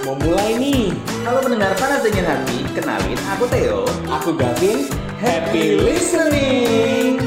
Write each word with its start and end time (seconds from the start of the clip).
Mau 0.00 0.16
mulai 0.16 0.56
nih. 0.56 0.96
Halo 1.28 1.44
pendengar 1.44 1.76
panas 1.76 2.00
dingin 2.00 2.24
hati, 2.24 2.64
kenalin 2.72 3.20
aku 3.36 3.44
Theo. 3.52 3.84
Aku 4.08 4.32
Gavin. 4.32 4.88
Happy 5.20 5.76
listening. 5.76 7.20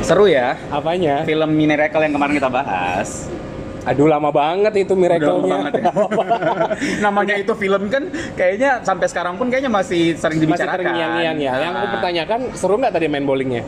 Seru 0.00 0.24
ya, 0.24 0.56
Apanya? 0.72 1.28
film 1.28 1.52
Miracle 1.52 2.00
yang 2.00 2.16
kemarin 2.16 2.40
kita 2.40 2.48
bahas. 2.48 3.28
Aduh 3.88 4.06
lama 4.06 4.28
banget 4.28 4.72
itu 4.78 4.92
Udah 4.92 5.16
lama 5.18 5.48
banget 5.64 5.72
ya. 5.74 5.84
Namanya 7.04 7.34
itu 7.34 7.52
film 7.54 7.88
kan 7.88 8.02
kayaknya 8.34 8.82
sampai 8.82 9.06
sekarang 9.06 9.34
pun 9.34 9.48
kayaknya 9.48 9.70
masih 9.70 10.12
sering 10.14 10.36
Masih 10.36 10.46
dibicarakan. 10.46 10.76
terngiang-ngiang 10.84 11.36
ya. 11.38 11.52
Yang 11.58 11.72
aku 11.72 11.80
Ah. 11.80 11.92
pertanyakan, 11.94 12.40
seru 12.52 12.74
nggak 12.76 12.92
tadi 12.92 13.06
main 13.06 13.24
bowlingnya? 13.24 13.64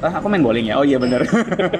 Ah, 0.00 0.18
aku 0.18 0.26
main 0.26 0.40
bowling 0.40 0.66
ya. 0.66 0.74
Oh 0.74 0.82
iya 0.82 0.96
bener. 0.96 1.22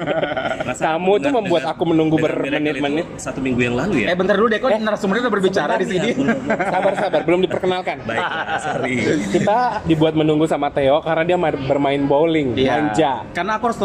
Kamu 0.77 1.13
tuh 1.19 1.31
membuat 1.31 1.61
dengar- 1.61 1.73
aku 1.73 1.83
menunggu 1.85 2.15
bermenit-menit. 2.17 3.05
Miracle 3.05 3.21
Satu 3.21 3.39
minggu 3.39 3.61
yang 3.61 3.75
lalu 3.75 4.01
ya? 4.01 4.07
eh 4.07 4.15
bentar 4.15 4.33
dulu 4.33 4.47
deh, 4.47 4.57
kok 4.57 4.71
narasumbernya 4.71 5.21
udah 5.25 5.33
berbicara 5.33 5.73
di 5.75 5.85
sini. 5.85 6.09
Sabar-sabar, 6.47 7.21
belum 7.21 7.43
diperkenalkan. 7.43 8.01
Baiklah, 8.01 8.57
sorry. 8.57 8.95
Kita 9.35 9.83
dibuat 9.83 10.13
menunggu 10.13 10.45
sama 10.45 10.69
Theo 10.69 11.01
karena 11.01 11.23
dia 11.23 11.35
ma- 11.35 11.53
bermain 11.53 12.01
bowling, 12.01 12.53
Iya. 12.55 12.71
manja, 12.71 13.11
Karena 13.31 13.51
aku 13.57 13.63
harus 13.69 13.79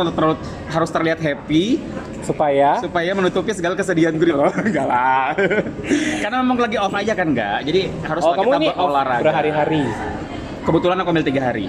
harus 0.69 0.91
terlihat 0.91 1.19
happy 1.19 1.81
supaya 2.23 2.79
supaya 2.79 3.11
menutupi 3.13 3.51
segala 3.51 3.75
kesedihan 3.75 4.13
gue 4.13 4.29
loh. 4.29 4.51
Enggak 4.53 4.87
lah. 4.87 5.33
Karena 6.21 6.37
memang 6.41 6.59
lagi 6.61 6.77
off 6.77 6.93
aja 6.93 7.13
kan 7.13 7.27
enggak. 7.29 7.59
Jadi 7.65 7.81
harus 8.03 8.23
Oh, 8.23 8.35
kamu 8.35 8.51
ini 8.59 8.69
off 8.69 8.77
berolahraga. 8.77 9.25
berhari-hari. 9.25 9.85
Kebetulan 10.61 10.97
aku 10.99 11.09
ambil 11.11 11.25
tiga 11.25 11.43
hari. 11.43 11.67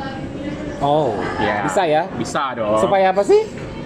Oh, 0.81 1.13
Iya. 1.37 1.55
bisa 1.63 1.81
ya? 1.85 2.03
Bisa 2.11 2.43
dong. 2.53 2.77
Supaya 2.77 3.13
apa 3.13 3.21
sih? 3.21 3.41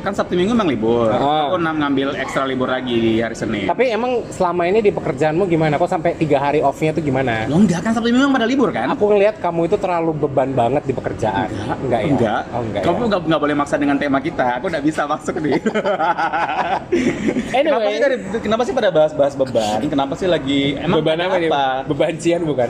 Kan 0.06 0.14
Sabtu 0.14 0.38
Minggu 0.38 0.54
emang 0.54 0.70
libur. 0.70 1.10
Ah. 1.10 1.50
Aku 1.50 1.58
ngambil 1.58 2.14
ekstra 2.22 2.46
libur 2.46 2.70
lagi 2.70 2.94
di 2.94 3.14
hari 3.18 3.34
Senin. 3.34 3.66
Tapi 3.66 3.90
emang 3.90 4.22
selama 4.30 4.70
ini 4.70 4.86
di 4.86 4.94
pekerjaanmu 4.94 5.50
gimana? 5.50 5.82
Kok 5.82 5.90
sampai 5.90 6.14
tiga 6.14 6.38
hari 6.38 6.62
off-nya 6.62 6.94
tuh 6.94 7.02
gimana? 7.02 7.50
Lo 7.50 7.58
enggak 7.58 7.82
kan 7.82 7.98
Sabtu 7.98 8.14
Minggu 8.14 8.30
emang 8.30 8.38
pada 8.38 8.46
libur 8.46 8.70
kan? 8.70 8.86
Aku 8.94 9.10
ngelihat 9.10 9.42
kamu 9.42 9.66
itu 9.66 9.78
terlalu 9.82 10.14
beban 10.14 10.54
banget 10.54 10.86
di 10.86 10.94
pekerjaan. 10.94 11.50
Enggak, 11.82 12.02
ya? 12.06 12.08
Enggak. 12.14 12.42
Oh, 12.54 12.62
enggak 12.62 12.82
Kamu 12.86 13.02
ya? 13.02 13.08
nggak 13.10 13.22
nggak 13.26 13.42
boleh 13.42 13.56
maksa 13.58 13.76
dengan 13.82 13.98
tema 13.98 14.22
kita. 14.22 14.62
Aku 14.62 14.70
nggak 14.70 14.86
bisa 14.86 15.02
masuk 15.10 15.36
nih. 15.42 15.58
Anyway. 17.56 17.72
Kenapa 17.72 17.88
sih 17.88 18.02
dari 18.04 18.16
kenapa 18.44 18.62
sih 18.68 18.74
pada 18.76 18.90
bahas-bahas 18.92 19.34
beban? 19.34 19.80
Kenapa 19.88 20.14
sih 20.20 20.28
lagi 20.30 20.76
emang 20.78 21.02
beban 21.02 21.18
apa 21.24 21.36
apa? 21.40 21.66
Beban 21.88 22.16
cian 22.20 22.44
bukan? 22.44 22.70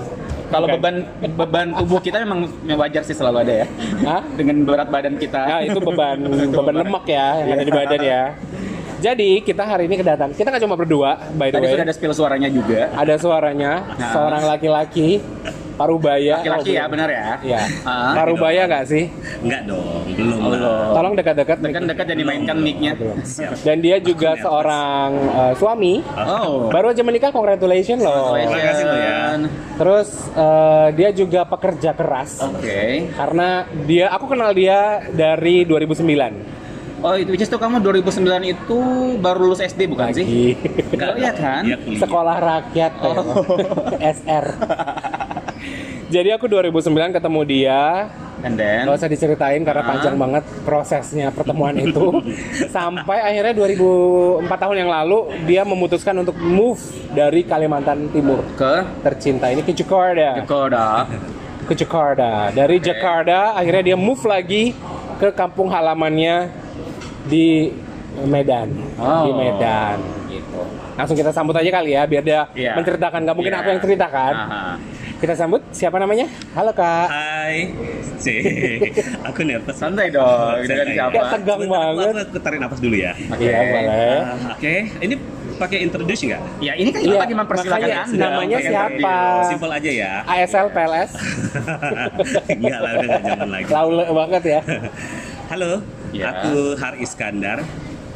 Kalau 0.56 0.68
beban 0.72 0.96
beban 1.36 1.68
tubuh 1.76 2.00
kita 2.00 2.24
memang 2.24 2.48
wajar 2.80 3.04
sih 3.04 3.12
selalu 3.12 3.38
ada 3.44 3.54
ya. 3.62 3.66
Hah? 4.08 4.22
Dengan 4.34 4.64
berat 4.64 4.88
badan 4.88 5.20
kita. 5.20 5.42
Nah, 5.44 5.60
itu 5.62 5.80
beban 5.80 6.18
Itu 6.24 6.56
beban 6.56 6.76
lemak 6.80 7.06
ya 7.06 7.28
yang 7.44 7.56
ada 7.60 7.66
di 7.68 7.74
badan 7.74 8.00
ya. 8.02 8.24
Jadi 8.96 9.44
kita 9.44 9.62
hari 9.62 9.86
ini 9.86 10.00
kedatangan. 10.00 10.34
Kita 10.34 10.48
nggak 10.50 10.64
cuma 10.66 10.80
berdua, 10.80 11.20
by 11.36 11.52
the 11.52 11.60
Tadi 11.60 11.68
way. 11.68 11.72
sudah 11.76 11.86
ada 11.86 11.94
spill 11.94 12.14
suaranya 12.16 12.50
juga. 12.50 12.90
Ada 12.96 13.20
suaranya 13.20 13.72
Nah. 14.00 14.12
seorang 14.16 14.44
laki-laki 14.48 15.20
parubaya. 15.76 16.40
Laki-laki 16.40 16.72
Oh, 16.72 16.76
ya, 16.76 16.84
benar 16.88 17.10
ya? 17.10 17.28
Iya. 17.40 17.62
Ah. 17.84 18.14
Parubaya 18.16 18.62
nggak 18.66 18.86
sih? 18.88 19.04
Enggak 19.44 19.62
dong, 19.68 20.04
belum 20.10 20.40
Oh, 20.40 20.50
belum. 20.52 20.88
Tolong 20.96 21.14
dekat-dekat. 21.16 21.58
Dekat-dekat 21.62 22.06
dan 22.08 22.18
dimainkan 22.18 22.58
mic-nya. 22.58 22.92
Dan 23.62 23.78
dia 23.80 23.98
juga 24.00 24.40
seorang 24.40 25.10
uh, 25.30 25.54
suami. 25.54 26.00
Oh. 26.16 26.68
Baru 26.68 26.90
aja 26.90 27.04
menikah, 27.04 27.30
congratulations 27.30 28.02
loh. 28.02 28.34
Terima 28.34 28.60
kasih 28.64 28.86
ya. 28.88 29.20
Terus 29.76 30.08
uh, 30.34 30.88
dia 30.92 31.10
juga 31.12 31.44
pekerja 31.44 31.92
keras. 31.92 32.40
Oke. 32.42 33.12
Karena 33.12 33.48
dia, 33.84 34.10
aku 34.10 34.26
kenal 34.28 34.52
dia 34.52 35.04
dari 35.12 35.68
2009. 35.68 36.66
Oh, 37.06 37.14
itu 37.14 37.30
which 37.30 37.44
is 37.44 37.52
tuh 37.52 37.62
kamu 37.62 37.86
2009 37.86 38.18
itu 38.42 38.80
baru 39.22 39.46
lulus 39.46 39.62
SD 39.62 39.86
bukan 39.86 40.10
sih? 40.10 40.26
Lagi. 40.26 40.48
Enggak 40.90 41.10
Oh, 41.12 41.18
iya 41.22 41.30
dong, 41.30 41.38
kan? 41.38 41.62
kuliah. 41.62 42.00
Sekolah 42.02 42.38
rakyat 42.42 42.92
Oh. 42.98 43.14
SR. 44.18 44.46
Jadi 46.06 46.30
aku 46.30 46.46
2009 46.46 46.86
ketemu 47.12 47.42
dia, 47.44 47.82
And 48.44 48.54
then 48.54 48.86
Gak 48.86 49.00
usah 49.00 49.10
diceritain 49.10 49.66
karena 49.66 49.82
Ah. 49.82 49.90
panjang 49.90 50.16
banget 50.16 50.44
prosesnya 50.62 51.34
pertemuan 51.34 51.74
itu. 51.74 52.22
Sampai 52.70 53.18
akhirnya 53.18 53.58
2004 53.58 54.46
tahun 54.60 54.86
yang 54.86 54.92
lalu 54.92 55.18
dia 55.44 55.66
memutuskan 55.66 56.14
untuk 56.20 56.38
move 56.38 56.78
dari 57.10 57.42
Kalimantan 57.42 58.06
Timur 58.12 58.46
ke 58.54 58.86
tercinta 59.02 59.50
ini 59.50 59.66
ke 59.66 59.74
Jakarta. 59.74 60.38
Jakarta. 60.38 60.86
Ke 61.66 61.74
Jakarta. 61.74 62.30
Dari 62.54 62.78
Jakarta 62.78 63.58
akhirnya 63.58 63.84
dia 63.84 63.98
move 63.98 64.22
lagi 64.22 64.78
ke 65.18 65.34
kampung 65.34 65.72
halamannya 65.72 66.52
di 67.26 67.74
Medan. 68.22 68.70
Oh. 69.02 69.26
Di 69.26 69.32
Medan 69.34 69.98
gitu. 70.30 70.62
Langsung 70.94 71.18
kita 71.18 71.32
sambut 71.32 71.56
aja 71.56 71.72
kali 71.72 71.92
ya 71.92 72.04
biar 72.06 72.22
dia 72.22 72.42
Iya. 72.54 72.78
menceritakan. 72.78 73.26
Gak 73.26 73.36
mungkin 73.36 73.52
Iya. 73.52 73.60
aku 73.60 73.68
yang 73.70 73.82
ceritakan. 73.82 74.34
Aha. 74.38 74.64
Kita 75.16 75.32
sambut 75.34 75.64
siapa 75.72 75.96
namanya? 75.96 76.28
Halo 76.52 76.72
Kak. 76.72 77.08
Hai. 77.08 77.72
Cih, 78.16 78.44
aku 79.28 79.42
nervous. 79.42 79.74
Santai 79.74 80.08
dong, 80.10 80.60
dengan 80.62 80.88
siapa? 80.90 81.12
Kayak 81.14 81.28
tegang 81.34 81.60
Sebentar, 81.62 81.80
banget. 81.88 82.06
Aku, 82.06 82.20
aku 82.22 82.38
tarik 82.40 82.60
nafas 82.60 82.80
dulu 82.80 82.96
ya. 82.96 83.12
Oke. 83.26 83.42
Iya 83.42 83.60
boleh. 83.66 83.88
Ah, 83.88 84.54
Oke, 84.54 84.74
ini 85.00 85.16
pakai 85.56 85.78
introduce 85.82 86.22
nggak? 86.26 86.42
Ya, 86.60 86.74
ini 86.76 86.90
kan 86.90 87.00
kita 87.00 87.10
Iya, 87.10 87.20
lagi 87.22 87.36
Anda. 88.06 88.26
namanya 88.28 88.58
siapa? 88.62 89.16
Simpel 89.46 89.72
aja 89.72 89.92
ya. 89.94 90.14
ASL 90.26 90.68
PLS 90.70 91.12
Enggak 92.50 92.80
lah, 92.84 92.92
udah 92.94 93.08
nggak 93.08 93.24
zaman 93.26 93.50
lagi. 93.50 93.68
laule 93.70 94.04
banget 94.10 94.44
ya. 94.46 94.60
Halo, 95.46 95.72
Ya. 96.12 96.26
aku 96.34 96.54
Har 96.76 96.94
Iskandar. 96.98 97.60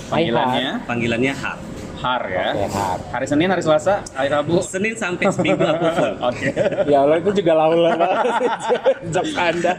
Panggilannya 0.09 0.69
Panggilannya 0.83 1.33
Har. 1.33 1.57
Har 1.99 2.23
ya. 2.25 2.55
Oke, 2.55 2.67
Har. 2.71 2.97
Hari 3.11 3.25
Senin, 3.27 3.47
hari 3.47 3.59
Selasa, 3.59 3.99
hari 4.15 4.31
Rabu. 4.31 4.63
Senin 4.63 4.95
sampai 4.95 5.27
Seminggu 5.29 5.59
aku 5.61 5.85
full. 5.91 6.13
Oke. 6.31 6.47
Ya 6.87 7.03
Allah 7.03 7.19
itu 7.19 7.31
juga 7.35 7.51
laule 7.53 7.91
banget 7.91 8.59
jokes 9.13 9.35
Anda. 9.35 9.73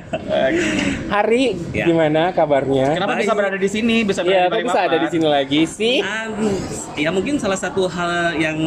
Hari 1.08 1.42
Ya. 1.70 1.86
gimana 1.86 2.30
kabarnya? 2.30 2.92
Kenapa 2.92 3.14
Baik. 3.14 3.24
bisa 3.24 3.32
berada 3.32 3.56
di 3.56 3.68
sini? 3.68 3.96
Bisa 4.02 4.20
berada 4.20 4.50
Iya, 4.50 4.52
di 4.52 4.64
bisa 4.66 4.80
ada 4.80 4.96
di 4.98 5.08
sini 5.08 5.26
lagi 5.26 5.60
sih? 5.64 5.96
Um, 6.02 6.50
ya 6.94 7.08
mungkin 7.08 7.38
salah 7.38 7.56
satu 7.56 7.86
hal 7.86 8.36
yang 8.36 8.58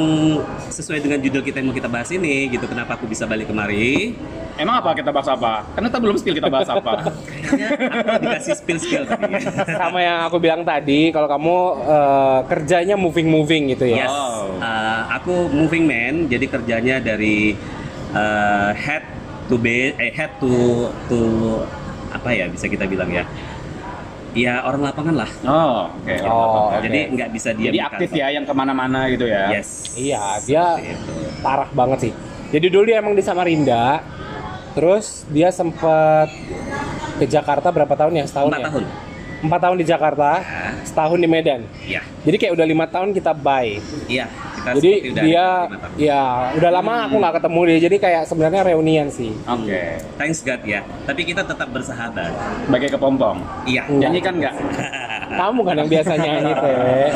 sesuai 0.67 0.99
dengan 0.99 1.19
judul 1.19 1.43
kita 1.43 1.59
yang 1.59 1.69
mau 1.69 1.75
kita 1.75 1.87
bahas 1.87 2.09
ini 2.09 2.49
gitu 2.49 2.65
kenapa 2.65 2.95
aku 2.95 3.05
bisa 3.05 3.23
balik 3.23 3.47
kemari 3.47 4.15
Emang 4.53 4.77
apa 4.77 4.93
kita 4.93 5.09
bahas 5.09 5.25
apa? 5.25 5.65
Karena 5.73 5.89
kita 5.89 5.97
belum 5.97 6.13
spill 6.13 6.37
kita 6.37 6.45
bahas 6.45 6.69
apa. 6.69 7.09
kayaknya 7.33 7.89
aku 7.89 8.21
dikasih 8.21 8.53
spill 8.53 8.77
spill 8.77 9.03
tadi 9.03 9.33
Sama 9.65 9.97
yang 9.97 10.29
aku 10.29 10.37
bilang 10.37 10.61
tadi, 10.61 11.09
kalau 11.09 11.25
kamu 11.25 11.55
eh, 11.81 12.39
kerjanya 12.45 12.93
moving-moving 12.93 13.42
gitu 13.45 13.85
ya. 13.85 14.05
yes 14.05 14.11
uh, 14.57 15.01
aku 15.11 15.49
moving 15.49 15.83
man 15.83 16.27
jadi 16.27 16.45
kerjanya 16.45 16.95
dari 16.97 17.53
uh, 18.11 18.71
head 18.71 19.03
to 19.45 19.55
base 19.55 19.93
eh 19.97 20.11
head 20.11 20.31
to 20.39 20.53
to 21.07 21.19
apa 22.09 22.29
ya 22.29 22.45
bisa 22.47 22.65
kita 22.65 22.85
bilang 22.85 23.09
ya 23.09 23.25
ya 24.33 24.65
orang 24.65 24.81
lapangan 24.81 25.15
lah 25.19 25.29
Oh, 25.45 25.93
oke. 25.93 26.15
Oh, 26.25 26.73
Oke. 26.73 26.89
jadi 26.89 26.99
nggak 27.09 27.29
bisa 27.29 27.49
diam 27.53 27.69
Jadi 27.69 27.77
di 27.77 27.81
aktif 27.81 28.09
kantor. 28.09 28.21
ya 28.21 28.27
yang 28.33 28.45
ke 28.45 28.53
mana-mana 28.53 28.99
gitu 29.07 29.25
ya. 29.29 29.53
yes 29.53 29.93
Iya, 29.93 30.21
dia 30.41 30.65
parah 31.39 31.69
banget 31.69 32.09
sih. 32.09 32.13
Jadi 32.49 32.65
dulu 32.69 32.83
dia 32.85 32.97
emang 32.97 33.13
di 33.13 33.21
Samarinda, 33.21 34.01
terus 34.73 35.21
dia 35.29 35.53
sempet 35.53 36.33
ke 37.17 37.25
Jakarta 37.29 37.69
berapa 37.69 37.93
tahun 37.93 38.13
ya? 38.13 38.25
Setahun 38.25 38.49
empat 38.49 38.57
ya? 38.57 38.67
tahun 38.73 38.83
Empat 39.43 39.59
tahun 39.59 39.75
di 39.75 39.85
Jakarta, 39.85 40.39
Ah. 40.39 40.71
setahun 40.81 41.19
di 41.19 41.27
Medan. 41.27 41.67
ya 41.83 41.99
Jadi 42.23 42.35
kayak 42.37 42.53
udah 42.53 42.63
lima 42.65 42.85
tahun 42.87 43.11
kita 43.11 43.35
buy. 43.35 43.75
iya 44.07 44.25
kita 44.55 44.69
Jadi 44.73 44.91
udah 45.11 45.21
dia, 45.21 45.47
ya 45.99 46.21
udah 46.55 46.71
lama 46.71 46.93
aku 47.03 47.15
nggak 47.17 47.35
ketemu 47.37 47.59
dia. 47.65 47.77
Jadi 47.81 47.95
kayak 47.99 48.23
sebenarnya 48.23 48.61
reunian 48.65 49.07
sih. 49.07 49.35
Oke. 49.43 49.99
thanks 50.15 50.39
God 50.39 50.63
ya 50.63 50.79
tapi 51.03 51.21
kita 51.23 51.43
tetap 51.43 51.67
bersahabat 51.67 52.31
Bagai 52.67 52.89
kepompong. 52.89 53.43
iya. 53.65 53.83
Nyanyi 53.85 54.19
kan 54.19 54.33
enggak? 54.33 54.55
Kamu 55.39 55.59
kan 55.61 55.75
yang 55.75 55.89
biasa 55.89 56.11
nyanyi 56.15 56.51
teh. 56.53 57.07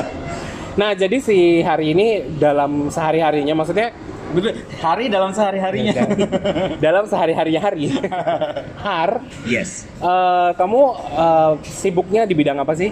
Nah 0.75 0.91
jadi 0.93 1.17
si 1.17 1.37
hari 1.59 1.91
ini 1.91 2.07
dalam 2.35 2.89
sehari 2.89 3.17
harinya, 3.17 3.55
maksudnya 3.55 3.89
Betul. 4.27 4.59
Hari 4.77 5.05
dalam 5.07 5.31
sehari-harinya. 5.31 5.93
dalam 6.85 7.07
sehari 7.07 7.31
harinya 7.31 7.61
hari, 7.63 7.87
har, 8.85 9.23
yes 9.43 9.87
eh, 9.97 10.51
kamu 10.53 10.81
eh, 11.15 11.53
sibuknya 11.63 12.21
di 12.23 12.35
bidang 12.35 12.59
apa 12.59 12.75
sih? 12.75 12.91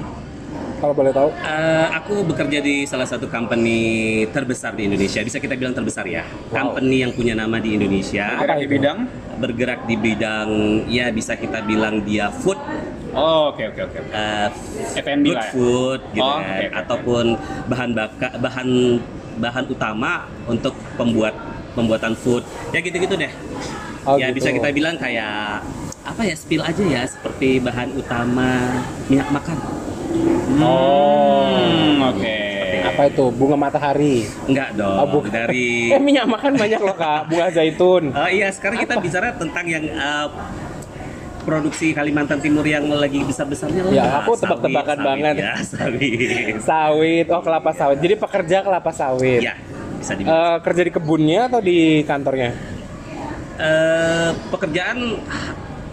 Kalau 0.76 0.92
boleh 0.92 1.12
tahu? 1.12 1.32
Eh, 1.32 1.88
aku 1.90 2.24
bekerja 2.24 2.60
di 2.60 2.84
salah 2.84 3.08
satu 3.08 3.26
company 3.26 3.80
terbesar 4.30 4.76
di 4.76 4.86
Indonesia. 4.86 5.24
Bisa 5.24 5.40
kita 5.40 5.56
bilang 5.56 5.72
terbesar 5.72 6.04
ya. 6.04 6.28
Company 6.52 7.02
yang 7.02 7.16
punya 7.16 7.32
nama 7.34 7.58
di 7.58 7.74
Indonesia. 7.74 8.36
Bergerak 8.36 8.60
di 8.60 8.68
bidang. 8.68 8.98
Bergerak 9.36 9.80
di 9.88 9.96
bidang 9.96 10.50
ya 10.88 11.10
bisa 11.10 11.36
kita 11.36 11.64
bilang 11.64 12.04
dia 12.04 12.28
food, 12.30 12.60
Oh, 13.16 13.56
oke 13.56 13.64
oke 13.72 13.82
oke. 13.88 14.00
eh, 14.12 14.48
F&B 15.00 15.26
good 15.26 15.40
lah 15.40 15.48
ya? 15.48 15.52
food 15.56 16.02
gitu 16.12 16.20
Oh, 16.22 16.36
kan. 16.36 16.44
oke, 16.44 16.52
oke, 16.52 16.68
oke. 16.68 16.80
ataupun 16.84 17.26
bahan 17.66 17.90
baka, 17.96 18.28
bahan 18.36 18.68
bahan 19.36 19.66
utama 19.66 20.12
untuk 20.46 20.74
pembuat 20.96 21.36
pembuatan 21.72 22.14
food 22.14 22.44
ya 22.72 22.80
gitu-gitu 22.80 23.16
deh 23.16 23.32
Oh, 24.04 24.16
ya 24.16 24.30
gitu. 24.30 24.38
bisa 24.38 24.50
kita 24.52 24.70
bilang 24.70 24.96
kayak 24.96 25.66
apa 26.02 26.22
ya 26.22 26.36
spill 26.36 26.62
aja 26.62 26.80
ya 26.80 27.02
seperti 27.04 27.58
bahan 27.58 27.90
utama 27.94 28.80
minyak 29.06 29.30
makan 29.30 29.58
Oh. 30.56 31.52
Hmm, 31.52 32.00
oke. 32.08 32.38
Apa 32.86 33.02
itu? 33.06 33.26
Bunga 33.30 33.58
matahari. 33.58 34.24
enggak 34.46 34.72
dong 34.74 34.96
Oh, 34.96 35.08
bukan. 35.12 35.28
dari 35.28 35.90
Eh 35.96 36.00
minyak 36.00 36.24
makan 36.26 36.56
banyak 36.56 36.80
loh 36.80 36.96
kak. 36.96 37.28
Bunga 37.28 37.52
zaitun. 37.52 38.16
Oh 38.16 38.30
iya, 38.30 38.48
sekarang 38.48 38.80
kita 38.80 38.96
bicara 38.98 39.36
tentang 39.36 39.66
yang 39.66 39.84
uh, 39.92 40.32
produksi 41.46 41.94
Kalimantan 41.94 42.42
Timur 42.42 42.66
yang 42.66 42.90
lagi 42.90 43.22
besar-besarnya 43.22 43.82
lah. 43.86 43.92
Ya, 43.94 44.06
aku 44.20 44.34
tebak-tebakan 44.36 44.98
banget. 45.00 45.36
Ya, 45.38 45.54
sawit. 45.62 46.58
Sawit. 46.60 47.26
Oh 47.30 47.42
kelapa 47.46 47.72
sawit. 47.72 48.02
Jadi 48.02 48.16
pekerja 48.18 48.58
kelapa 48.66 48.90
sawit. 48.90 49.46
ya, 49.46 49.54
bisa 50.02 50.18
dibilang. 50.18 50.36
Eh, 50.36 50.58
kerja 50.66 50.82
di 50.82 50.92
kebunnya 50.92 51.42
atau 51.48 51.62
di 51.62 52.02
kantornya? 52.04 52.50
Eh, 53.56 54.30
pekerjaan 54.50 54.98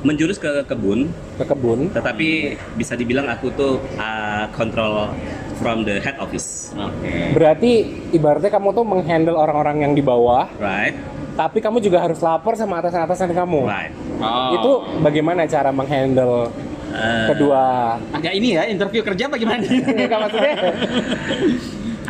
menjurus 0.03 0.35
ke 0.35 0.67
kebun, 0.67 1.15
Ke 1.39 1.47
kebun. 1.47 1.87
tetapi 1.95 2.59
bisa 2.75 2.99
dibilang 2.99 3.31
aku 3.31 3.55
tuh 3.55 3.79
uh, 3.95 4.51
control 4.51 5.15
from 5.63 5.87
the 5.87 6.03
head 6.03 6.19
office, 6.19 6.75
Oke. 6.75 7.39
Berarti 7.39 7.71
ibaratnya 8.11 8.51
kamu 8.51 8.75
tuh 8.75 8.83
menghandle 8.83 9.39
orang-orang 9.39 9.87
yang 9.87 9.93
di 9.95 10.03
bawah, 10.03 10.51
right? 10.59 10.99
Tapi 11.33 11.59
kamu 11.59 11.79
juga 11.79 11.99
harus 11.99 12.19
lapor 12.19 12.53
sama 12.53 12.79
atasan-atasan 12.79 13.31
kamu. 13.31 13.61
Right. 13.65 13.93
Oh. 14.19 14.53
Itu 14.53 14.71
bagaimana 15.01 15.45
cara 15.45 15.71
menghandle 15.71 16.53
Eh, 16.89 17.25
kedua? 17.27 17.97
agak 18.13 18.33
ini 18.33 18.53
ya 18.53 18.69
interview 18.69 19.01
kerja 19.01 19.25
bagaimana? 19.25 19.65
Enggak 19.97 20.19
maksudnya. 20.21 20.53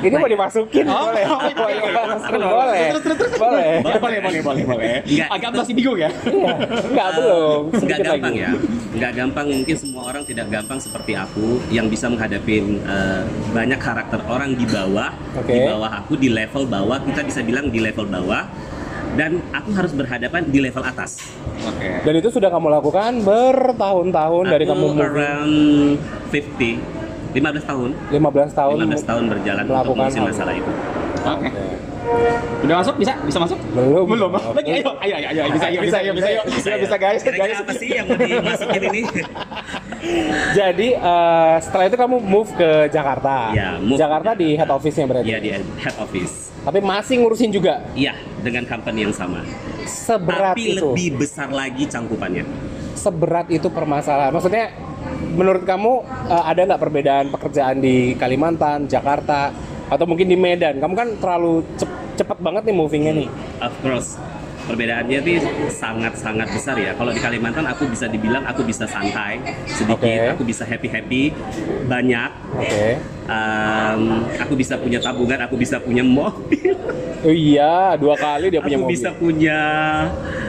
Ini 0.03 0.19
mau 0.19 0.27
dimasukin 0.27 0.83
Oh, 0.85 1.07
boleh. 1.07 1.23
oh, 1.23 1.39
Boleh. 1.55 1.75
iya. 1.79 2.43
Boleh. 2.43 2.83
Terus, 2.91 3.03
terus, 3.05 3.19
terus. 3.21 3.33
Boleh. 3.39 3.79
boleh, 3.79 4.19
boleh, 4.19 4.41
boleh, 4.43 4.65
boleh. 4.67 4.95
Enggak, 5.05 5.29
Agak 5.31 5.49
itu- 5.49 5.61
masih 5.63 5.75
bingung 5.77 5.99
ya. 6.01 6.11
Iya. 6.25 6.55
Enggak 6.83 7.09
belum. 7.15 7.61
nggak 7.63 7.79
Sedikit 7.79 8.03
gampang 8.03 8.35
lagi. 8.35 8.43
ya 8.43 8.51
nggak 8.93 9.13
gampang 9.15 9.47
mungkin 9.49 9.77
semua 9.79 10.03
orang 10.05 10.23
tidak 10.23 10.47
gampang 10.49 10.77
seperti 10.77 11.13
aku 11.15 11.47
yang 11.69 11.87
bisa 11.87 12.07
menghadapi 12.07 12.55
eh, 12.83 13.23
banyak 13.49 13.79
karakter 13.79 14.21
orang 14.27 14.53
di 14.53 14.67
bawah 14.67 15.09
Oke. 15.33 15.49
di 15.49 15.61
bawah 15.63 15.91
aku 15.95 16.13
di 16.15 16.29
level 16.29 16.67
bawah 16.67 16.99
kita 17.01 17.23
bisa 17.23 17.41
bilang 17.41 17.69
di 17.69 17.79
level 17.79 18.05
bawah 18.05 18.45
dan 19.17 19.45
aku 19.53 19.71
harus 19.77 19.93
berhadapan 19.93 20.43
di 20.49 20.59
level 20.65 20.85
atas. 20.85 21.21
Oke. 21.69 21.89
Dan 22.03 22.15
itu 22.19 22.29
sudah 22.33 22.49
kamu 22.49 22.73
lakukan 22.73 23.23
bertahun-tahun 23.23 24.45
dari 24.49 24.65
kamu 24.65 24.87
around 24.97 25.57
50 26.33 27.03
15 27.33 27.65
tahun. 27.65 27.91
15 28.13 28.53
tahun 28.53 28.77
15 28.93 29.09
tahun 29.09 29.23
berjalan 29.33 29.65
untuk 29.65 29.97
melakukan 29.97 30.11
hal 30.13 30.25
masalah 30.29 30.55
itu. 30.57 30.73
Oke. 31.23 31.49
Udah 32.63 32.77
masuk? 32.79 32.95
Bisa? 32.95 33.13
Bisa 33.21 33.39
masuk? 33.39 33.59
Belum. 33.75 34.07
Belum. 34.07 34.31
Lagi 34.33 34.71
ayo, 34.71 34.91
ayo, 34.97 35.15
ayo, 35.19 35.29
ayo, 35.29 35.43
bisa, 35.51 35.67
ayo, 35.67 35.81
bisa, 35.83 35.97
ayo, 35.99 36.13
bisa, 36.15 36.29
ayo. 36.29 36.41
Bisa, 36.47 36.71
bisa, 36.79 36.97
guys, 36.97 37.21
Kira-kira 37.21 37.47
guys. 37.49 37.61
apa 37.61 37.73
sih 37.75 37.89
yang 37.91 38.07
mau 38.07 38.17
dimasukin 38.17 38.83
ini 38.89 39.01
Jadi 40.59 40.89
eh, 40.95 41.55
setelah 41.59 41.85
itu 41.87 41.97
kamu 41.97 42.17
move 42.19 42.51
ke 42.53 42.71
Jakarta. 42.89 43.51
Ya, 43.51 43.79
move. 43.79 43.99
Jakarta 43.99 44.31
di 44.33 44.55
head 44.55 44.71
office-nya 44.71 45.07
berarti. 45.07 45.29
ya 45.29 45.39
di 45.39 45.51
head 45.55 45.97
office 45.99 46.51
Tapi 46.63 46.79
masih 46.79 47.15
ngurusin 47.19 47.51
juga. 47.51 47.83
Iya, 47.93 48.15
dengan 48.39 48.63
company 48.65 49.03
yang 49.03 49.15
sama. 49.15 49.43
Seberat 49.83 50.55
Tapi 50.55 50.79
itu. 50.79 50.95
lebih 50.95 51.19
besar 51.19 51.51
lagi 51.51 51.87
cangkupannya. 51.87 52.47
Seberat 52.95 53.51
itu 53.51 53.67
permasalahan. 53.67 54.31
Maksudnya 54.31 54.71
menurut 55.35 55.63
kamu 55.63 55.93
eh, 56.29 56.45
ada 56.47 56.61
nggak 56.65 56.81
perbedaan 56.81 57.27
pekerjaan 57.31 57.77
di 57.79 58.15
Kalimantan, 58.15 58.87
Jakarta, 58.87 59.51
atau 59.87 60.05
mungkin 60.07 60.27
di 60.27 60.39
Medan? 60.39 60.79
Kamu 60.79 60.95
kan 60.95 61.09
terlalu 61.19 61.67
cep- 61.75 62.02
cepet 62.23 62.39
banget 62.39 62.63
nih 62.65 62.75
movingnya 62.75 63.13
nih. 63.15 63.29
Of 63.59 63.75
course, 63.79 64.09
perbedaannya 64.63 65.19
sih 65.21 65.37
sangat-sangat 65.69 66.49
besar 66.49 66.77
ya. 66.77 66.95
Kalau 66.95 67.11
di 67.11 67.19
Kalimantan 67.19 67.67
aku 67.67 67.85
bisa 67.85 68.07
dibilang 68.07 68.43
aku 68.43 68.63
bisa 68.63 68.87
santai 68.87 69.43
sedikit, 69.67 69.99
Oke. 69.99 70.31
aku 70.31 70.43
bisa 70.43 70.63
happy-happy, 70.63 71.35
banyak. 71.85 72.31
Oke. 72.55 72.87
Em, 73.23 74.03
aku 74.37 74.55
bisa 74.55 74.75
punya 74.77 74.99
tabungan, 74.99 75.39
aku 75.41 75.55
bisa 75.55 75.79
punya 75.79 76.03
mobil, 76.03 76.75
Oh 77.23 77.31
iya, 77.31 77.95
dua 77.95 78.15
kali 78.15 78.51
dia 78.51 78.59
punya 78.59 78.75
aku 78.75 78.83
mobil. 78.83 78.95
bisa 78.99 79.09
punya 79.15 79.59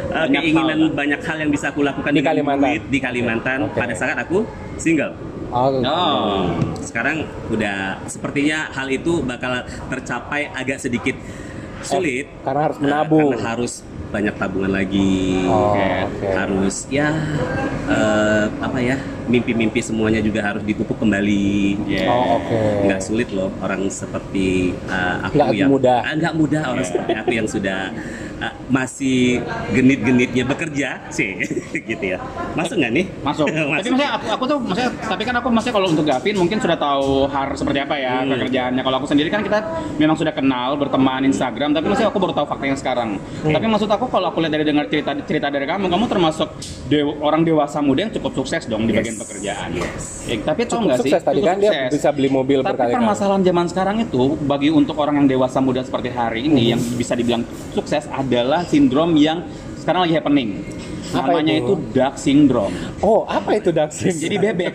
uh, 0.09 0.25
Banyak 0.25 0.41
keinginan 0.41 0.79
hal, 0.79 0.89
banyak 0.91 1.21
hal 1.21 1.37
yang 1.37 1.51
bisa 1.53 1.69
aku 1.69 1.81
lakukan 1.81 2.09
Di 2.09 2.25
Kalimantan? 2.25 2.65
duit 2.67 2.83
di 2.89 2.97
Kalimantan 2.97 3.57
Oke. 3.65 3.77
pada 3.77 3.93
saat 3.93 4.17
aku 4.17 4.41
single. 4.75 5.13
Oh, 5.53 5.69
Oh. 5.85 6.49
Sekarang 6.81 7.21
udah 7.47 8.01
sepertinya 8.05 8.73
hal 8.73 8.89
itu 8.89 9.21
bakal 9.21 9.61
tercapai 9.85 10.49
agak 10.49 10.81
sedikit 10.81 11.13
sulit 11.85 12.25
karena 12.43 12.61
harus 12.69 12.77
eh, 12.77 12.83
menabung. 12.83 13.29
karena 13.35 13.49
harus 13.55 13.73
banyak 14.13 14.35
tabungan 14.37 14.71
lagi. 14.77 15.41
Oh, 15.49 15.73
oke. 16.05 16.27
Harus 16.37 16.75
ya 16.93 17.09
eh, 17.89 18.45
apa 18.61 18.77
ya 18.77 18.97
mimpi-mimpi 19.25 19.81
semuanya 19.81 20.21
juga 20.21 20.45
harus 20.45 20.61
dipupuk 20.61 21.01
kembali. 21.01 21.81
Yeah. 21.89 22.13
Oh, 22.13 22.37
oke. 22.37 22.61
Nggak 22.85 23.01
sulit 23.01 23.29
loh 23.33 23.49
orang 23.59 23.89
seperti 23.89 24.77
eh, 24.85 25.15
aku 25.25 25.33
Nggak 25.33 25.49
yang 25.57 25.69
mudah. 25.73 25.99
Ah, 26.05 26.13
nggak 26.13 26.33
mudah 26.37 26.63
orang 26.69 26.85
seperti 26.85 27.11
aku 27.17 27.31
yang 27.33 27.47
sudah 27.49 27.89
eh, 28.43 28.51
masih 28.67 29.39
genit-genitnya 29.71 30.43
bekerja 30.43 30.89
sih 31.09 31.39
gitu 31.89 32.03
ya. 32.03 32.19
Masuk 32.53 32.75
nggak 32.75 32.91
nih? 32.91 33.05
Masuk. 33.23 33.47
Tapi 33.53 33.63
Masuk. 33.63 33.89
maksudnya 33.89 34.09
aku, 34.13 34.25
aku 34.29 34.43
tuh 34.45 34.57
maksudnya 34.59 34.91
tapi 35.03 35.23
kan 35.23 35.35
aku 35.39 35.47
maksudnya 35.47 35.75
kalau 35.75 35.87
untuk 35.87 36.05
Gavin 36.05 36.35
mungkin 36.35 36.57
sudah 36.59 36.75
tahu 36.75 37.25
harus 37.27 37.57
seperti 37.57 37.79
apa 37.79 37.95
ya 37.95 38.11
Hmm. 38.13 38.29
pekerjaannya. 38.29 38.81
Kalau 38.81 38.97
aku 38.99 39.07
sendiri 39.07 39.27
kan 39.27 39.41
kita 39.41 39.59
memang 39.95 40.13
sudah 40.13 40.31
kenal 40.31 40.75
berteman 40.75 41.23
Instagram 41.23 41.71
tapi 41.71 41.87
maksudnya 41.87 42.09
aku 42.09 42.19
baru 42.19 42.33
tahu 42.33 42.45
fakta 42.45 42.65
yang 42.65 42.77
sekarang. 42.77 43.09
Hmm. 43.41 43.53
Tapi 43.53 43.65
maksud 43.65 43.87
aku 43.87 44.05
kalau 44.07 44.29
aku 44.29 44.39
lihat 44.39 44.53
dari 44.53 44.63
dengar 44.63 44.85
cerita 44.85 45.11
cerita 45.23 45.47
dari 45.47 45.63
kamu, 45.63 45.87
kamu 45.87 46.05
termasuk 46.05 46.49
dew- 46.85 47.15
orang 47.19 47.41
dewasa 47.41 47.79
muda 47.79 47.99
yang 48.01 48.11
cukup 48.11 48.31
sukses 48.37 48.65
dong 48.65 48.83
di 48.83 48.91
Yes. 48.91 48.99
bagian 48.99 49.17
pekerjaan. 49.17 49.69
Ya, 49.73 49.87
tapi 50.41 50.61
tau 50.63 50.71
Cukup 50.73 50.83
nggak 50.85 50.97
sih? 50.97 51.03
sukses 51.07 51.21
tadi 51.21 51.35
Cukup 51.37 51.47
kan 51.47 51.57
dia 51.57 51.69
sukses. 51.69 51.89
bisa 51.93 52.09
beli 52.09 52.29
mobil 52.29 52.59
Tapi 52.59 52.89
permasalahan 52.89 53.41
zaman 53.41 53.65
sekarang 53.67 53.95
itu 54.01 54.21
bagi 54.41 54.69
untuk 54.69 54.95
orang 54.97 55.15
yang 55.17 55.27
dewasa 55.29 55.59
muda 55.59 55.79
seperti 55.79 56.09
hari 56.09 56.45
ini 56.45 56.63
Hmm. 56.65 56.71
yang 56.71 56.81
bisa 56.93 57.13
dibilang 57.13 57.43
sukses 57.71 58.03
adalah 58.07 58.63
sindrom 58.63 59.15
yang 59.15 59.43
sekarang 59.75 60.03
lagi 60.03 60.15
happening. 60.15 60.49
Apa 61.05 61.29
Namanya 61.29 61.53
itu? 61.53 61.61
itu 61.61 61.93
dark 61.93 62.15
syndrome. 62.15 62.73
Oh, 62.99 63.21
apa 63.23 63.53
itu 63.53 63.69
dark 63.69 63.91
syndrome? 63.91 64.17
Jadi 64.25 64.35
bebek. 64.39 64.73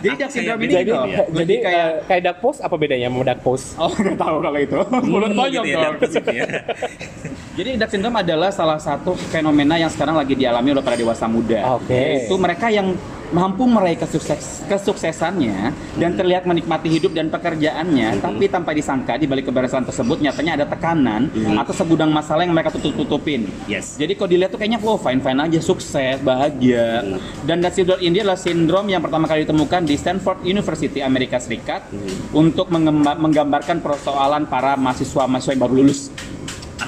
jadi 0.00 0.14
dark 0.18 0.32
syndrome 0.32 0.60
ini 0.60 0.72
jadi 0.74 0.90
gitu. 0.90 1.22
jadi 1.32 1.54
kayak 1.60 1.88
kayak 2.04 2.22
dark 2.24 2.38
post 2.40 2.58
apa 2.58 2.74
bedanya 2.74 3.06
sama 3.06 3.22
dark 3.22 3.40
post? 3.40 3.76
Oh, 3.76 3.92
nggak 4.02 4.16
tahu 4.16 4.36
kalau 4.38 4.58
itu. 4.58 4.78
Mulut 5.04 5.30
Hmm, 5.30 5.38
banyak 5.38 5.62
gitu 5.62 5.70
ya, 5.70 5.84
dong. 5.86 5.94
Jadi 7.60 7.76
dark 7.76 7.92
syndrome 7.92 8.24
adalah 8.24 8.48
salah 8.48 8.80
satu 8.80 9.12
fenomena 9.28 9.76
yang 9.76 9.92
sekarang 9.92 10.16
lagi 10.16 10.32
dialami 10.32 10.72
oleh 10.72 10.80
para 10.80 10.96
dewasa 10.96 11.28
muda. 11.28 11.76
Oke. 11.76 12.24
Itu 12.24 12.40
mereka 12.40 12.72
yang 12.72 12.96
mampu 13.36 13.68
meraih 13.68 14.00
kesukses, 14.00 14.64
kesuksesannya 14.64 15.76
dan 16.00 16.16
terlihat 16.16 16.48
menikmati 16.48 16.88
hidup 16.88 17.12
dan 17.12 17.28
pekerjaannya, 17.28 18.16
tapi 18.24 18.48
tanpa 18.48 18.72
disangka 18.72 19.20
di 19.20 19.28
balik 19.28 19.52
keberhasilan 19.52 19.84
tersebut 19.84 20.24
nyatanya 20.24 20.56
ada 20.56 20.66
tekanan 20.72 21.28
atau 21.60 21.76
segudang 21.76 22.08
masalah 22.08 22.48
yang 22.48 22.56
mereka 22.56 22.72
tutup-tutupin. 22.72 23.44
Yes. 23.68 24.00
Jadi 24.00 24.16
kalau 24.16 24.32
dilihat 24.32 24.56
tuh 24.56 24.58
kayaknya 24.58 24.80
wow 24.80 24.96
fine 24.96 25.20
fine 25.20 25.38
aja 25.44 25.60
sukses 25.60 26.16
bahagia 26.24 27.04
dan 27.44 27.60
dark 27.60 27.76
syndrome 27.76 28.00
ini 28.00 28.24
adalah 28.24 28.40
sindrom 28.40 28.88
yang 28.88 29.04
pertama 29.04 29.28
kali 29.28 29.44
ditemukan 29.44 29.84
di 29.84 30.00
Stanford 30.00 30.48
University 30.48 31.04
Amerika 31.04 31.36
Serikat 31.36 31.92
untuk 32.32 32.72
mengemba- 32.72 33.20
menggambarkan 33.20 33.84
persoalan 33.84 34.48
para 34.48 34.80
mahasiswa 34.80 35.28
mahasiswa 35.28 35.52
yang 35.52 35.62
baru 35.62 35.74
lulus. 35.84 36.08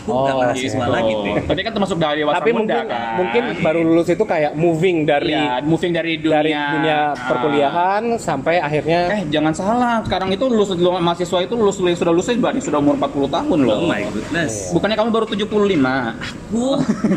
Aku 0.02 0.11
nggak 0.12 0.35
Oh, 0.35 0.40
mahasiswa 0.42 0.66
gitu. 0.76 0.90
lagi 0.90 1.12
nih. 1.16 1.35
Tapi 1.44 1.61
kan 1.61 1.73
termasuk 1.73 1.97
dari 1.97 2.18
dewasa 2.21 2.37
Tapi 2.37 2.50
muda 2.50 2.59
mungkin 2.59 2.85
kan. 2.85 3.12
mungkin 3.16 3.42
baru 3.61 3.80
lulus 3.82 4.09
itu 4.09 4.25
kayak 4.25 4.52
moving 4.52 4.97
dari 5.02 5.30
Iya, 5.32 5.62
moving 5.62 5.92
dari 5.92 6.12
dunia 6.16 6.35
dari 6.35 6.50
dunia 6.52 6.99
Ah. 7.04 7.09
perkuliahan 7.23 8.02
sampai 8.16 8.59
akhirnya 8.59 9.00
Eh 9.12 9.23
jangan 9.28 9.52
salah, 9.52 9.94
sekarang 10.02 10.28
itu 10.28 10.44
lulus 10.44 10.71
lulus- 10.73 10.99
mahasiswa 10.99 11.38
itu 11.40 11.54
lulus 11.54 11.76
lulus 11.78 11.97
sudah 11.97 12.11
lulus 12.11 12.26
berarti 12.32 12.61
sudah 12.61 12.78
umur 12.78 12.94
40 12.97 13.28
tahun 13.28 13.59
loh. 13.61 13.76
Oh 13.76 13.87
my 13.87 14.02
goodness. 14.09 14.73
Bukannya 14.73 14.97
kamu 14.97 15.11
baru 15.11 15.26
75? 15.28 16.18
Aku 16.18 16.64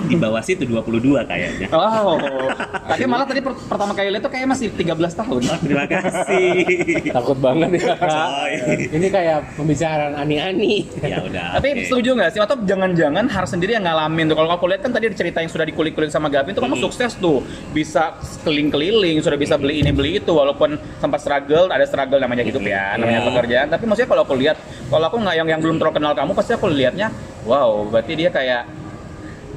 di 0.06 0.16
bawah 0.16 0.40
situ 0.40 0.64
22 0.64 1.24
kayaknya. 1.24 1.68
Oh, 1.72 2.18
tapi 2.86 3.04
malah 3.06 3.26
tadi 3.26 3.40
per- 3.40 3.58
pertama 3.58 3.92
kali 3.92 4.10
lihat 4.10 4.22
tuh 4.22 4.30
kayak 4.30 4.46
masih 4.48 4.68
13 4.72 4.86
tahun. 5.16 5.42
Oh, 5.44 5.58
terima 5.60 5.86
kasih. 5.86 6.54
takut 7.10 7.38
banget 7.38 7.70
ya. 7.78 7.96
Coy. 7.98 8.54
Ini 8.92 9.08
kayak 9.08 9.38
pembicaraan 9.56 10.14
ani-ani. 10.16 10.86
ya 11.02 11.18
udah. 11.20 11.58
Tapi 11.58 11.68
oke. 11.72 11.82
setuju 11.86 12.10
nggak 12.14 12.30
sih? 12.30 12.40
Atau 12.40 12.58
jangan-jangan 12.76 13.32
harus 13.32 13.50
sendiri 13.56 13.80
yang 13.80 13.88
ngalamin 13.88 14.28
tuh. 14.28 14.36
Kalau 14.36 14.52
aku 14.52 14.68
lihat 14.68 14.84
kan 14.84 14.92
tadi 14.92 15.08
ada 15.08 15.16
cerita 15.16 15.40
yang 15.40 15.48
sudah 15.48 15.64
dikulik-kulik 15.64 16.12
sama 16.12 16.28
Gavin 16.28 16.52
tuh 16.52 16.60
kamu 16.68 16.76
sukses 16.84 17.16
tuh. 17.16 17.40
Bisa 17.72 18.20
keliling-keliling, 18.44 19.24
sudah 19.24 19.40
bisa 19.40 19.56
beli 19.56 19.80
ini 19.80 19.96
beli 19.96 20.20
itu 20.20 20.36
walaupun 20.36 20.76
sempat 21.00 21.24
struggle, 21.24 21.72
ada 21.72 21.88
struggle 21.88 22.20
namanya 22.20 22.44
hidup 22.44 22.62
ya, 22.68 23.00
namanya 23.00 23.24
Iya. 23.24 23.28
pekerjaan. 23.32 23.68
Tapi 23.72 23.84
maksudnya 23.88 24.10
kalau 24.12 24.22
aku 24.28 24.36
lihat, 24.36 24.60
kalau 24.92 25.08
aku 25.08 25.18
nggak 25.24 25.36
yang 25.40 25.48
yang 25.48 25.60
belum 25.64 25.80
terlalu 25.80 25.96
kenal 26.04 26.12
kamu 26.12 26.32
pasti 26.36 26.52
aku 26.52 26.68
lihatnya 26.68 27.08
wow, 27.48 27.88
berarti 27.88 28.14
dia 28.18 28.30
kayak 28.34 28.85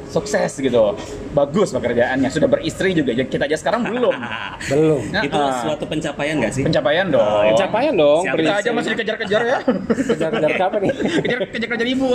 sukses 0.08 0.56
gitu, 0.58 0.96
bagus 1.32 1.70
pekerjaannya, 1.72 2.28
sudah 2.32 2.48
beristri 2.48 2.96
juga. 2.96 3.12
Kita 3.14 3.44
aja 3.44 3.56
sekarang 3.56 3.84
belum. 3.86 4.16
Belum. 4.68 5.00
Nah, 5.14 5.22
itu 5.22 5.38
ah. 5.38 5.64
suatu 5.64 5.84
pencapaian 5.86 6.34
nggak 6.42 6.52
sih? 6.52 6.62
Pencapaian 6.66 7.06
dong. 7.08 7.22
Oh, 7.22 7.40
iya. 7.46 7.54
Pencapaian 7.54 7.94
dong. 7.94 8.22
Kita 8.26 8.52
aja 8.58 8.70
masih 8.74 8.90
dikejar-kejar 8.96 9.40
ya. 9.44 9.58
Kejar-kejar 10.12 10.60
apa 10.60 10.76
nih? 10.82 10.90
kejar 11.24 11.38
kejar 11.48 11.68
kejar 11.72 11.88
ibu 11.88 12.06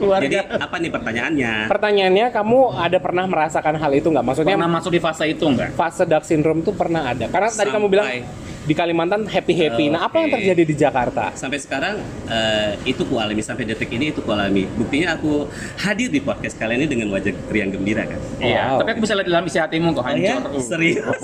keluarga. 0.00 0.24
Jadi 0.24 0.36
apa 0.58 0.76
nih 0.80 0.90
pertanyaannya? 0.90 1.52
Pertanyaannya, 1.70 2.26
kamu 2.32 2.58
ada 2.74 2.98
pernah 2.98 3.24
merasakan 3.28 3.74
hal 3.78 3.92
itu 3.94 4.08
nggak? 4.10 4.24
Maksudnya 4.24 4.56
Pernah 4.56 4.70
masuk 4.70 4.90
di 4.90 5.00
fase 5.02 5.24
itu 5.28 5.44
enggak? 5.44 5.76
fase 5.76 6.02
dark 6.08 6.24
syndrome 6.26 6.64
tuh 6.64 6.74
pernah 6.74 7.10
ada. 7.10 7.26
Karena 7.28 7.48
tadi 7.52 7.68
kamu 7.70 7.86
bilang 7.92 8.06
Sampai- 8.08 8.43
di 8.64 8.72
Kalimantan 8.72 9.28
happy 9.28 9.52
happy. 9.52 9.92
Oh, 9.92 9.94
nah, 9.94 10.08
apa 10.08 10.24
yang 10.24 10.32
terjadi 10.32 10.62
di 10.64 10.74
Jakarta? 10.74 11.36
Sampai 11.36 11.60
sekarang 11.60 12.00
eh, 12.26 12.80
itu 12.88 13.04
ku 13.04 13.20
alami 13.20 13.44
sampai 13.44 13.68
detik 13.68 13.92
ini 13.92 14.08
itu 14.10 14.24
ku 14.24 14.32
alami. 14.32 14.64
Buktinya 14.64 15.20
aku 15.20 15.44
hadir 15.84 16.08
di 16.08 16.20
podcast 16.24 16.56
kalian 16.56 16.84
ini 16.84 16.88
dengan 16.88 17.12
wajah 17.12 17.32
riang 17.52 17.70
gembira 17.70 18.08
kan. 18.08 18.20
Iya. 18.40 18.74
Wow. 18.74 18.78
Tapi 18.80 18.88
aku 18.96 19.00
bisa 19.04 19.14
lihat 19.20 19.28
dalam 19.28 19.44
isi 19.44 19.58
hatimu 19.60 19.88
kok 19.92 20.00
Oh 20.00 20.08
ya? 20.16 20.36
hancur. 20.40 20.50
Uh. 20.56 20.64
Serius? 20.64 21.20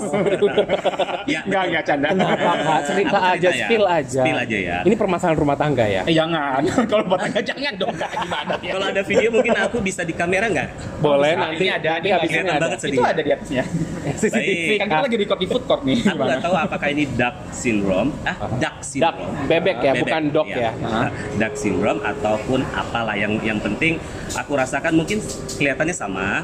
ya, 1.25 1.39
Enggak, 1.45 1.63
enggak 1.69 1.83
canda. 1.89 2.07
Kenapa 2.13 2.51
kak? 2.61 2.79
Cerita 2.85 3.17
aja, 3.17 3.49
ya. 3.49 3.65
spill 3.65 3.85
aja. 3.89 4.21
Spill 4.21 4.37
aja 4.37 4.57
ya. 4.57 4.77
Ini 4.85 4.95
permasalahan 4.95 5.37
rumah 5.37 5.57
tangga 5.57 5.85
ya? 5.89 6.01
Eh, 6.05 6.13
jangan. 6.13 6.61
Kalau 6.91 7.03
buat 7.09 7.19
tangga 7.25 7.41
jangan 7.41 7.73
dong. 7.77 7.95
Kak. 7.97 8.11
Gimana 8.21 8.53
ya? 8.61 8.71
Kalau 8.77 8.85
ada 8.87 9.01
video 9.01 9.29
mungkin 9.33 9.53
aku 9.57 9.77
bisa 9.81 10.01
di 10.05 10.13
kamera 10.13 10.45
nggak? 10.45 10.67
Boleh 11.01 11.33
Bisa. 11.33 11.41
nanti 11.41 11.63
Ini 11.65 11.69
ada, 11.73 11.91
ini 11.97 12.09
habis 12.13 12.29
ini 12.29 12.39
ada. 12.45 12.53
banget 12.61 12.79
Itu 12.85 13.01
ada 13.01 13.21
di 13.21 13.31
atasnya. 13.33 13.63
CCTV. 14.21 14.69
Kan 14.81 14.87
kita 14.89 15.03
lagi 15.05 15.17
di 15.17 15.47
food 15.49 15.63
court 15.65 15.81
nih. 15.85 15.97
Aku 16.05 16.21
nggak 16.21 16.41
tahu 16.41 16.55
apakah 16.57 16.87
ini 16.89 17.03
duck 17.31 17.55
syndrome, 17.55 18.09
ah 18.27 18.35
duck 18.59 18.75
syndrome. 18.83 19.15
Duck, 19.15 19.47
bebek 19.47 19.77
ya, 19.79 19.93
bukan 19.95 20.23
dog 20.35 20.47
ya. 20.51 20.71
Ah, 20.83 21.07
duck 21.39 21.53
syndrome 21.55 22.03
ataupun 22.03 22.59
apalah 22.75 23.15
yang 23.15 23.39
yang 23.39 23.59
penting 23.63 23.95
aku 24.35 24.59
rasakan 24.59 24.99
mungkin 24.99 25.23
kelihatannya 25.55 25.95
sama. 25.95 26.43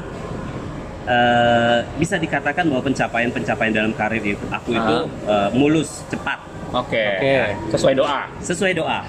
Eh, 1.08 1.78
bisa 1.96 2.20
dikatakan 2.20 2.68
bahwa 2.68 2.84
pencapaian-pencapaian 2.84 3.72
dalam 3.72 3.96
karir 3.96 4.20
itu 4.20 4.44
aku 4.52 4.76
itu 4.76 4.96
eh, 5.24 5.48
mulus 5.56 6.04
cepat 6.12 6.36
Oke. 6.68 7.00
Oke. 7.16 7.36
Sesuai 7.72 7.94
doa. 7.96 8.28
sesuai 8.44 8.72
doa 8.76 9.00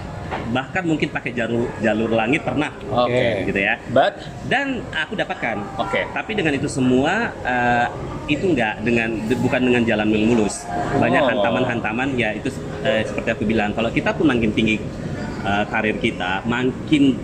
bahkan 0.49 0.83
mungkin 0.83 1.09
pakai 1.09 1.31
jalur 1.31 1.69
jalur 1.79 2.09
langit 2.09 2.41
pernah 2.41 2.69
Oke. 2.87 3.45
gitu 3.45 3.59
ya 3.59 3.77
But 3.87 4.17
dan 4.45 4.85
aku 4.91 5.13
dapatkan 5.15 5.57
Oke. 5.77 6.05
tapi 6.07 6.31
dengan 6.33 6.53
itu 6.53 6.65
semua 6.65 7.33
eh, 7.39 7.87
itu 8.27 8.45
enggak 8.47 8.81
dengan 8.81 9.09
de- 9.25 9.37
bukan 9.37 9.61
dengan 9.63 9.81
jalan 9.83 10.07
yang 10.07 10.25
mulus 10.27 10.65
banyak 10.93 11.19
Oh. 11.19 11.27
hantaman-hantaman 11.27 12.13
ya 12.15 12.29
itu 12.31 12.49
eh, 12.81 13.01
seperti 13.03 13.29
aku 13.31 13.43
bilang 13.43 13.73
kalau 13.73 13.89
kita 13.89 14.13
pun 14.13 14.25
makin 14.25 14.49
tinggi 14.51 14.77
eh, 15.41 15.63
karir 15.65 15.97
kita 15.97 16.45
makin 16.45 17.17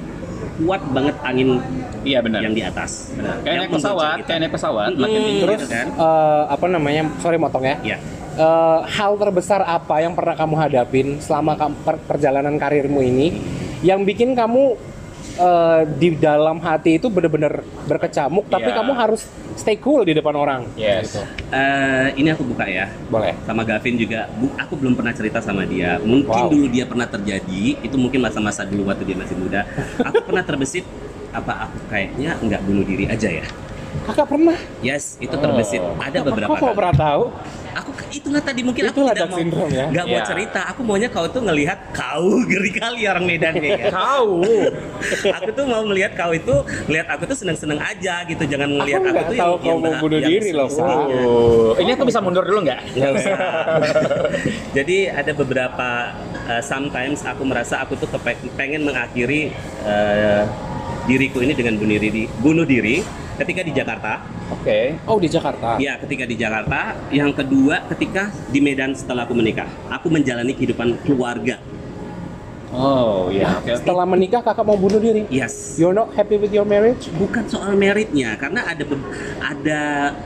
kuat 0.58 0.82
banget 0.88 1.16
angin 1.22 1.60
iya 2.02 2.22
benar. 2.22 2.40
yang 2.40 2.54
di 2.54 2.62
atas 2.62 3.12
Benar. 3.12 3.36
Kayak 3.40 3.50
Yang 3.50 3.62
naik 3.62 3.74
pesawat, 3.76 4.16
kayak 4.24 4.40
naik 4.40 4.54
pesawat, 4.54 4.88
Mm-mm, 4.88 5.04
makin 5.04 5.20
tinggi 5.22 5.42
Terus 5.42 5.60
gitu 5.60 5.68
kan 5.70 5.88
eh, 5.92 6.44
apa 6.48 6.66
namanya? 6.68 7.02
Sorry 7.18 7.38
motong 7.38 7.64
ya. 7.64 7.76
ya 7.84 7.98
Eh, 8.36 8.80
hal 8.92 9.16
terbesar 9.16 9.64
apa 9.64 10.04
yang 10.04 10.12
pernah 10.12 10.36
kamu 10.36 10.56
hadapin 10.60 11.08
selama 11.24 11.56
per- 11.56 12.04
perjalanan 12.04 12.60
karirmu 12.60 13.00
ini 13.00 13.32
yang 13.80 14.04
bikin 14.04 14.36
kamu 14.36 14.76
eh, 15.36 15.82
di 15.96 16.20
dalam 16.20 16.60
hati 16.60 17.00
itu 17.00 17.08
bener-bener 17.08 17.64
berkecamuk 17.88 18.44
tapi 18.48 18.72
Iya. 18.72 18.84
kamu 18.84 18.92
harus 18.92 19.24
stay 19.56 19.80
cool 19.80 20.04
di 20.04 20.12
depan 20.12 20.36
orang? 20.36 20.68
Yes. 20.76 21.16
Gitu. 21.16 21.24
Eh, 21.48 22.08
ini 22.20 22.28
aku 22.28 22.44
buka 22.44 22.68
ya. 22.68 22.92
Boleh. 23.08 23.40
Sama 23.48 23.64
Gavin 23.64 23.96
juga. 23.96 24.28
Bu, 24.36 24.52
aku 24.60 24.76
belum 24.76 25.00
pernah 25.00 25.16
cerita 25.16 25.40
sama 25.40 25.64
dia. 25.64 25.96
Mungkin 26.04 26.28
Wow. 26.28 26.52
dulu 26.52 26.68
dia 26.68 26.84
pernah 26.84 27.08
terjadi. 27.08 27.80
Itu 27.80 27.96
mungkin 27.96 28.20
masa-masa 28.20 28.68
dulu 28.68 28.92
waktu 28.92 29.08
dia 29.08 29.16
masih 29.16 29.40
muda. 29.40 29.64
Aku 30.04 30.28
pernah 30.28 30.44
terbesit. 30.44 30.84
Apa 31.32 31.72
aku 31.72 31.88
kayaknya 31.88 32.36
nggak 32.36 32.62
bunuh 32.64 32.84
diri 32.84 33.08
aja 33.08 33.32
ya 33.32 33.48
kakak 34.06 34.28
pernah 34.28 34.58
yes 34.80 35.18
itu 35.18 35.34
terbesit 35.34 35.78
Oh. 35.78 35.98
ada 35.98 36.18
beberapa 36.22 36.48
kok 36.48 36.56
kamu 36.56 36.66
kali 36.66 36.78
pernah 36.78 36.96
tahu 36.96 37.24
aku 37.76 37.90
itulah 38.10 38.40
tadi 38.40 38.62
mungkin 38.62 38.84
aku 38.86 38.98
Itulah 38.98 39.12
tidak 39.12 39.28
mau 39.28 39.38
syndrome 39.38 39.68
ya. 39.70 39.86
nggak 39.90 40.06
mau 40.06 40.16
Iya. 40.16 40.26
cerita 40.26 40.62
aku 40.66 40.82
maunya 40.82 41.10
kau 41.10 41.28
tuh 41.28 41.42
ngelihat 41.42 41.80
kau 41.92 42.26
geri 42.52 42.72
kali 42.72 43.02
orang 43.04 43.26
Medan 43.26 43.54
kayaknya 43.54 43.92
Kau. 43.92 44.40
aku 45.28 45.50
tuh 45.52 45.66
mau 45.66 45.84
melihat 45.84 46.12
kau 46.14 46.32
itu 46.32 46.56
lihat 46.88 47.08
aku 47.10 47.24
tuh 47.26 47.36
seneng-seneng 47.36 47.76
aja 47.78 48.24
gitu 48.24 48.44
jangan 48.46 48.70
ngelihat 48.72 49.02
Aku 49.02 49.12
aku, 49.12 49.22
tuh 49.26 49.36
tahu 49.36 49.54
kau 49.60 49.76
mau 49.76 49.92
bah- 49.92 50.00
bunuh 50.00 50.18
yang 50.18 50.32
diri 50.32 50.52
loh. 50.52 50.70
Oh. 50.72 51.76
Ini 51.76 51.90
aku 51.92 52.04
bisa 52.06 52.20
mundur 52.20 52.42
dulu 52.42 52.64
nggak? 52.64 52.80
ya 52.94 53.08
usah. 53.12 53.36
Jadi 54.78 54.98
ada 55.08 55.32
beberapa 55.32 55.90
uh, 56.46 56.62
sometimes 56.62 57.22
aku 57.22 57.44
merasa 57.44 57.82
aku 57.82 57.96
tuh 57.96 58.08
kepe- 58.08 58.40
pengen 58.56 58.84
mengakhiri 58.84 59.52
uh, 59.84 60.44
diriku 61.06 61.40
ini 61.40 61.52
dengan 61.52 61.76
bunuh 61.76 61.98
diri, 61.98 62.26
bunuh 62.36 62.64
diri 62.64 63.04
ketika 63.36 63.62
di 63.62 63.72
Jakarta. 63.76 64.14
Oke. 64.46 64.94
oh 65.10 65.18
di 65.18 65.26
Jakarta 65.26 65.82
Ya, 65.82 65.98
ketika 65.98 66.24
di 66.30 66.38
Jakarta. 66.38 66.94
Yang 67.10 67.44
kedua, 67.44 67.82
ketika 67.90 68.30
di 68.54 68.60
Medan 68.62 68.94
setelah 68.94 69.26
aku 69.26 69.34
menikah. 69.34 69.66
Aku 69.90 70.08
menjalani 70.14 70.54
kehidupan 70.54 71.02
keluarga. 71.04 71.58
Oh 72.76 73.32
iya. 73.32 73.56
Oke. 73.56 73.72
oke. 73.72 73.80
setelah 73.80 74.04
menikah 74.04 74.44
kakak 74.44 74.66
mau 74.68 74.76
bunuh 74.76 75.00
diri 75.00 75.24
Yes. 75.32 75.80
you're 75.80 75.96
not 75.96 76.12
happy 76.12 76.36
with 76.36 76.52
your 76.52 76.68
marriage 76.68 77.08
Bukan 77.16 77.48
soal 77.48 77.72
meritnya, 77.80 78.36
karena 78.36 78.68
ada 78.68 78.84
ada 79.40 79.82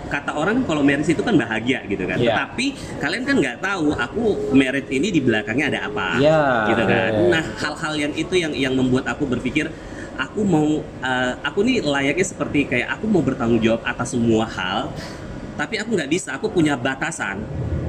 kata 0.09 0.31
orang 0.33 0.65
kalau 0.65 0.81
merit 0.81 1.05
itu 1.05 1.21
kan 1.21 1.37
bahagia 1.37 1.85
gitu 1.85 2.09
kan. 2.09 2.17
Iya. 2.17 2.33
Tetapi 2.33 2.65
kalian 2.97 3.23
kan 3.27 3.35
nggak 3.37 3.57
tahu 3.61 3.93
aku 3.93 4.23
merit 4.57 4.87
ini 4.89 5.13
di 5.13 5.21
belakangnya 5.21 5.65
ada 5.77 5.79
apa, 5.93 6.07
Iya. 6.17 6.41
gitu 6.73 6.83
kan. 6.89 7.11
Iya. 7.13 7.27
Nah 7.29 7.43
hal-hal 7.61 7.93
yang 8.07 8.13
itu 8.17 8.33
yang 8.33 8.53
yang 8.57 8.73
membuat 8.73 9.05
aku 9.05 9.29
berpikir 9.29 9.69
aku 10.19 10.43
mau 10.43 10.83
uh, 10.83 11.33
aku 11.39 11.63
nih 11.63 11.79
layaknya 11.79 12.27
seperti 12.27 12.67
kayak 12.67 12.91
aku 12.99 13.07
mau 13.07 13.23
bertanggung 13.23 13.63
jawab 13.63 13.79
atas 13.87 14.11
semua 14.11 14.43
hal, 14.43 14.91
tapi 15.55 15.79
aku 15.79 15.95
nggak 15.95 16.11
bisa, 16.11 16.35
aku 16.35 16.51
punya 16.51 16.75
batasan 16.75 17.39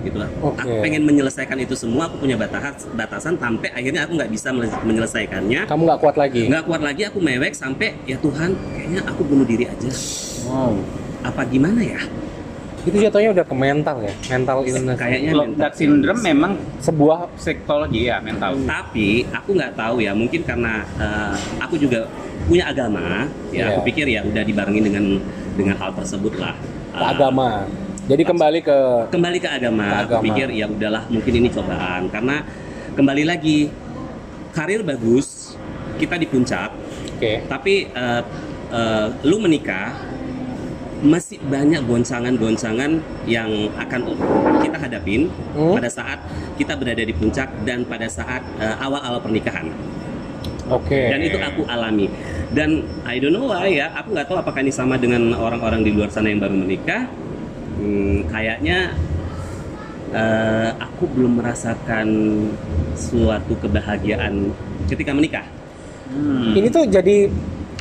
gitu 0.01 0.17
lah. 0.17 0.31
Oke. 0.41 0.65
Aku 0.65 0.75
pengen 0.81 1.05
menyelesaikan 1.05 1.61
itu 1.61 1.77
semua, 1.77 2.09
aku 2.09 2.23
punya 2.23 2.39
batasan 2.39 2.73
batasan 2.97 3.35
sampai 3.37 3.69
akhirnya 3.75 4.07
aku 4.09 4.17
nggak 4.17 4.31
bisa 4.33 4.49
menyelesaikannya 4.87 5.69
kamu 5.69 5.83
nggak 5.91 6.01
kuat 6.01 6.17
lagi 6.17 6.49
nggak 6.49 6.65
kuat 6.65 6.81
lagi 6.81 7.03
aku 7.05 7.19
mewek 7.21 7.53
sampai 7.53 7.93
ya 8.09 8.17
Tuhan 8.17 8.57
kayaknya 8.73 9.05
aku 9.05 9.21
bunuh 9.27 9.45
diri 9.45 9.69
aja 9.69 9.91
Wow. 10.49 10.81
apa 11.21 11.45
gimana 11.45 11.85
ya 11.85 12.01
itu 12.81 12.97
jatuhnya 12.97 13.31
udah 13.37 13.45
ke 13.45 13.53
mental 13.53 13.97
ya 14.01 14.15
mental 14.31 14.59
illness. 14.65 14.97
Kayaknya 14.97 15.33
mental 15.37 15.71
syndrome 15.77 16.23
memang 16.25 16.53
sebuah 16.81 17.19
psikologi 17.37 18.09
ya 18.09 18.17
mental. 18.19 18.57
tapi 18.65 19.29
aku 19.29 19.53
nggak 19.53 19.73
tahu 19.77 20.01
ya 20.01 20.13
mungkin 20.17 20.41
karena 20.43 20.81
eh, 20.97 21.35
aku 21.61 21.77
juga 21.77 22.09
punya 22.49 22.73
agama 22.73 23.29
ya 23.53 23.69
Iya. 23.69 23.77
aku 23.77 23.81
pikir 23.85 24.07
ya 24.09 24.21
udah 24.25 24.43
dibarengi 24.43 24.81
dengan 24.81 25.05
dengan 25.55 25.77
hal 25.77 25.93
tersebut 25.93 26.41
lah. 26.41 26.57
Eh, 26.97 27.05
agama. 27.05 27.69
Jadi 28.09 28.23
kembali 28.25 28.59
ke 28.61 28.79
kembali 29.13 29.39
ke 29.39 29.49
agama, 29.49 29.85
Ke 29.85 29.95
aku 30.01 30.13
agama. 30.17 30.25
pikir 30.27 30.47
ya 30.51 30.67
udahlah 30.67 31.05
mungkin 31.07 31.33
ini 31.37 31.49
cobaan. 31.53 32.09
Karena 32.09 32.43
kembali 32.97 33.23
lagi 33.23 33.69
karir 34.51 34.81
bagus 34.83 35.53
kita 35.95 36.17
di 36.17 36.25
puncak. 36.25 36.73
Oke. 37.15 37.45
Tapi 37.45 37.75
eh, 37.87 38.23
eh, 38.73 39.07
lu 39.23 39.37
menikah 39.37 39.93
masih 41.01 41.41
banyak 41.49 41.81
goncangan-goncangan 41.89 43.01
yang 43.25 43.49
akan 43.81 44.01
kita 44.61 44.77
hadapin 44.77 45.33
Hmm. 45.57 45.73
pada 45.73 45.89
saat 45.89 46.21
kita 46.61 46.77
berada 46.77 47.01
di 47.01 47.15
puncak 47.17 47.49
dan 47.65 47.89
pada 47.89 48.05
saat 48.05 48.45
eh, 48.61 48.77
awal-awal 48.77 49.21
pernikahan. 49.21 49.73
Oke. 50.71 51.11
Dan 51.11 51.25
itu 51.25 51.41
aku 51.41 51.67
alami. 51.67 52.07
Dan 52.53 52.85
I 53.03 53.17
don't 53.19 53.33
know 53.33 53.49
why 53.51 53.67
ya 53.67 53.91
aku 53.97 54.13
nggak 54.15 54.27
tahu 54.29 54.39
apakah 54.39 54.61
ini 54.61 54.71
sama 54.71 55.01
dengan 55.01 55.33
orang-orang 55.35 55.83
di 55.83 55.91
luar 55.91 56.13
sana 56.13 56.29
yang 56.29 56.39
baru 56.39 56.55
menikah. 56.55 57.09
Hmm, 57.81 58.29
kayaknya 58.29 58.93
eh, 60.13 60.71
aku 60.77 61.09
belum 61.17 61.41
merasakan 61.41 62.09
suatu 62.93 63.57
kebahagiaan 63.57 64.53
ketika 64.87 65.15
menikah. 65.17 65.47
Hmm. 66.11 66.59
ini 66.59 66.67
tuh 66.67 66.83
jadi 66.91 67.31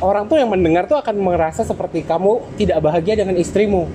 orang 0.00 0.26
tuh 0.26 0.36
yang 0.36 0.48
mendengar 0.48 0.84
tuh 0.84 0.96
akan 0.96 1.14
merasa 1.16 1.62
seperti 1.62 2.02
kamu 2.02 2.56
tidak 2.56 2.80
bahagia 2.80 3.14
dengan 3.14 3.36
istrimu. 3.36 3.88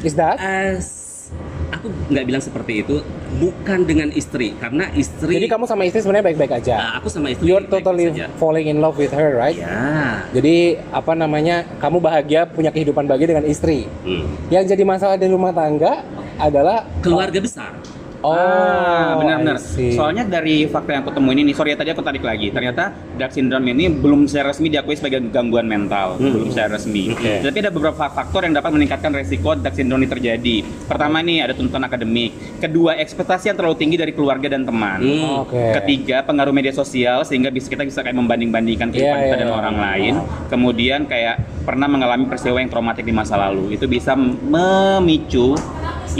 Is 0.00 0.14
that? 0.14 0.38
Eh, 0.38 0.78
s- 0.78 1.30
aku 1.68 1.90
nggak 2.08 2.24
bilang 2.24 2.38
seperti 2.38 2.80
itu. 2.80 3.02
Bukan 3.34 3.84
dengan 3.84 4.08
istri. 4.10 4.54
Karena 4.54 4.88
istri 4.92 5.36
jadi 5.36 5.46
kamu 5.46 5.66
sama 5.66 5.84
istri 5.84 6.00
sebenarnya 6.00 6.26
baik-baik 6.26 6.52
aja? 6.56 6.74
Ah, 6.74 6.92
aku 6.96 7.06
sama 7.06 7.28
istri 7.28 7.44
you're 7.44 7.60
baik-baik 7.60 7.84
totally 7.84 8.04
saja. 8.08 8.26
falling 8.34 8.66
in 8.66 8.78
love 8.78 8.94
with 8.94 9.10
her 9.10 9.34
right? 9.34 9.54
Ya 9.54 10.24
jadi 10.30 10.56
apa 10.88 11.12
namanya 11.12 11.66
kamu 11.76 11.98
bahagia 11.98 12.46
punya 12.46 12.70
kehidupan 12.70 13.04
bahagia 13.04 13.28
dengan 13.32 13.44
istri. 13.44 13.84
Hmm. 14.00 14.24
yang 14.48 14.64
jadi 14.64 14.80
masalah 14.80 15.14
di 15.14 15.26
rumah 15.26 15.50
tangga 15.50 16.02
adalah 16.36 16.86
keluarga 16.98 17.38
besar 17.38 17.74
oh 18.22 18.34
ah, 18.34 19.18
benar-benar. 19.20 19.56
Soalnya 19.94 20.26
dari 20.26 20.66
fakta 20.66 20.94
yang 20.94 21.02
aku 21.06 21.14
temuin 21.14 21.38
ini, 21.42 21.52
sorry 21.54 21.74
ya 21.74 21.78
tadi 21.78 21.90
aku 21.94 22.02
tarik 22.02 22.22
lagi. 22.22 22.50
Ternyata 22.50 22.90
dark 23.14 23.30
syndrome 23.30 23.70
ini 23.70 23.86
belum 23.88 24.26
secara 24.26 24.50
resmi 24.50 24.68
diakui 24.68 24.94
sebagai 24.94 25.22
gangguan 25.30 25.66
mental, 25.66 26.18
Hmm. 26.18 26.34
belum 26.34 26.48
secara 26.50 26.74
resmi. 26.74 27.14
Oke. 27.14 27.46
Tapi 27.46 27.58
ada 27.62 27.70
beberapa 27.70 28.04
faktor 28.10 28.46
yang 28.46 28.54
dapat 28.56 28.70
meningkatkan 28.74 29.10
resiko 29.14 29.54
dark 29.54 29.74
syndrome 29.74 30.02
ini 30.04 30.10
terjadi. 30.10 30.56
Pertama 30.86 31.22
nih 31.22 31.46
ada 31.46 31.54
tuntutan 31.54 31.82
akademik. 31.82 32.34
Kedua 32.58 32.98
ekspektasi 32.98 33.50
yang 33.50 33.56
terlalu 33.58 33.76
tinggi 33.78 33.96
dari 33.96 34.10
keluarga 34.10 34.50
dan 34.50 34.66
teman. 34.66 34.98
Hmm. 34.98 35.46
oke 35.46 35.62
Ketiga, 35.82 36.26
pengaruh 36.26 36.50
media 36.50 36.74
sosial 36.74 37.22
sehingga 37.22 37.54
bisa 37.54 37.70
kita 37.70 37.86
bisa 37.86 38.02
kayak 38.02 38.16
membanding-bandingkan 38.18 38.90
kehidupan 38.90 39.18
Iya, 39.18 39.24
kita 39.30 39.36
iya, 39.36 39.42
dan 39.42 39.50
iya. 39.50 39.58
orang 39.58 39.76
lain. 39.78 40.14
Kemudian 40.50 41.00
kayak 41.06 41.36
pernah 41.62 41.86
mengalami 41.86 42.24
peristiwa 42.26 42.58
yang 42.58 42.70
traumatik 42.72 43.04
di 43.04 43.14
masa 43.14 43.36
lalu. 43.36 43.76
Itu 43.76 43.86
bisa 43.86 44.16
memicu 44.16 45.54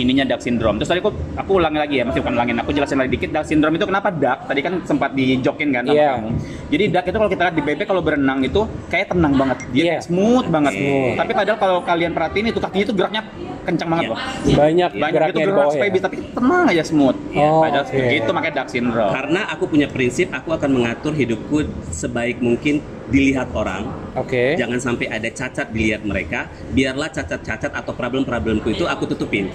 ininya 0.01 0.25
Dark 0.25 0.41
Syndrome. 0.41 0.77
Terus 0.79 0.89
tadi 0.89 1.01
aku 1.01 1.11
aku 1.35 1.51
ulangi 1.57 1.79
lagi 1.79 1.95
ya, 1.99 2.05
masih 2.05 2.21
bukan 2.21 2.35
ulangin. 2.35 2.57
Aku 2.59 2.71
jelasin 2.71 2.97
lagi 2.97 3.11
dikit 3.11 3.31
Dark 3.31 3.47
Syndrome 3.47 3.75
itu 3.75 3.85
kenapa 3.85 4.09
Dark? 4.09 4.47
Tadi 4.47 4.61
kan 4.61 4.73
sempat 4.83 5.11
dijokin 5.13 5.69
kan 5.71 5.83
sama 5.83 5.95
Iya. 5.95 6.11
kamu. 6.17 6.29
Jadi 6.69 6.85
Dark 6.89 7.07
itu 7.07 7.17
kalau 7.17 7.31
kita 7.31 7.43
lihat 7.45 7.57
di 7.57 7.65
bebek 7.65 7.87
kalau 7.87 8.03
berenang 8.03 8.39
itu 8.41 8.61
kayak 8.87 9.11
tenang 9.11 9.35
banget. 9.35 9.59
Dia 9.71 9.83
Iya. 9.85 9.97
smooth 10.01 10.47
banget. 10.49 10.73
Smooth. 10.75 11.15
Tapi 11.17 11.33
padahal 11.33 11.59
kalau 11.59 11.79
kalian 11.83 12.13
perhatiin 12.13 12.47
itu 12.47 12.59
kakinya 12.59 12.85
itu 12.85 12.95
geraknya 12.95 13.23
kencang 13.63 13.89
banget 13.89 14.05
Iya. 14.05 14.13
loh. 14.13 14.19
Banyak 14.49 14.91
Banyak 14.91 15.11
geraknya 15.11 15.29
itu 15.29 15.39
di 15.39 15.45
gerak 15.45 15.57
bawah 15.59 15.73
supaya 15.73 15.89
ya. 15.89 15.95
bisa 15.95 16.05
tapi 16.05 16.17
tenang 16.33 16.65
aja 16.67 16.83
smooth. 16.83 17.17
Oh, 17.35 17.61
Padahal 17.61 17.85
oke. 17.85 17.97
begitu 17.97 18.31
makanya 18.31 18.55
Dark 18.55 18.71
Syndrome. 18.71 19.13
Karena 19.13 19.41
aku 19.49 19.65
punya 19.67 19.87
prinsip, 19.87 20.27
aku 20.31 20.51
akan 20.51 20.71
mengatur 20.73 21.13
hidupku 21.13 21.57
sebaik 21.91 22.39
mungkin 22.39 22.81
dilihat 23.09 23.49
orang. 23.53 23.89
Oke. 24.15 24.55
Jangan 24.55 24.79
sampai 24.79 25.07
ada 25.09 25.29
cacat 25.29 25.69
dilihat 25.69 26.05
mereka. 26.05 26.47
Biarlah 26.71 27.09
cacat-cacat 27.09 27.73
atau 27.73 27.93
problem-problemku 27.93 28.69
itu 28.69 28.85
aku 28.85 29.09
tutupin. 29.09 29.49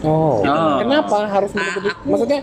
Oh. 0.00 0.40
Oh. 0.40 0.78
Kenapa 0.80 1.26
harus 1.26 1.50
menutupi? 1.50 1.88
Ah, 1.88 1.94
aku- 1.94 2.08
Maksudnya 2.08 2.40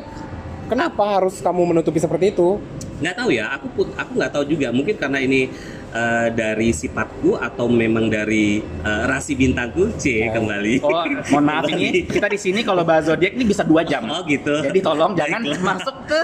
kenapa 0.68 1.04
harus 1.20 1.36
kamu 1.40 1.62
menutupi 1.66 2.00
seperti 2.00 2.36
itu? 2.36 2.60
Nggak 2.98 3.16
tahu 3.16 3.30
ya, 3.30 3.46
aku 3.54 3.68
pun 3.72 3.88
aku 3.94 4.12
nggak 4.18 4.32
tahu 4.34 4.44
juga. 4.46 4.68
Mungkin 4.74 4.96
karena 4.98 5.20
ini 5.22 5.54
eh, 5.98 6.28
dari 6.38 6.70
sifatku 6.70 7.42
atau 7.42 7.66
memang 7.66 8.08
dari 8.08 8.62
eh, 8.62 9.04
rasi 9.10 9.34
bintangku 9.34 9.98
C 9.98 10.30
kembali. 10.30 10.86
Oh, 10.86 11.04
mohon 11.34 11.46
maaf 11.50 11.66
ini 11.74 12.04
kita 12.16 12.30
di 12.30 12.38
sini 12.38 12.62
kalau 12.62 12.86
bahas 12.86 13.10
zodiak 13.10 13.34
ini 13.34 13.46
bisa 13.50 13.66
dua 13.66 13.82
jam. 13.82 14.06
Oh 14.06 14.22
gitu. 14.30 14.62
Jadi 14.62 14.80
tolong 14.86 15.18
jangan 15.18 15.42
Baiklah. 15.42 15.66
masuk 15.74 15.96
ke 16.06 16.22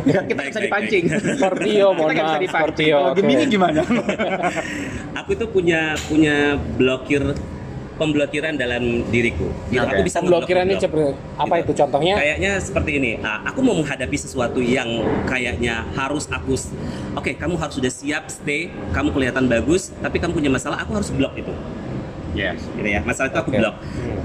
kita 0.00 0.40
Baik, 0.40 0.48
bisa 0.48 0.60
dipancing. 0.64 1.04
Scorpio, 1.40 1.86
mohon 1.92 2.10
kita 2.16 2.22
nggak 2.24 2.42
bisa 2.42 2.56
maaf, 2.56 2.68
dipancing. 2.72 2.88
Scorpio, 2.88 2.98
Kalau 3.20 3.46
gimana? 3.50 3.80
aku 5.20 5.30
tuh 5.36 5.48
punya 5.50 5.94
punya 6.08 6.56
blokir 6.78 7.22
pemblokiran 8.00 8.56
dalam 8.56 9.04
diriku. 9.12 9.52
Gitu. 9.68 9.84
Oke. 9.84 9.92
Aku 9.92 10.02
bisa 10.02 10.18
ngeblok-ngeblok. 10.24 10.80
cepet. 10.80 11.14
Apa 11.36 11.54
Gitu. 11.60 11.64
itu 11.68 11.72
contohnya? 11.84 12.14
Kayaknya 12.16 12.52
seperti 12.56 12.90
ini. 12.96 13.10
Ah, 13.20 13.44
aku 13.44 13.60
mau 13.60 13.76
menghadapi 13.76 14.16
sesuatu 14.16 14.64
yang 14.64 14.88
kayaknya 15.28 15.84
harus 15.92 16.24
aku. 16.32 16.56
Oke, 17.12 17.36
kamu 17.36 17.60
harus 17.60 17.76
sudah 17.76 17.92
siap 17.92 18.32
stay. 18.32 18.72
Kamu 18.96 19.12
kelihatan 19.12 19.44
bagus, 19.44 19.92
tapi 20.00 20.16
kamu 20.16 20.32
punya 20.40 20.48
masalah. 20.48 20.80
Aku 20.80 20.96
harus 20.96 21.12
blok 21.12 21.36
itu. 21.36 21.52
Yes. 22.32 22.62
Gitu 22.78 22.86
ya. 22.86 23.02
Masalah 23.02 23.28
itu 23.28 23.38
aku 23.42 23.50
blok. 23.52 23.74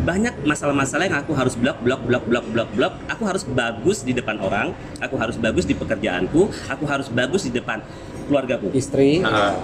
Banyak 0.06 0.46
masalah-masalah 0.46 1.04
yang 1.10 1.18
aku 1.18 1.34
harus 1.34 1.58
blok, 1.58 1.82
blok, 1.82 2.02
blok, 2.06 2.24
blok, 2.30 2.46
blok, 2.54 2.70
blok. 2.78 2.94
Aku 3.10 3.26
harus 3.26 3.44
bagus 3.44 4.06
di 4.06 4.14
depan 4.14 4.38
orang. 4.40 4.72
Aku 5.02 5.18
harus 5.18 5.36
bagus 5.36 5.66
di 5.66 5.74
pekerjaanku. 5.74 6.54
Aku 6.70 6.86
harus 6.86 7.10
bagus 7.10 7.50
di 7.50 7.52
depan 7.52 7.82
keluargaku. 8.30 8.70
Istri. 8.72 9.26
Ah. 9.26 9.58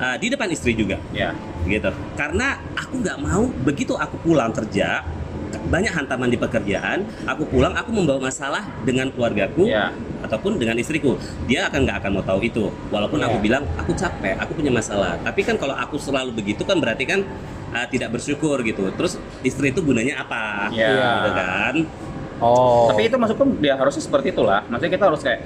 Ah, 0.00 0.16
di 0.16 0.32
depan 0.32 0.48
istri 0.48 0.72
juga 0.72 0.96
Ya. 1.12 1.36
gitu 1.68 1.92
karena 2.16 2.56
aku 2.72 3.04
nggak 3.04 3.18
mau 3.20 3.44
begitu 3.60 3.92
aku 3.92 4.16
pulang 4.24 4.48
kerja 4.48 5.04
banyak 5.68 5.92
hantaman 5.92 6.32
di 6.32 6.40
pekerjaan 6.40 7.04
aku 7.28 7.44
pulang 7.44 7.76
aku 7.76 7.92
membawa 7.92 8.32
masalah 8.32 8.64
dengan 8.80 9.12
keluargaku 9.12 9.68
Ya. 9.68 9.92
ataupun 10.24 10.56
dengan 10.56 10.80
istriku 10.80 11.20
dia 11.44 11.68
akan 11.68 11.84
nggak 11.84 11.96
akan 12.00 12.10
mau 12.16 12.24
tahu 12.24 12.40
itu 12.40 12.64
walaupun 12.88 13.20
Ya. 13.20 13.28
aku 13.28 13.36
bilang 13.38 13.68
aku 13.76 13.92
capek 13.92 14.40
aku 14.40 14.56
punya 14.56 14.72
masalah 14.72 15.20
tapi 15.20 15.44
kan 15.44 15.60
kalau 15.60 15.76
aku 15.76 16.00
selalu 16.00 16.32
begitu 16.32 16.64
kan 16.64 16.80
berarti 16.80 17.04
kan 17.04 17.20
uh, 17.70 17.84
tidak 17.84 18.16
bersyukur 18.16 18.56
gitu 18.64 18.88
terus 18.96 19.20
istri 19.44 19.68
itu 19.68 19.84
gunanya 19.84 20.24
apa 20.24 20.72
Ya. 20.72 20.96
gitu 20.96 21.30
kan 21.36 21.74
Oh. 22.40 22.88
Tapi 22.88 23.12
itu 23.12 23.16
maksudku 23.20 23.44
dia 23.60 23.76
harusnya 23.76 24.02
seperti 24.02 24.32
itulah. 24.32 24.64
Maksudnya 24.72 24.92
kita 24.96 25.04
harus 25.12 25.20
kayak 25.20 25.40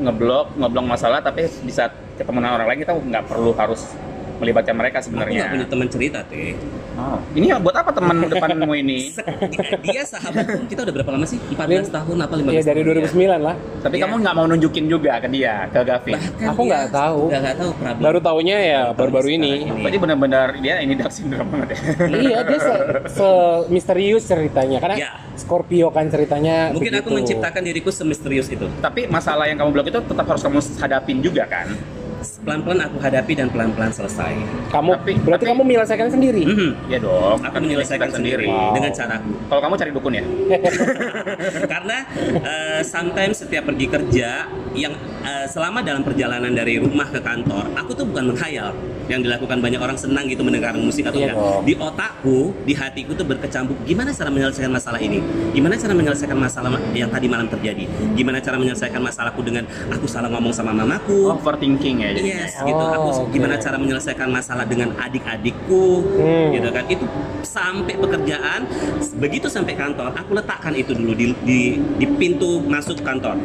ngeblok, 0.00 0.56
ngeblok 0.56 0.84
masalah 0.88 1.20
tapi 1.20 1.44
di 1.44 1.72
saat 1.72 1.92
ketemu 2.16 2.40
orang 2.42 2.66
lain 2.66 2.80
kita 2.82 2.92
nggak 2.96 3.24
perlu 3.28 3.52
harus 3.54 3.94
melibatkan 4.38 4.74
mereka 4.74 4.98
aku 4.98 5.10
nggak 5.10 5.26
punya 5.26 5.42
sebenarnya. 5.42 5.66
teman 5.66 5.88
cerita 5.88 6.18
teh 6.24 6.54
Oh. 6.98 7.14
Ini 7.30 7.54
buat 7.62 7.78
apa 7.78 7.94
teman 7.94 8.26
depanmu 8.26 8.74
ini? 8.74 9.14
Dia 9.86 10.02
sahabatku 10.02 10.66
kita 10.66 10.82
udah 10.82 10.94
berapa 10.98 11.10
lama 11.14 11.22
sih 11.22 11.38
14 11.46 11.94
tahun 11.94 12.16
apa 12.18 12.34
15 12.34 12.50
Iya 12.50 12.62
dari 12.66 12.82
tahun 12.82 12.98
ya? 12.98 13.06
2009 13.06 13.38
lah. 13.38 13.54
Tapi 13.78 13.94
Iya. 13.94 14.02
kamu 14.02 14.14
nggak 14.18 14.34
mau 14.34 14.46
nunjukin 14.50 14.84
juga 14.88 15.12
ke 15.16 15.28
dia, 15.30 15.70
ke 15.70 15.78
Gavin. 15.80 16.18
Bahkan 16.18 16.50
Aku 16.50 16.60
nggak 16.66 16.84
tahu. 16.90 17.20
nggak 17.30 17.54
tahu 17.54 17.70
problem 17.72 18.02
Baru 18.02 18.18
taunya 18.18 18.56
ya 18.58 18.82
baru-baru 18.90 19.28
ini. 19.32 19.52
Sekarang 19.62 19.78
Berarti 19.78 19.98
benar-benar 20.00 20.48
dia 20.58 20.74
ini 20.80 20.94
Dark 20.94 21.14
Syndrome 21.14 21.48
banget 21.48 21.68
ya. 21.70 21.78
iya 22.26 22.38
dia 22.42 22.58
se, 22.58 22.74
se- 23.08 23.62
misterius 23.68 24.22
ceritanya 24.24 24.78
karena 24.78 24.96
Ya. 24.98 25.10
Scorpio 25.38 25.94
kan 25.94 26.10
ceritanya. 26.10 26.74
Mungkin 26.74 26.90
aku 26.92 27.14
begitu. 27.14 27.38
menciptakan 27.38 27.62
diriku 27.62 27.94
semisterius 27.94 28.50
itu. 28.50 28.66
Tapi 28.82 29.06
masalah 29.06 29.46
yang 29.46 29.54
kamu 29.56 29.70
blok 29.70 29.86
itu 29.86 30.02
tetap 30.02 30.26
harus 30.26 30.42
kamu 30.42 30.58
hadapin 30.76 31.22
juga 31.22 31.46
kan? 31.46 31.70
Pelan-pelan 32.18 32.80
aku 32.82 32.96
hadapi 32.98 33.32
dan 33.32 33.46
pelan-pelan 33.48 33.90
selesai. 33.90 34.34
Kamu 34.68 34.90
Tapi- 34.96 35.16
berarti 35.22 35.44
tapi- 35.44 35.52
kamu 35.54 35.62
menyelesaikan 35.64 36.08
sendiri. 36.08 36.42
Mhm. 36.44 36.70
Iya 36.88 36.98
dong. 36.98 37.38
Aku 37.40 37.56
menyelesaikan 37.58 38.10
sendiri 38.10 38.46
Wow. 38.46 38.74
dengan 38.74 38.90
caraku. 38.90 39.30
Kalau 39.46 39.60
kamu 39.60 39.74
cari 39.76 39.90
dukun 39.92 40.12
ya? 40.12 40.24
Karena 41.72 41.96
eh, 42.40 42.80
sometimes 42.82 43.36
setiap 43.38 43.64
pergi 43.64 43.86
kerja 43.86 44.28
yang 44.74 44.92
eh, 45.22 45.46
selama 45.46 45.80
dalam 45.80 46.02
perjalanan 46.02 46.50
dari 46.50 46.78
rumah 46.78 47.06
ke 47.06 47.18
kantor, 47.18 47.70
aku 47.74 47.90
tuh 47.94 48.04
bukan 48.04 48.34
menghayal. 48.34 48.74
Yang 49.08 49.20
dilakukan 49.24 49.58
banyak 49.58 49.80
orang 49.80 49.96
senang 49.96 50.24
gitu 50.24 50.40
mendengar 50.40 50.76
musik 50.76 51.04
atau 51.04 51.16
Iya 51.16 51.32
enggak. 51.32 51.64
Di 51.64 51.74
otakku, 51.74 52.38
di 52.62 52.72
hatiku 52.72 53.12
tuh 53.12 53.24
berkecambuk 53.24 53.76
gimana 53.82 54.12
cara 54.12 54.28
menyelesaikan 54.28 54.68
masalah 54.68 55.00
ini? 55.00 55.18
Gimana 55.50 55.74
cara 55.74 55.92
menyelesaikan 55.92 56.36
masalah 56.36 56.68
ma- 56.70 56.84
yang 56.92 57.08
tadi 57.08 57.26
malam 57.26 57.48
terjadi? 57.48 57.84
Gimana 58.12 58.38
cara 58.38 58.56
menyelesaikan 58.56 59.00
masalahku 59.00 59.40
dengan 59.40 59.64
aku 59.88 60.04
salah 60.04 60.28
ngomong 60.28 60.52
sama 60.52 60.70
mamaku? 60.70 61.32
Overthinking 61.32 61.96
ya. 61.98 62.10
jadi. 62.12 62.28
Yes, 62.38 62.52
gitu. 62.60 62.76
Oh, 62.78 62.94
Aku 62.94 63.08
oke. 63.24 63.32
gimana 63.32 63.56
cara 63.56 63.76
menyelesaikan 63.76 64.28
masalah 64.28 64.64
dengan 64.64 64.92
adik-adikku, 64.94 65.84
Hmm. 66.14 66.48
gitu 66.52 66.68
kan? 66.68 66.84
Itu 66.86 67.04
sampai 67.40 67.94
pekerjaan, 67.94 68.68
begitu 69.16 69.46
sampai 69.46 69.72
kantor, 69.72 70.12
aku 70.12 70.30
letakkan 70.34 70.72
itu 70.72 70.92
dulu 70.92 71.12
di 71.12 71.26
di, 71.42 71.58
di 71.96 72.06
pintu 72.10 72.60
masuk 72.60 73.00
kantor. 73.00 73.40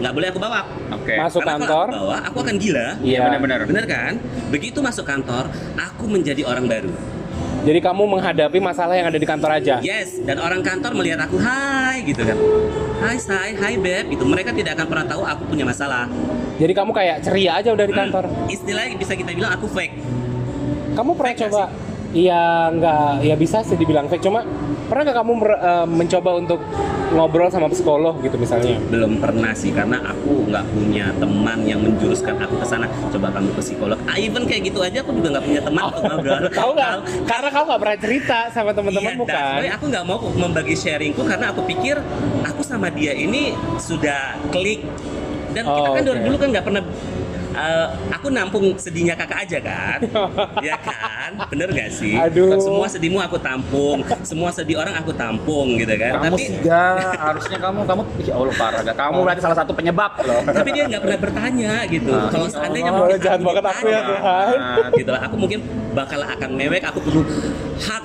Nggak 0.00 0.12
boleh 0.12 0.28
aku 0.30 0.40
bawa. 0.42 0.60
Oke. 0.94 1.14
Masuk 1.14 1.40
Karena 1.42 1.52
kantor. 1.58 1.86
Kalau 1.88 1.98
aku 1.98 2.06
bawa, 2.08 2.18
aku 2.26 2.38
akan 2.42 2.56
gila. 2.58 2.88
Iya. 3.00 3.20
benar-benar. 3.28 3.58
Bener 3.68 3.84
kan? 3.86 4.12
Begitu 4.50 4.78
masuk 4.82 5.04
kantor, 5.06 5.44
aku 5.78 6.04
menjadi 6.10 6.42
orang 6.46 6.66
baru. 6.66 6.92
Jadi 7.64 7.80
kamu 7.80 8.04
menghadapi 8.04 8.58
masalah 8.60 8.92
yang 8.92 9.08
ada 9.08 9.16
di 9.16 9.24
kantor 9.24 9.56
aja. 9.56 9.80
Yes, 9.80 10.20
dan 10.20 10.36
orang 10.36 10.60
kantor 10.60 10.92
melihat 11.00 11.24
aku, 11.24 11.40
hai, 11.40 12.04
gitu 12.04 12.20
kan. 12.20 12.36
Hai, 13.00 13.16
say, 13.16 13.56
hai, 13.56 13.80
beb. 13.80 14.12
Itu 14.12 14.28
mereka 14.28 14.52
tidak 14.52 14.76
akan 14.76 14.86
pernah 14.92 15.06
tahu 15.08 15.24
aku 15.24 15.42
punya 15.48 15.64
masalah. 15.64 16.04
Jadi 16.60 16.72
kamu 16.76 16.92
kayak 16.92 17.16
ceria 17.24 17.56
aja 17.56 17.72
udah 17.72 17.86
di 17.88 17.94
kantor. 17.96 18.24
Istilahnya 18.52 19.00
bisa 19.00 19.16
kita 19.16 19.32
bilang 19.32 19.56
aku 19.56 19.64
fake. 19.72 19.96
Kamu 20.94 21.10
pernah 21.16 21.34
Fake 21.34 21.42
coba? 21.50 21.64
Iya 22.14 22.70
nggak, 22.70 23.26
ya 23.26 23.34
bisa 23.34 23.66
sih 23.66 23.74
dibilang 23.74 24.06
fake. 24.06 24.22
Cuma 24.22 24.46
pernah 24.94 25.04
nggak 25.04 25.18
kamu 25.18 25.32
mer- 25.34 25.58
eh, 25.60 25.86
mencoba 25.88 26.30
untuk 26.36 26.60
ngobrol 27.10 27.46
sama 27.48 27.66
psikolog 27.66 28.14
gitu 28.20 28.34
misalnya? 28.36 28.78
belum 28.84 29.18
pernah 29.18 29.50
sih 29.52 29.70
karena 29.70 29.98
aku 30.04 30.46
nggak 30.46 30.64
punya 30.68 31.10
teman 31.14 31.58
yang 31.62 31.78
menjuruskan 31.78 32.34
aku 32.36 32.54
ke 32.56 32.66
sana 32.68 32.86
coba 33.08 33.26
kamu 33.28 33.50
ke 33.50 33.62
psikolog 33.64 33.98
ah, 34.04 34.14
even 34.16 34.42
kayak 34.44 34.70
gitu 34.70 34.78
aja 34.80 34.98
aku 35.00 35.10
juga 35.12 35.34
nggak 35.34 35.44
punya 35.44 35.60
teman 35.60 35.82
untuk 35.84 36.02
ngobrol 36.04 36.38
Tahu 36.54 36.70
nggak? 36.72 36.92
Karena 37.24 37.48
kamu 37.50 37.64
nggak 37.64 37.82
pernah 37.82 37.98
cerita 37.98 38.38
sama 38.48 38.70
teman-temanmu 38.70 39.24
Iya, 39.24 39.34
kan? 39.34 39.58
why 39.58 39.68
aku 39.68 39.84
nggak 39.88 40.04
mau 40.04 40.18
membagi 40.32 40.74
sharingku 40.74 41.22
karena 41.22 41.50
aku 41.50 41.60
pikir 41.64 41.96
aku 42.44 42.62
sama 42.62 42.86
dia 42.88 43.10
ini 43.12 43.50
sudah 43.76 44.38
klik 44.48 44.86
dan 45.50 45.62
kita 45.64 45.80
Oh, 45.80 45.90
kan 45.92 46.02
dari 46.02 46.18
oke. 46.18 46.24
dulu 46.24 46.36
kan 46.36 46.48
nggak 46.50 46.64
pernah 46.64 46.82
eh, 47.54 47.86
aku 48.10 48.26
nampung 48.28 48.74
sedihnya 48.74 49.14
kakak 49.14 49.46
aja 49.46 49.58
kan 49.60 49.98
ya 50.66 50.76
kan 50.76 51.30
bener 51.48 51.70
gak 51.70 51.90
sih 51.90 52.14
Aduh. 52.14 52.58
semua 52.58 52.86
sedihmu 52.86 53.18
aku 53.18 53.38
tampung 53.38 54.02
semua 54.22 54.50
sedih 54.50 54.76
orang 54.76 54.94
aku 54.94 55.10
tampung 55.10 55.78
gitu 55.78 55.94
kan 55.94 56.18
Kamu 56.18 56.34
tapi 56.34 56.42
gak, 56.60 57.14
harusnya 57.16 57.58
kamu 57.58 57.80
kamu 57.84 58.02
ya 58.20 58.34
Allah 58.34 58.54
parah 58.54 58.80
gak. 58.82 58.96
Kamu 58.96 59.18
berarti 59.22 59.40
salah 59.40 59.56
satu 59.56 59.72
penyebab 59.72 60.12
loh. 60.20 60.40
tapi 60.44 60.68
dia 60.70 60.84
nggak 60.86 61.02
pernah 61.02 61.18
bertanya 61.20 61.72
gitu 61.86 62.10
Ah, 62.10 62.28
kalau 62.28 62.46
ya 62.46 62.52
seandainya 62.52 62.90
Allah, 62.90 63.00
mungkin 63.04 63.18
jahat 63.20 63.40
banget 63.40 63.64
aku 63.64 63.84
ya, 63.86 64.00
Tuhan. 64.02 64.54
gitu 64.94 65.10
lah 65.10 65.20
aku 65.22 65.36
mungkin 65.36 65.58
bakal 65.94 66.20
akan 66.20 66.50
mewek 66.52 66.82
aku 66.82 66.98
perlu 67.00 67.22
hak 67.80 68.04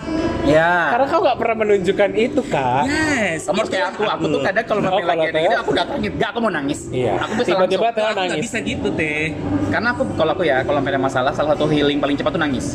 Ya. 0.49 0.95
Karena 0.95 1.05
kamu 1.05 1.21
nggak 1.29 1.37
pernah 1.37 1.55
menunjukkan 1.61 2.09
itu 2.17 2.41
kan? 2.49 2.83
yes 2.89 3.45
Kamu 3.45 3.59
harus 3.59 3.69
itu 3.69 3.75
kayak 3.75 3.87
aku, 3.93 4.01
aku 4.07 4.25
tuh 4.31 4.39
kadang 4.41 4.65
kalau 4.65 4.81
kalau 4.81 5.05
lagi 5.05 5.27
ada 5.29 5.39
gitu, 5.45 5.57
aku 5.61 5.71
datangin, 5.77 6.11
gak 6.17 6.29
aku 6.33 6.39
mau 6.41 6.51
nangis. 6.51 6.79
Iya. 6.89 7.13
Aku 7.21 7.31
bisa 7.37 7.49
Tiba-tiba 7.53 7.85
langsung. 7.85 7.99
Nggak 7.99 8.15
nangis. 8.17 8.43
bisa 8.49 8.57
gitu 8.65 8.87
teh 8.97 9.23
Karena 9.69 9.87
aku 9.93 10.01
kalau 10.17 10.31
aku 10.33 10.43
ya, 10.47 10.57
kalau 10.65 10.79
ada 10.81 10.97
masalah, 10.97 11.31
salah 11.35 11.53
satu 11.53 11.69
healing 11.69 11.99
paling 12.01 12.17
cepat 12.17 12.31
tuh 12.33 12.41
nangis. 12.41 12.67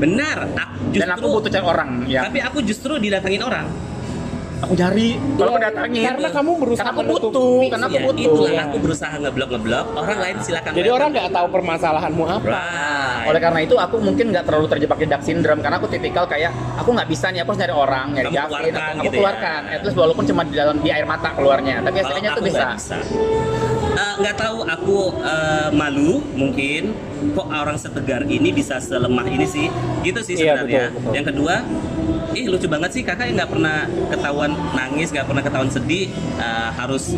benar 0.00 0.48
aku 0.56 0.96
justru 0.96 1.00
Dan 1.04 1.10
aku 1.12 1.26
butuh 1.28 1.50
cari 1.52 1.66
orang 1.68 1.90
ya. 2.08 2.20
tapi 2.24 2.38
aku 2.40 2.58
justru 2.64 2.96
didatangin 2.96 3.44
orang 3.44 3.68
Aku 4.60 4.74
cari, 4.74 5.16
kalau 5.34 5.56
Iya, 5.56 5.64
datangin. 5.66 6.04
Karena 6.06 6.28
kamu 6.30 6.50
berusaha 6.56 6.84
Karena 6.84 6.92
aku 6.92 7.02
butuh, 7.08 7.60
karena 7.66 7.86
aku 7.86 7.96
Ya, 7.96 8.04
butuh. 8.04 8.22
itulah 8.22 8.50
Iya. 8.50 8.62
aku 8.62 8.76
berusaha 8.78 9.14
ngeblok 9.16 9.48
ngeblok 9.50 9.86
orang 9.94 10.18
lain 10.20 10.36
silakan 10.38 10.70
Jadi 10.70 10.88
orang 10.90 11.08
nggak 11.10 11.28
tahu 11.30 11.46
permasalahanmu 11.50 12.24
apa. 12.26 12.44
right 12.46 13.26
Oleh 13.26 13.40
karena 13.40 13.60
itu 13.60 13.74
aku 13.74 13.96
mungkin 13.98 14.24
nggak 14.30 14.44
terlalu 14.44 14.66
terjebak 14.68 14.96
di 14.96 15.06
dark 15.06 15.22
syndrome 15.22 15.60
karena 15.60 15.76
aku 15.76 15.88
tipikal 15.88 16.24
kayak 16.24 16.50
aku 16.76 16.88
nggak 16.92 17.08
bisa 17.08 17.26
nih 17.28 17.40
aku 17.40 17.50
harus 17.50 17.60
nyari 17.60 17.74
orang 17.74 18.06
nyari 18.10 18.26
Kamu 18.26 18.36
Gavin 18.36 18.50
keluarkan 18.50 18.68
aku, 18.70 18.90
aku 18.90 19.00
gitu 19.00 19.08
ya. 19.08 19.18
keluarkan 19.18 19.60
at 19.66 19.80
least 19.80 19.96
walaupun 19.96 20.24
cuma 20.26 20.42
di 20.42 20.54
dalam 20.54 20.76
di 20.76 20.88
air 20.88 21.06
mata 21.06 21.28
keluarnya 21.32 21.76
tapi 21.80 21.96
hasilnya 21.98 22.30
tuh 22.32 22.42
bisa. 22.42 22.66
Nggak 24.20 24.36
tahu 24.36 24.58
aku 24.68 24.98
eh, 25.24 25.68
malu 25.72 26.20
mungkin 26.36 26.92
kok 27.32 27.48
orang 27.48 27.76
setegar 27.76 28.24
ini 28.24 28.52
bisa 28.52 28.76
selemah 28.80 29.24
ini 29.28 29.44
sih 29.44 29.66
gitu 30.00 30.20
sih 30.24 30.36
Iya, 30.36 30.56
sebenarnya 30.56 30.84
betul, 30.88 30.96
betul. 31.00 31.12
yang 31.16 31.26
kedua 31.28 31.54
ih 32.30 32.46
lucu 32.46 32.66
banget 32.70 32.90
sih 32.94 33.02
kakak 33.02 33.34
nggak 33.34 33.50
pernah 33.50 33.84
ketahuan 34.08 34.54
nangis 34.72 35.10
nggak 35.10 35.26
pernah 35.26 35.42
ketahuan 35.42 35.70
sedih 35.72 36.08
eh, 36.38 36.70
harus 36.76 37.12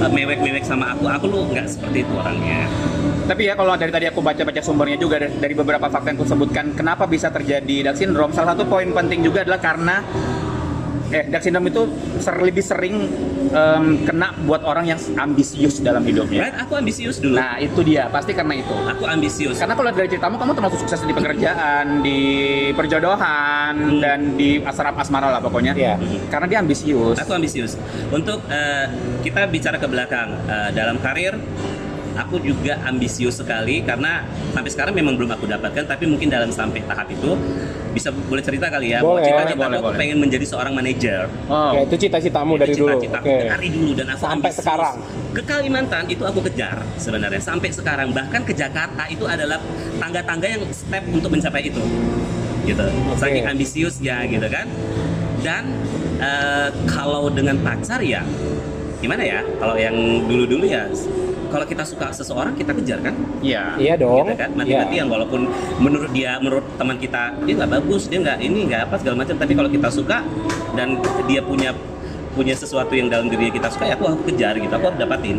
eh, 0.00 0.10
mewek-mewek 0.10 0.64
sama 0.64 0.94
aku 0.94 1.04
aku 1.06 1.24
lu 1.28 1.38
nggak 1.52 1.66
seperti 1.68 2.02
itu 2.06 2.12
orangnya 2.14 2.66
Tapi 3.24 3.48
ya 3.48 3.56
kalau 3.56 3.72
dari 3.72 3.88
tadi 3.88 4.04
aku 4.04 4.20
baca-baca 4.20 4.60
sumbernya 4.60 5.00
juga 5.00 5.16
dari, 5.16 5.32
dari 5.40 5.54
beberapa 5.56 5.88
fakta 5.88 6.12
yang 6.12 6.20
aku 6.20 6.28
sebutkan 6.28 6.76
kenapa 6.76 7.08
bisa 7.08 7.32
terjadi 7.32 7.88
Down 7.88 7.96
syndrome. 7.96 8.32
Salah 8.36 8.52
satu 8.52 8.68
poin 8.68 8.84
penting 8.92 9.24
juga 9.24 9.48
adalah 9.48 9.64
karena 9.64 10.04
eh 11.14 11.22
Down 11.24 11.40
syndrome 11.40 11.70
itu 11.70 11.82
ser- 12.18 12.42
lebih 12.42 12.58
sering 12.60 13.06
em, 13.48 13.84
kena 14.02 14.34
buat 14.42 14.66
orang 14.66 14.84
yang 14.84 14.98
ambisius 15.14 15.78
dalam 15.78 16.02
hidupnya. 16.02 16.50
right 16.50 16.58
aku 16.58 16.74
ambisius 16.74 17.22
dulu 17.22 17.38
Nah 17.38 17.54
itu 17.56 17.80
dia 17.80 18.10
pasti 18.10 18.34
karena 18.34 18.58
itu. 18.58 18.74
aku 18.74 19.06
ambisius 19.06 19.56
Karena 19.56 19.74
kalau 19.74 19.88
dari 19.88 20.10
ceritamu 20.10 20.34
kamu 20.34 20.52
termasuk 20.52 20.78
sukses 20.80 21.00
di 21.00 21.14
pekerjaan, 21.14 22.02
di 22.02 22.18
perjodohan 22.74 23.74
dan 23.98 24.34
di 24.34 24.58
asrama 24.60 24.98
asmara 24.98 25.30
lah 25.30 25.38
pokoknya. 25.38 25.72
Iya. 25.72 25.94
Karena 26.28 26.46
dia 26.46 26.58
ambisius. 26.58 27.16
Aku 27.16 27.32
ambisius. 27.32 27.78
Untuk 28.10 28.42
eh, 28.48 28.86
kita 29.22 29.46
bicara 29.46 29.76
ke 29.76 29.86
belakang 29.86 30.34
eh, 30.46 30.70
dalam 30.72 30.98
karir, 30.98 31.38
aku 32.14 32.38
juga 32.40 32.78
ambisius 32.86 33.42
sekali 33.42 33.82
karena 33.82 34.22
sampai 34.54 34.70
sekarang 34.70 34.94
memang 34.94 35.18
belum 35.18 35.34
aku 35.34 35.44
dapatkan, 35.50 35.84
tapi 35.86 36.04
mungkin 36.06 36.30
dalam 36.30 36.50
sampai 36.50 36.82
tahap 36.86 37.10
itu 37.10 37.34
bisa 37.94 38.10
boleh 38.10 38.42
cerita 38.42 38.66
kali 38.66 38.90
ya. 38.90 38.98
Boleh, 39.02 39.22
cita-cita 39.22 39.66
boleh, 39.70 39.78
aku 39.78 39.86
boleh. 39.86 39.98
pengen 40.02 40.18
menjadi 40.18 40.46
seorang 40.50 40.74
manajer. 40.74 41.30
Oh. 41.46 41.70
Oke, 41.74 41.80
itu 41.86 41.96
cita-citamu 42.06 42.58
dari 42.58 42.74
Itu 42.74 42.82
dulu. 42.82 42.98
cita-cita 42.98 43.18
Oke. 43.22 43.30
aku 43.30 43.46
dari 43.54 43.68
dulu 43.70 43.90
dan 43.94 44.06
aku 44.10 44.20
Sampai 44.22 44.50
ambisius. 44.50 44.58
sekarang. 44.66 44.96
Ke 45.34 45.42
Kalimantan 45.46 46.04
itu 46.10 46.22
aku 46.26 46.40
kejar 46.46 46.78
sebenarnya 46.98 47.42
sampai 47.42 47.70
sekarang 47.70 48.08
bahkan 48.10 48.42
ke 48.42 48.54
Jakarta 48.54 49.02
itu 49.10 49.26
adalah 49.26 49.58
tangga-tangga 49.98 50.46
yang 50.46 50.62
step 50.74 51.02
untuk 51.10 51.30
mencapai 51.30 51.70
itu. 51.70 51.82
Gitu. 52.64 52.86
Saking 53.18 53.44
ambisiusnya 53.46 54.26
gitu 54.26 54.46
kan. 54.50 54.66
Dan 55.42 55.64
eh, 56.18 56.68
kalau 56.90 57.30
dengan 57.30 57.58
pacar 57.62 58.02
ya 58.02 58.22
gimana 58.98 59.22
ya? 59.22 59.44
Kalau 59.60 59.76
yang 59.76 59.94
dulu-dulu 60.26 60.64
ya 60.66 60.88
kalau 61.54 61.62
kita 61.64 61.86
suka 61.86 62.10
seseorang 62.10 62.52
kita 62.52 62.74
kejar 62.74 62.98
kan? 63.00 63.14
Iya. 63.38 63.78
Iya 63.78 63.94
dong. 63.96 64.26
gitu 64.26 64.34
kan 64.34 64.50
mati-mati 64.52 64.90
Iya. 64.90 64.98
yang 64.98 65.08
walaupun 65.08 65.46
menurut 65.78 66.10
dia 66.10 66.34
menurut 66.36 66.66
teman 66.74 66.98
kita 66.98 67.38
dia 67.40 67.54
nggak 67.54 67.70
bagus 67.72 68.02
dia 68.04 68.18
nggak 68.18 68.38
ini 68.40 68.66
nggak 68.66 68.80
apa 68.84 68.94
segala 68.98 69.14
macam 69.16 69.34
tapi 69.36 69.52
kalau 69.54 69.70
kita 69.70 69.88
suka 69.88 70.18
dan 70.72 70.98
dia 71.24 71.38
punya 71.40 71.70
punya 72.32 72.50
sesuatu 72.52 72.90
yang 72.90 73.06
dalam 73.06 73.30
diri 73.30 73.46
kita 73.48 73.70
suka 73.70 73.86
ya 73.86 73.94
aku 73.94 74.04
harus 74.04 74.20
kejar 74.24 74.54
gitu 74.56 74.68
aku 74.68 74.84
harus 74.84 74.98
dapatin 74.98 75.38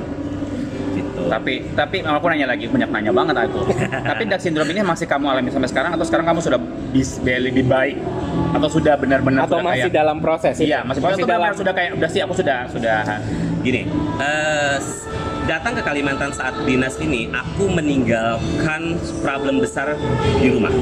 gitu 0.94 1.28
Tapi 1.28 1.54
tapi 1.74 1.98
aku 2.00 2.26
nanya 2.26 2.48
lagi 2.48 2.66
banyak 2.66 2.88
nanya 2.88 3.12
banget 3.12 3.36
aku. 3.38 3.68
tapi 4.10 4.24
Down 4.26 4.40
syndrome 4.40 4.72
ini 4.72 4.80
masih 4.82 5.04
kamu 5.04 5.26
alami 5.28 5.52
sampai 5.52 5.68
sekarang 5.68 5.92
atau 5.92 6.06
sekarang 6.08 6.24
kamu 6.26 6.40
sudah 6.40 6.60
bis, 6.90 7.20
lebih 7.20 7.66
baik 7.66 8.00
atau 8.52 8.70
sudah 8.72 8.96
benar-benar 8.96 9.44
Atau 9.44 9.60
sudah 9.60 9.68
masih 9.68 9.82
kayak 9.86 9.96
dalam 9.98 10.18
proses? 10.18 10.56
Iya, 10.56 10.80
masih, 10.82 11.04
masih 11.04 11.20
masih 11.20 11.28
dalam. 11.28 11.52
sudah 11.52 11.74
kayak 11.76 11.92
udah 11.94 12.10
sih 12.10 12.22
aku 12.24 12.34
sudah 12.34 12.58
sudah 12.72 12.98
gini 13.60 13.82
s- 14.80 15.04
datang 15.46 15.74
ke 15.78 15.82
Kalimantan 15.82 16.30
saat 16.30 16.54
dinas 16.64 16.98
ini 16.98 17.30
aku 17.30 17.70
meninggalkan 17.70 18.98
problem 19.22 19.60
besar 19.60 19.94
di 20.38 20.48
rumah 20.50 20.74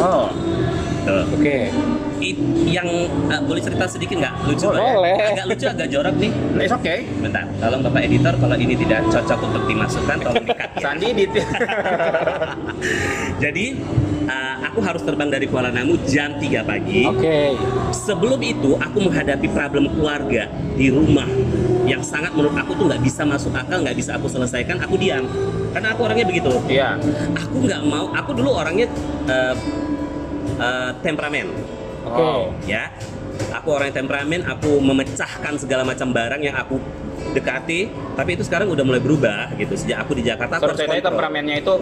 Oh. 0.00 0.28
Oke. 1.32 1.72
It- 2.20 2.44
yang 2.68 2.84
eh, 3.08 3.40
boleh 3.40 3.58
cerita 3.58 3.88
sedikit 3.88 4.20
nggak 4.20 4.44
lucu 4.44 4.68
Boleh. 4.68 5.16
agak 5.16 5.44
lucu 5.48 5.64
agak 5.64 5.88
jorok 5.88 6.12
nih 6.20 6.28
It's 6.60 6.70
okay. 6.70 7.08
bentar 7.16 7.48
tolong 7.56 7.80
bapak 7.80 8.04
editor 8.04 8.36
kalau 8.36 8.54
ini 8.54 8.76
tidak 8.76 9.08
cocok 9.08 9.40
untuk 9.40 9.62
dimasukkan 9.64 10.16
tolong 10.20 10.44
dikat 10.44 10.70
ya. 10.76 10.80
Sandi 10.84 11.08
di 11.10 11.24
Jadi 13.42 13.64
uh, 14.28 14.54
aku 14.68 14.78
harus 14.84 15.02
terbang 15.02 15.32
dari 15.32 15.48
Kuala 15.48 15.72
Namu 15.72 15.96
jam 16.04 16.36
3 16.36 16.44
pagi. 16.62 17.08
Oke. 17.08 17.56
Sebelum 17.90 18.38
itu 18.44 18.76
aku 18.76 18.98
menghadapi 19.00 19.48
problem 19.50 19.88
keluarga 19.90 20.46
di 20.76 20.92
rumah 20.92 21.26
yang 21.90 22.02
sangat 22.02 22.30
menurut 22.30 22.54
aku 22.54 22.72
tuh 22.72 22.84
nggak 22.86 23.02
bisa 23.02 23.22
masuk 23.24 23.50
akal, 23.50 23.82
nggak 23.82 23.96
bisa 23.98 24.14
aku 24.14 24.26
selesaikan. 24.26 24.78
Aku 24.80 24.94
diam 24.94 25.26
karena 25.70 25.88
aku 25.90 26.00
orangnya 26.06 26.26
begitu. 26.26 26.52
Iya. 26.66 26.94
Aku 27.36 27.56
nggak 27.60 27.82
mau. 27.84 28.06
Aku 28.14 28.30
dulu 28.32 28.50
orangnya 28.54 28.86
uh, 29.26 29.54
uh, 30.56 30.90
temperamen, 31.00 31.50
Oke. 32.04 32.22
Oh. 32.22 32.54
ya. 32.64 32.94
Aku 33.50 33.74
orang 33.74 33.90
yang 33.90 34.06
temperamen. 34.06 34.40
Aku 34.46 34.78
memecahkan 34.78 35.58
segala 35.58 35.82
macam 35.82 36.12
barang 36.12 36.38
yang 36.38 36.54
aku 36.54 36.78
dekati. 37.32 37.90
Tapi 38.14 38.30
itu 38.36 38.44
sekarang 38.44 38.68
udah 38.68 38.84
mulai 38.84 39.00
berubah 39.00 39.50
gitu. 39.56 39.74
Sejak 39.74 40.04
aku 40.04 40.14
di 40.14 40.22
Jakarta, 40.22 40.60
aku 40.60 40.70
Sorry, 40.70 40.76
harus 40.76 40.86
kontrol. 40.86 41.06
temperamennya 41.10 41.56
itu 41.58 41.74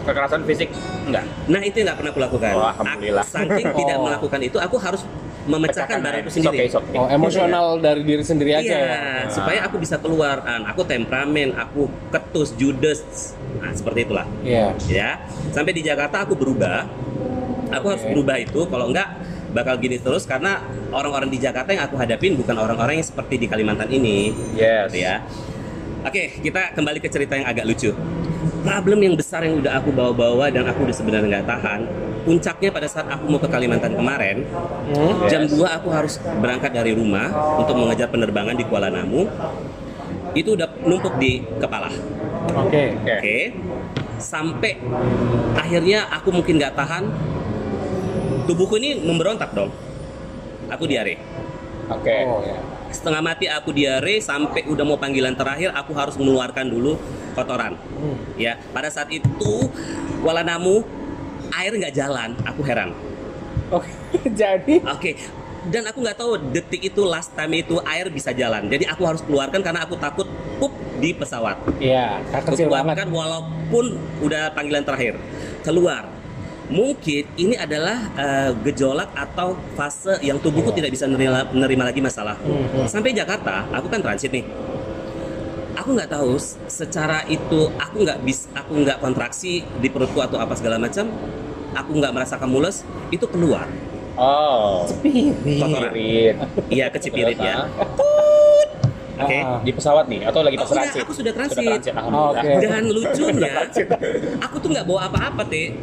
kekerasan 0.00 0.40
fisik 0.42 0.68
enggak? 1.04 1.24
Nah 1.46 1.60
itu 1.60 1.76
yang 1.76 1.92
nggak 1.92 1.98
pernah 2.00 2.10
aku 2.10 2.20
lakukan. 2.22 2.52
Oh, 2.54 2.66
alhamdulillah. 2.72 3.24
Aku- 3.24 3.36
Saking 3.36 3.66
tidak 3.80 3.96
Oh. 3.96 4.04
melakukan 4.06 4.40
itu, 4.40 4.56
aku 4.56 4.76
harus 4.78 5.02
memecahkan 5.40 5.98
barangku 5.98 6.28
It's 6.28 6.36
okay, 6.36 6.44
sendiri. 6.44 6.66
it's 6.66 6.76
okay. 6.76 6.96
Oh, 6.96 7.08
emosional 7.08 7.80
dari 7.80 8.02
diri 8.04 8.20
sendiri 8.20 8.52
aja 8.52 8.66
Iya, 8.66 8.80
ya. 8.80 9.00
supaya 9.32 9.64
aku 9.64 9.80
bisa 9.80 9.96
keluar. 9.96 10.44
An, 10.44 10.68
Aku 10.68 10.84
temperamen, 10.84 11.56
aku 11.56 11.88
ketus, 12.10 12.52
judes. 12.54 13.32
Nah, 13.56 13.72
seperti 13.72 14.04
itulah. 14.04 14.26
Iya. 14.44 14.76
Ya, 14.86 15.10
sampai 15.50 15.72
di 15.72 15.80
Jakarta 15.80 16.24
aku 16.24 16.36
berubah. 16.36 16.84
Aku 17.70 17.86
harus 17.86 18.04
Oke. 18.04 18.12
berubah 18.12 18.36
itu. 18.36 18.60
Kalau 18.66 18.90
enggak 18.90 19.08
bakal 19.50 19.74
gini 19.78 19.98
terus 19.98 20.22
karena 20.24 20.62
orang-orang 20.90 21.26
di 21.26 21.38
Jakarta 21.38 21.74
yang 21.74 21.82
aku 21.82 21.98
hadapin 21.98 22.38
bukan 22.38 22.54
orang-orang 22.54 23.02
yang 23.02 23.06
seperti 23.06 23.38
di 23.38 23.46
Kalimantan 23.46 23.90
ini. 23.90 24.30
Yes. 24.54 24.90
Gitu 24.90 25.06
ya. 25.06 25.22
Oke, 26.00 26.40
kita 26.40 26.72
kembali 26.72 26.98
ke 26.98 27.08
cerita 27.08 27.36
yang 27.36 27.44
agak 27.44 27.64
lucu. 27.66 27.92
Problem 28.60 29.00
yang 29.00 29.14
besar 29.16 29.40
yang 29.42 29.56
udah 29.56 29.80
aku 29.80 29.88
bawa-bawa 29.90 30.48
dan 30.48 30.64
aku 30.64 30.84
udah 30.84 30.96
sebenarnya 30.96 31.40
nggak 31.40 31.48
tahan. 31.48 31.80
Puncaknya 32.30 32.70
pada 32.70 32.86
saat 32.86 33.10
aku 33.10 33.26
mau 33.26 33.42
ke 33.42 33.50
Kalimantan 33.50 33.98
kemarin, 33.98 34.46
Hmm? 34.94 35.26
jam 35.26 35.42
Yes. 35.42 35.58
2 35.58 35.66
aku 35.66 35.90
harus 35.90 36.14
berangkat 36.38 36.70
dari 36.70 36.94
rumah 36.94 37.26
untuk 37.58 37.74
mengejar 37.74 38.06
penerbangan 38.06 38.54
di 38.54 38.62
Kuala 38.70 38.86
Namu. 38.86 39.26
Itu 40.30 40.54
udah 40.54 40.70
numpuk 40.86 41.18
di 41.18 41.42
kepala. 41.58 41.90
Oke. 42.54 42.94
Oke. 43.02 43.14
Oke. 43.18 43.38
Sampai 44.22 44.78
akhirnya 45.58 46.06
aku 46.06 46.30
mungkin 46.30 46.62
nggak 46.62 46.78
tahan. 46.78 47.10
Tubuhku 48.46 48.78
ini 48.78 49.02
memberontak 49.02 49.50
dong. 49.50 49.74
Aku 50.70 50.86
diare. 50.86 51.18
Oke. 51.90 52.14
Oh, 52.30 52.46
ya. 52.46 52.62
Setengah 52.94 53.26
mati 53.26 53.50
aku 53.50 53.74
diare 53.74 54.22
sampai 54.22 54.70
udah 54.70 54.86
mau 54.86 55.02
panggilan 55.02 55.34
terakhir 55.34 55.74
aku 55.74 55.98
harus 55.98 56.14
mengeluarkan 56.14 56.70
dulu 56.70 56.94
kotoran. 57.34 57.74
Hmm. 57.74 58.14
Ya, 58.38 58.54
pada 58.70 58.86
saat 58.86 59.10
itu 59.10 59.66
Kuala 60.22 60.46
Namu 60.46 60.86
air 61.54 61.72
nggak 61.74 61.94
jalan, 61.94 62.36
aku 62.46 62.60
heran. 62.66 62.90
Oke. 63.70 63.90
Jadi 64.40 64.82
Oke. 64.82 65.14
Dan 65.60 65.84
aku 65.84 66.00
nggak 66.00 66.16
tahu 66.16 66.40
detik 66.56 66.80
itu 66.80 67.04
last 67.04 67.36
time 67.36 67.60
itu 67.60 67.76
air 67.84 68.08
bisa 68.08 68.32
jalan. 68.32 68.64
Jadi 68.72 68.88
aku 68.88 69.04
harus 69.04 69.20
keluarkan 69.20 69.60
karena 69.60 69.84
aku 69.84 69.94
takut 70.00 70.24
pup 70.56 70.72
di 71.00 71.12
pesawat. 71.12 71.60
Iya, 71.76 72.20
kecil 72.48 72.72
banget. 72.72 73.04
walaupun 73.12 74.00
udah 74.24 74.56
panggilan 74.56 74.84
terakhir 74.84 75.20
keluar 75.60 76.08
mungkin 76.70 77.26
ini 77.34 77.58
adalah 77.58 77.98
eh, 78.14 78.50
gejolak 78.62 79.10
atau 79.12 79.58
fase 79.74 80.22
yang 80.22 80.38
tubuhku 80.38 80.70
tidak 80.70 80.94
bisa 80.94 81.10
menerima, 81.10 81.50
menerima 81.50 81.84
lagi 81.90 82.00
masalahku 82.00 82.46
Hmm, 82.46 82.66
hmm. 82.70 82.86
sampai 82.86 83.10
Jakarta 83.10 83.66
aku 83.74 83.90
kan 83.90 84.00
transit 84.00 84.30
nih 84.30 84.46
aku 85.90 85.98
nggak 85.98 86.14
tahu 86.14 86.38
secara 86.70 87.26
itu 87.26 87.66
aku 87.74 88.06
nggak 88.06 88.22
bis 88.22 88.46
aku 88.54 88.78
nggak 88.78 89.02
kontraksi 89.02 89.66
di 89.82 89.90
perutku 89.90 90.22
atau 90.22 90.38
apa 90.38 90.54
segala 90.54 90.78
macam 90.78 91.10
aku 91.74 91.90
nggak 91.98 92.14
merasakan 92.14 92.46
mules 92.46 92.86
itu 93.10 93.26
keluar 93.26 93.66
Oh. 94.14 94.86
kotoran 94.86 95.90
Spirit. 95.90 96.34
iya 96.70 96.86
kecipirit 96.94 97.34
ya 97.34 97.66
oke 99.18 99.34
Ah. 99.34 99.58
Di 99.60 99.74
pesawat 99.74 100.06
nih 100.06 100.30
atau 100.30 100.46
lagi 100.46 100.56
pas 100.56 100.64
Oh, 100.64 100.74
transit? 100.78 101.02
aku 101.02 101.10
sudah 101.10 101.32
transit. 101.34 101.58
Sudah 101.58 101.74
transit. 101.74 101.92
Alhamdulillah. 101.92 102.38
Oke. 102.38 102.50
Dan 102.62 102.84
lucunya, 102.88 103.52
aku 104.40 104.56
tuh 104.56 104.68
nggak 104.72 104.86
bawa 104.88 105.00
apa-apa, 105.12 105.42
Teh. 105.44 105.76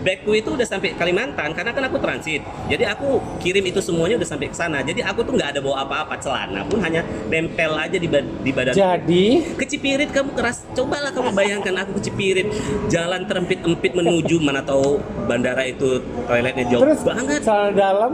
Bagku 0.00 0.32
itu 0.32 0.48
udah 0.56 0.64
sampai 0.64 0.96
Kalimantan 0.96 1.52
karena 1.52 1.70
kan 1.70 1.84
aku 1.86 1.96
transit. 2.00 2.40
Jadi 2.66 2.84
aku 2.84 3.20
kirim 3.38 3.64
itu 3.64 3.80
semuanya 3.80 4.16
udah 4.16 4.28
sampai 4.28 4.48
ke 4.48 4.56
sana. 4.56 4.80
Jadi 4.80 5.00
aku 5.00 5.20
tuh 5.22 5.36
nggak 5.36 5.56
ada 5.56 5.60
bawa 5.60 5.84
apa-apa 5.84 6.16
celana 6.16 6.64
pun 6.64 6.80
hanya 6.80 7.00
nempel 7.28 7.76
aja 7.76 7.96
di, 7.96 8.08
ba- 8.08 8.24
di 8.40 8.50
badan. 8.50 8.72
Jadi 8.72 9.56
Kecipirit 9.56 10.10
kamu 10.10 10.32
keras. 10.32 10.64
Cobalah 10.72 11.12
kamu 11.12 11.32
bayangkan 11.32 11.74
aku 11.84 12.00
kecipirit 12.00 12.48
jalan 12.88 13.24
terempit-empit 13.24 13.92
menuju 13.92 14.40
mana 14.40 14.64
tahu 14.64 14.98
bandara 15.28 15.62
itu 15.62 16.00
toiletnya 16.24 16.64
jauh 16.66 16.82
terus 16.82 17.00
banget. 17.04 17.40
celana 17.44 17.70
dalam 17.70 18.12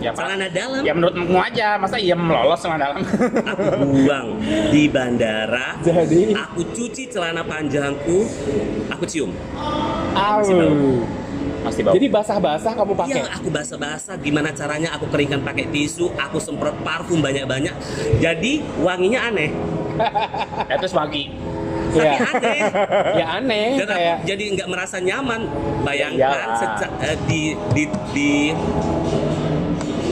Ya. 0.00 0.10
Celana 0.10 0.48
dalam 0.48 0.80
Ya 0.80 0.92
menurutmu 0.92 1.36
aja, 1.36 1.76
masa 1.76 2.00
iya 2.00 2.16
lolos 2.16 2.56
sama 2.56 2.76
dalam? 2.76 3.04
aku 3.44 3.64
buang 3.84 4.40
di 4.68 4.88
bandara. 4.88 5.76
jadi 5.78 6.32
Aku 6.42 6.64
cuci 6.66 7.04
celana 7.06 7.44
panjangku, 7.44 8.24
aku 8.88 9.04
cium. 9.04 9.28
au. 10.10 10.40
Masih 10.40 10.54
bau. 10.56 10.80
Masih 11.60 11.80
bau. 11.84 11.92
Jadi 11.92 12.06
basah-basah 12.08 12.72
kamu 12.72 12.92
pakai. 12.96 13.12
Yang 13.14 13.28
aku 13.30 13.48
basah-basah, 13.50 14.14
gimana 14.16 14.48
caranya 14.50 14.88
aku 14.90 15.04
keringkan 15.06 15.40
pakai 15.40 15.68
tisu, 15.68 16.08
aku 16.16 16.40
semprot 16.40 16.80
parfum 16.80 17.20
banyak-banyak. 17.20 17.76
Jadi 18.18 18.52
wanginya 18.80 19.28
aneh. 19.28 19.52
Ya 20.70 20.80
terus 20.80 20.96
pagi. 20.96 21.28
Tapi 21.90 22.00
Iya. 22.00 22.14
aneh. 22.24 22.58
ya 23.20 23.26
aneh 23.36 23.68
Dan 23.74 23.84
aku 23.84 23.92
kayak 23.92 24.16
jadi 24.24 24.44
nggak 24.54 24.68
merasa 24.70 24.96
nyaman. 24.96 25.40
Bayangkan 25.82 26.16
Iyalah. 26.40 26.56
seca- 26.56 26.94
eh, 27.02 27.16
di 27.26 27.40
di 27.74 27.84
di 28.10 28.30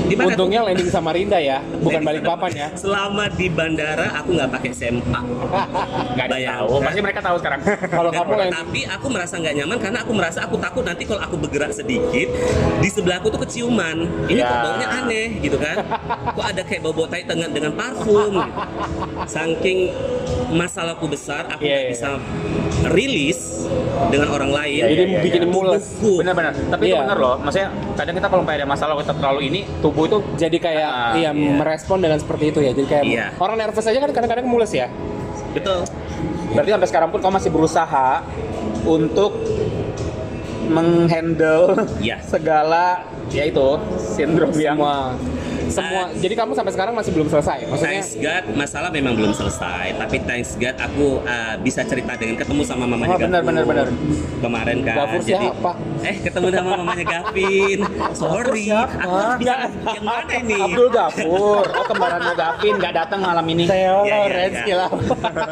di 0.08 0.16
mana 0.16 0.32
untungnya 0.32 0.60
landing 0.64 0.88
Samarinda 0.88 1.38
ya, 1.38 1.60
bukan 1.84 2.00
balik 2.02 2.22
papan 2.24 2.50
ya. 2.56 2.68
Selama 2.74 3.28
di 3.28 3.46
bandara 3.52 4.16
aku 4.16 4.34
nggak 4.34 4.50
pakai 4.50 4.70
sempak. 4.72 5.22
Nggak 6.18 6.28
tahu. 6.34 6.82
Pasti 6.82 7.00
mereka 7.04 7.20
tahu 7.22 7.36
sekarang. 7.38 7.60
Kalau 7.94 8.10
kamu 8.10 8.32
landing 8.34 8.56
Tapi 8.58 8.80
aku 8.88 9.06
merasa 9.12 9.34
nggak 9.38 9.54
nyaman 9.54 9.76
karena 9.78 9.98
aku 10.02 10.12
merasa 10.16 10.38
aku 10.42 10.56
takut 10.58 10.82
nanti 10.82 11.04
kalau 11.06 11.22
aku 11.22 11.36
bergerak 11.38 11.70
sedikit 11.70 12.28
di 12.82 12.88
sebelahku 12.90 13.28
tuh 13.30 13.40
keciuman. 13.44 14.26
Ini 14.26 14.40
Ya. 14.40 14.50
baunya 14.64 14.88
aneh 14.88 15.26
gitu 15.42 15.58
kan? 15.60 15.76
Kok 16.08 16.44
ada 16.44 16.62
kayak 16.64 16.80
bau-bau 16.80 17.04
tai 17.04 17.22
dengan 17.22 17.52
dengan 17.52 17.72
parfum. 17.76 18.32
Gitu. 18.32 18.52
Saking 19.28 19.78
masalahku 20.50 21.04
besar, 21.06 21.44
aku 21.46 21.60
Iya, 21.60 21.68
nggak 21.68 21.84
iya. 21.84 21.90
bisa 21.92 22.08
rilis 22.88 23.40
dengan 24.08 24.28
orang 24.32 24.48
lain. 24.48 24.80
jadi 24.86 25.04
iya, 25.04 25.20
bikin 25.20 25.42
iya. 25.44 25.50
mules. 25.50 25.84
Benar-benar. 26.00 26.52
Tapi 26.56 26.82
itu 26.84 26.94
Iya. 26.96 27.02
benar 27.04 27.16
loh. 27.18 27.36
Maksudnya 27.38 27.68
kadang 27.94 28.14
kita 28.16 28.28
kalau 28.28 28.42
ada 28.42 28.66
masalah 28.66 28.94
kita 28.96 29.12
terlalu 29.12 29.40
ini 29.46 29.60
tubuh 29.80 30.04
itu 30.06 30.18
Jadi 30.38 30.56
kayak 30.56 30.88
Ah, 30.88 31.12
iya, 31.14 31.30
iya. 31.34 31.52
merespon 31.52 32.00
dengan 32.00 32.16
seperti 32.16 32.50
itu 32.50 32.58
ya. 32.64 32.72
Jadi 32.72 32.86
kayak 32.88 33.04
Iya. 33.04 33.26
orang 33.36 33.56
nervous 33.58 33.84
aja 33.84 33.98
kan 33.98 34.10
kadang-kadang 34.10 34.46
mules 34.48 34.72
ya. 34.72 34.88
Betul. 35.52 35.84
berarti 36.48 36.72
sampai 36.72 36.88
sekarang 36.88 37.08
pun 37.12 37.20
kamu 37.20 37.34
masih 37.36 37.50
berusaha 37.52 38.24
untuk 38.88 39.36
menghandle 40.68 41.76
Iya. 42.00 42.20
segala 42.24 43.04
ya 43.28 43.44
itu 43.44 43.68
sindrom 44.00 44.52
yang 44.56 44.80
Semua. 45.68 46.02
Jadi 46.12 46.34
kamu 46.34 46.52
sampai 46.52 46.72
sekarang 46.74 46.94
masih 46.96 47.10
belum 47.14 47.28
selesai. 47.28 47.58
Maksudnya 47.68 47.86
Thanks 47.88 48.12
God, 48.18 48.44
masalah 48.54 48.90
memang 48.92 49.14
belum 49.16 49.32
selesai. 49.32 49.96
Tapi 49.96 50.16
thanks 50.24 50.52
God, 50.56 50.76
aku 50.76 51.06
uh, 51.22 51.54
bisa 51.60 51.80
cerita 51.84 52.12
dengan 52.16 52.36
ketemu 52.36 52.62
sama 52.64 52.84
mamanya 52.84 53.16
Oh, 53.16 53.20
benar, 53.20 53.42
benar, 53.42 53.64
benar. 53.64 53.86
Kemarin 54.38 54.76
kan. 54.84 54.96
Gafur 54.96 55.20
siapa? 55.22 55.72
Eh, 56.04 56.16
ketemu 56.20 56.46
sama 56.52 56.70
mamanya 56.78 57.04
Gavin. 57.04 57.78
Sorry, 58.20 58.64
siapa? 58.68 58.92
aku 58.98 59.08
harus 59.10 59.36
bisa 59.40 59.54
yang 59.94 60.04
mana 60.04 60.32
ini? 60.38 60.56
Abdul 60.58 60.88
Gafur 60.90 61.64
oh 61.64 61.84
kembarannya 61.86 62.34
Gavin 62.34 62.74
nggak 62.78 62.94
datang 62.94 63.20
malam 63.22 63.46
ini 63.48 63.64
Theo 63.66 63.98
Ya, 64.04 64.08
ya, 64.08 64.16
Lorenz 64.24 64.54
ya. 64.54 64.64
Kilap. 64.66 64.90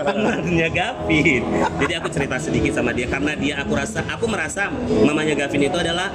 Temannya 0.07 0.69
Gavin. 0.71 1.43
Jadi 1.83 1.93
aku 1.97 2.09
cerita 2.13 2.37
sedikit 2.39 2.73
sama 2.75 2.91
dia 2.93 3.07
karena 3.07 3.33
dia 3.35 3.55
aku 3.63 3.73
rasa 3.75 4.01
aku 4.07 4.25
merasa 4.27 4.69
mamanya 5.03 5.35
Gavin 5.35 5.67
itu 5.67 5.77
adalah 5.77 6.09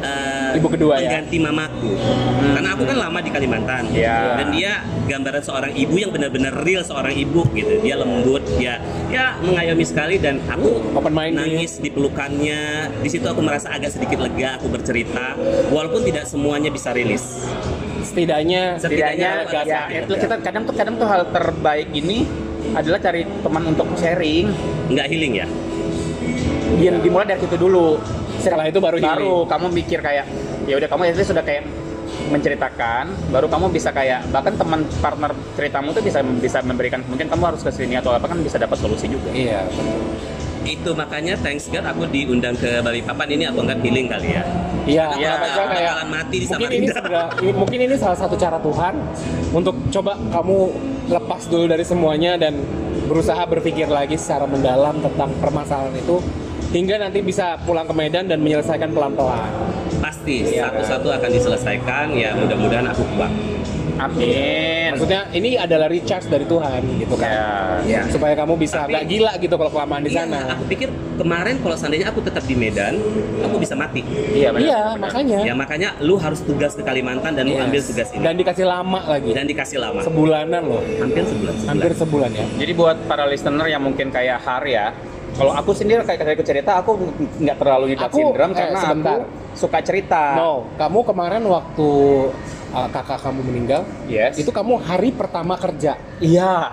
uh, 0.00 0.52
Ibu 0.54 0.68
kedua 0.70 0.98
ya? 0.98 1.08
pengganti 1.20 1.36
mamaku. 1.38 1.92
Karena 2.54 2.68
aku 2.72 2.82
kan 2.84 2.96
lama 2.98 3.18
di 3.18 3.30
Kalimantan. 3.30 3.84
Iya. 3.90 4.38
Dan 4.38 4.46
dia 4.50 4.72
gambaran 5.06 5.42
seorang 5.42 5.72
ibu 5.72 5.94
yang 5.96 6.10
benar-benar 6.10 6.52
real 6.62 6.82
seorang 6.82 7.12
ibu 7.12 7.44
gitu. 7.52 7.80
Dia 7.80 7.98
lembut, 7.98 8.42
dia 8.56 8.78
ya 9.08 9.36
mengayomi 9.40 9.84
sekali 9.84 10.16
dan 10.16 10.40
aku 10.46 10.82
Open 10.92 11.12
minded. 11.12 11.44
nangis 11.46 11.78
di 11.78 11.88
pelukannya. 11.88 12.92
Di 13.00 13.08
situ 13.08 13.24
aku 13.24 13.40
merasa 13.40 13.70
agak 13.70 13.92
sedikit 13.92 14.18
lega 14.18 14.56
aku 14.56 14.68
bercerita 14.68 15.34
walaupun 15.68 16.02
tidak 16.02 16.24
semuanya 16.24 16.68
bisa 16.68 16.90
rilis. 16.90 17.44
Setidaknya 17.98 18.80
Setidaknya 18.80 19.44
setidaknya 19.44 19.68
ya 19.92 20.00
itu 20.00 20.10
itu. 20.10 20.22
kita 20.24 20.36
kadang 20.40 20.62
tuh 20.64 20.74
kadang 20.74 20.94
tuh 20.96 21.04
hal 21.04 21.28
terbaik 21.28 21.92
ini 21.92 22.24
adalah 22.72 22.96
cari 22.98 23.22
teman 23.24 23.62
untuk 23.66 23.86
sharing 23.94 24.48
Nggak 24.88 25.06
healing 25.08 25.34
ya? 25.38 25.46
dia 26.76 26.92
dimulai 26.94 27.24
dari 27.26 27.40
situ 27.40 27.56
dulu 27.56 27.96
setelah 28.38 28.64
itu 28.64 28.78
baru 28.78 28.96
healing. 28.96 29.10
baru 29.10 29.34
kamu 29.44 29.66
mikir 29.74 29.98
kayak 29.98 30.26
ya 30.64 30.74
udah 30.76 30.88
kamu 30.88 31.02
itu 31.10 31.24
sudah 31.24 31.42
kayak 31.42 31.66
menceritakan 32.28 33.04
baru 33.28 33.46
kamu 33.46 33.66
bisa 33.68 33.90
kayak 33.90 34.26
bahkan 34.28 34.52
teman 34.52 34.80
partner 34.98 35.32
ceritamu 35.54 35.90
tuh 35.90 36.00
bisa 36.00 36.20
bisa 36.20 36.58
memberikan 36.60 37.00
mungkin 37.04 37.26
kamu 37.26 37.42
harus 37.46 37.62
ke 37.62 37.70
sini 37.70 37.96
atau 37.96 38.12
apa 38.12 38.26
kan 38.26 38.38
bisa 38.38 38.56
dapat 38.56 38.76
solusi 38.76 39.08
juga 39.08 39.32
Iya, 39.32 39.64
betul. 39.64 40.00
Itu 40.66 40.90
makanya 40.92 41.32
thanks 41.38 41.64
God 41.66 41.86
aku 41.86 42.04
diundang 42.06 42.52
ke 42.52 42.84
Balikpapan 42.84 43.28
ini 43.32 43.48
aku 43.48 43.64
anggap 43.64 43.80
healing 43.80 44.04
kali 44.06 44.36
ya. 44.36 44.42
Iya, 44.84 45.06
Iya, 45.16 45.30
kalau 45.32 45.48
saya 45.48 45.66
kayak 45.66 45.84
bakalan 45.88 46.08
mati 46.10 46.36
di 46.36 46.46
mungkin 46.46 46.68
ini 46.70 46.86
ini- 47.40 47.56
mungkin 47.56 47.78
ini 47.80 47.94
salah 47.96 48.18
satu 48.18 48.34
cara 48.36 48.58
Tuhan 48.60 48.94
untuk 49.50 49.74
coba 49.88 50.12
kamu 50.28 50.56
lepas 51.08 51.42
dulu 51.46 51.64
dari 51.64 51.84
semuanya 51.84 52.36
dan 52.36 52.60
berusaha 53.08 53.40
berpikir 53.48 53.88
lagi 53.88 54.20
secara 54.20 54.44
mendalam 54.44 55.00
tentang 55.00 55.32
permasalahan 55.40 55.96
itu 55.96 56.20
hingga 56.68 56.94
nanti 56.98 57.18
bisa 57.20 57.56
pulang 57.62 57.84
ke 57.84 57.94
Medan 57.94 58.24
dan 58.26 58.38
menyelesaikan 58.38 58.90
pelan-pelan. 58.90 59.48
Pasti 59.98 60.44
satu-satu 60.46 61.08
akan 61.10 61.30
diselesaikan 61.30 62.06
ya 62.14 62.32
mudah-mudahan 62.34 62.86
aku 62.86 63.02
kuat. 63.14 63.32
amin 63.98 64.94
Maksudnya 64.94 65.26
ini 65.32 65.58
adalah 65.58 65.90
recharge 65.90 66.26
dari 66.26 66.46
Tuhan 66.46 66.80
gitu 66.98 67.18
kan. 67.18 67.26
ya 67.26 67.50
Ya. 67.84 68.00
Supaya 68.06 68.34
kamu 68.34 68.54
bisa 68.54 68.84
nggak 68.84 69.04
gila 69.04 69.32
gitu 69.36 69.50
kalau 69.52 69.70
kelamaan 69.70 70.02
di 70.02 70.12
Iya, 70.12 70.22
sana. 70.22 70.54
aku 70.54 70.64
pikir 70.66 70.86
kemarin 71.16 71.58
kalau 71.58 71.74
seandainya 71.74 72.06
aku 72.06 72.20
tetap 72.20 72.44
di 72.44 72.54
Medan, 72.54 72.94
aku 73.40 73.58
bisa 73.58 73.74
mati. 73.74 74.06
iya 74.30 74.54
benar 74.54 74.62
Iya, 74.62 74.78
benar. 74.88 75.02
makanya. 75.02 75.38
Ya 75.42 75.54
makanya 75.56 75.88
lu 75.98 76.14
harus 76.14 76.40
tugas 76.40 76.72
ke 76.72 76.82
Kalimantan 76.82 77.34
dan 77.34 77.44
lu 77.44 77.54
Yes. 77.54 77.64
ambil 77.64 77.80
tugas 77.82 78.08
ini 78.12 78.22
Dan 78.22 78.34
dikasih 78.36 78.66
lama 78.66 79.00
lagi. 79.04 79.30
dan 79.32 79.44
dikasih 79.46 79.78
lama. 79.80 80.00
Sebulanan 80.00 80.62
loh. 80.62 80.82
Hampir 80.96 81.24
sebulan. 81.24 81.54
sebulan. 81.56 81.70
Hampir 81.74 81.92
sebulan 81.96 82.30
ya. 82.32 82.46
jadi 82.56 82.72
buat 82.72 82.96
para 83.04 83.24
listener 83.24 83.66
yang 83.66 83.82
mungkin 83.82 84.06
kayak 84.08 84.38
Har 84.38 84.62
ya 84.62 84.94
kalau 85.34 85.52
aku 85.52 85.70
sendiri 85.72 86.00
kayak 86.02 86.24
aku 86.32 86.42
cerita 86.42 86.78
aku 86.78 86.90
nggak 87.38 87.56
terlalu 87.56 87.84
di 87.92 87.96
Aku- 87.98 88.16
sindrom 88.16 88.50
eh, 88.50 88.56
karena 88.56 88.78
sebentar. 88.80 89.10
aku 89.10 89.14
suka 89.52 89.78
cerita 89.82 90.22
No, 90.34 90.52
kamu 90.76 90.98
kemarin 91.04 91.42
waktu 91.44 91.88
uh, 92.70 92.88
kakak 92.88 93.18
kamu 93.20 93.40
meninggal, 93.42 93.82
yes 94.06 94.38
itu 94.38 94.48
kamu 94.48 94.78
hari 94.78 95.10
pertama 95.10 95.54
kerja. 95.54 95.98
iya 96.18 96.72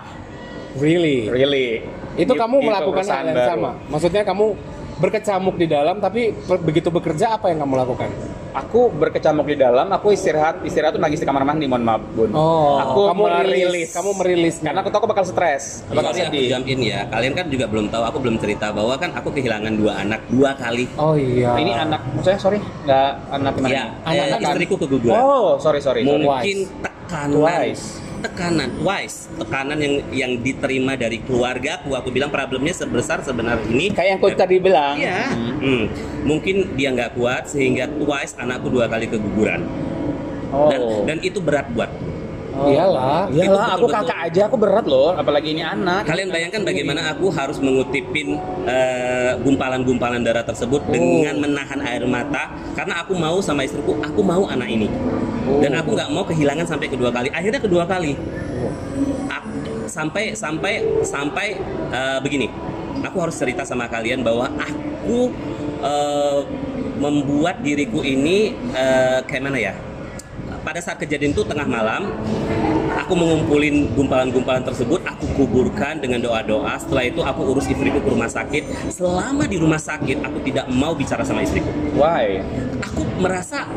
Really? 0.76 1.32
really 1.32 1.88
Itu 2.16 2.32
Di- 2.32 2.40
kamu 2.40 2.60
melakukan 2.62 3.04
hal 3.04 3.28
yang 3.28 3.44
sama. 3.46 3.76
Maksudnya 3.88 4.24
kamu 4.24 4.56
berkecamuk 4.96 5.56
di 5.56 5.68
dalam 5.68 6.00
tapi 6.00 6.32
begitu 6.62 6.88
bekerja 6.88 7.36
apa 7.36 7.52
yang 7.52 7.62
kamu 7.62 7.76
lakukan? 7.78 8.12
aku 8.56 8.88
berkecamuk 8.88 9.44
di 9.46 9.60
dalam 9.60 9.92
aku 9.92 10.16
istirahat 10.16 10.64
istirahat 10.64 10.96
tuh 10.96 11.04
nangis 11.04 11.20
di 11.20 11.28
kamar 11.28 11.44
mandi 11.44 11.68
mohon 11.68 11.84
maaf 11.84 12.00
bun 12.16 12.32
Oh, 12.32 12.80
aku 12.80 13.12
kamu 13.12 13.24
merilis 13.28 13.52
rilis, 13.52 13.90
kamu 13.92 14.10
merilis 14.16 14.56
karena 14.64 14.80
aku 14.80 14.88
tahu 14.88 15.00
aku 15.04 15.10
bakal 15.12 15.26
stres 15.28 15.84
bakal 15.92 16.16
Sorry 16.16 16.24
aku 16.24 16.32
sedih 16.32 16.44
jump 16.48 16.66
in 16.66 16.80
ya. 16.80 17.04
Kalian 17.12 17.36
kan 17.36 17.52
juga 17.52 17.68
belum 17.68 17.92
tahu, 17.92 18.04
aku 18.08 18.18
belum 18.24 18.40
cerita 18.40 18.72
bahwa 18.72 18.96
kan 18.96 19.12
aku 19.12 19.36
kehilangan 19.36 19.76
dua 19.76 20.00
anak 20.00 20.24
dua 20.32 20.56
kali. 20.56 20.88
Oh 20.96 21.20
iya. 21.20 21.52
ini 21.60 21.76
anak 21.76 22.00
saya 22.24 22.40
sorry 22.40 22.64
nggak 22.88 23.10
anak 23.28 23.52
gimana 23.60 23.72
Ya, 23.76 23.84
nih? 23.84 24.16
eh, 24.16 24.24
Anak 24.24 24.40
kan? 24.40 24.52
istriku 24.56 24.76
keguguran. 24.80 25.20
oh 25.20 25.60
sorry 25.60 25.84
sorry 25.84 26.08
sorry 26.08 26.24
mungkin 26.24 26.58
tekanan 26.80 27.36
Twice. 27.36 27.84
Tekanan 28.26 28.70
wise 28.82 29.30
tekanan 29.38 29.78
yang 29.78 29.96
yang 30.10 30.32
diterima 30.42 30.98
dari 30.98 31.22
keluarga 31.22 31.78
aku 31.80 31.94
aku 31.94 32.10
bilang 32.10 32.34
problemnya 32.34 32.74
sebesar 32.74 33.22
sebenarnya 33.22 33.70
ini 33.70 33.94
kayak 33.94 34.10
yang 34.16 34.20
kau 34.20 34.34
tadi 34.34 34.58
bilang 34.58 34.98
Iya. 34.98 35.30
Hmm. 35.36 35.86
Mungkin 36.26 36.74
dia 36.74 36.90
nggak 36.94 37.14
kuat 37.14 37.52
sehingga 37.52 37.86
twice 37.86 38.34
anakku 38.40 38.72
dua 38.72 38.90
kali 38.90 39.06
keguguran. 39.06 39.62
oh 40.50 40.70
Dan, 40.72 40.82
dan 41.06 41.18
itu 41.22 41.38
berat 41.44 41.68
buat. 41.74 41.92
Iyalah. 42.56 43.28
Iyalah, 43.28 43.68
Itu 43.76 43.76
aku 43.84 43.88
kakak 43.92 44.20
aja 44.32 44.42
aku 44.48 44.56
berat 44.56 44.86
loh, 44.88 45.12
apalagi 45.12 45.52
ini 45.52 45.60
anak. 45.60 46.08
Kalian 46.08 46.32
bayangkan 46.32 46.62
bagaimana 46.64 47.12
aku 47.12 47.28
harus 47.28 47.60
mengutipin 47.60 48.40
eh, 48.64 49.36
gumpalan-gumpalan 49.44 50.24
darah 50.24 50.48
tersebut 50.48 50.80
dengan 50.88 51.36
menahan 51.44 51.84
air 51.84 52.08
mata 52.08 52.56
karena 52.74 53.04
aku 53.04 53.14
mau 53.20 53.44
sama 53.44 53.68
istriku, 53.68 54.00
aku 54.00 54.24
mau 54.24 54.48
anak 54.48 54.72
ini. 54.72 54.88
Dan 55.60 55.76
aku 55.78 55.94
nggak 55.94 56.10
mau 56.10 56.24
kehilangan 56.24 56.66
sampai 56.66 56.88
kedua 56.88 57.12
kali. 57.12 57.28
Akhirnya 57.30 57.60
kedua 57.60 57.84
kali. 57.84 58.16
Ak- 59.30 59.52
sampai 59.92 60.32
sampai 60.34 60.74
sampai 61.04 61.48
eh, 61.92 62.20
begini. 62.24 62.48
Aku 63.04 63.22
harus 63.22 63.36
cerita 63.38 63.62
sama 63.68 63.86
kalian 63.92 64.24
bahwa 64.24 64.48
aku 64.56 65.30
eh, 65.84 66.40
membuat 66.96 67.60
diriku 67.60 68.00
ini 68.00 68.56
eh, 68.72 69.20
kayak 69.28 69.44
mana 69.44 69.60
ya? 69.60 69.76
Pada 70.66 70.82
saat 70.82 70.98
kejadian 70.98 71.38
itu 71.38 71.46
tengah 71.46 71.70
malam, 71.70 72.10
aku 72.98 73.14
mengumpulin 73.14 73.94
gumpalan-gumpalan 73.94 74.66
tersebut, 74.66 74.98
aku 75.06 75.30
kuburkan 75.38 76.02
dengan 76.02 76.18
doa-doa. 76.26 76.74
Setelah 76.82 77.06
itu 77.06 77.22
aku 77.22 77.54
urus 77.54 77.70
istriku 77.70 78.02
ke 78.02 78.10
rumah 78.10 78.26
sakit. 78.26 78.90
Selama 78.90 79.46
di 79.46 79.62
rumah 79.62 79.78
sakit, 79.78 80.26
aku 80.26 80.42
tidak 80.42 80.66
mau 80.74 80.98
bicara 80.98 81.22
sama 81.22 81.46
istriku. 81.46 81.70
Why? 81.94 82.42
Aku 82.82 83.06
merasa 83.22 83.70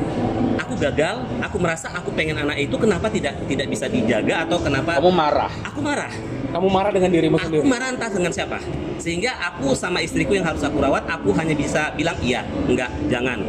aku 0.57 0.81
gagal. 0.81 1.29
Aku 1.45 1.57
merasa 1.61 1.93
aku 1.93 2.09
pengen 2.17 2.41
anak 2.41 2.57
itu 2.57 2.81
kenapa 2.81 3.13
tidak 3.13 3.37
tidak 3.45 3.69
bisa 3.69 3.85
dijaga 3.85 4.49
atau 4.49 4.57
kenapa 4.57 4.97
Kamu 4.97 5.13
marah. 5.13 5.53
aku 5.69 5.85
marah. 5.85 6.13
Kamu 6.49 6.69
marah 6.73 6.89
dengan 6.97 7.13
dirimu 7.13 7.37
Aku 7.37 7.45
sendiri. 7.53 7.69
marah 7.69 7.93
entah 7.93 8.09
dengan 8.09 8.33
siapa. 8.33 8.57
Sehingga 8.97 9.37
aku 9.45 9.77
sama 9.77 10.01
istriku 10.01 10.33
yang 10.33 10.49
harus 10.49 10.65
aku 10.65 10.81
rawat, 10.81 11.05
aku 11.05 11.37
hanya 11.37 11.53
bisa 11.53 11.93
bilang 11.93 12.17
iya, 12.25 12.49
enggak, 12.65 12.89
jangan. 13.13 13.45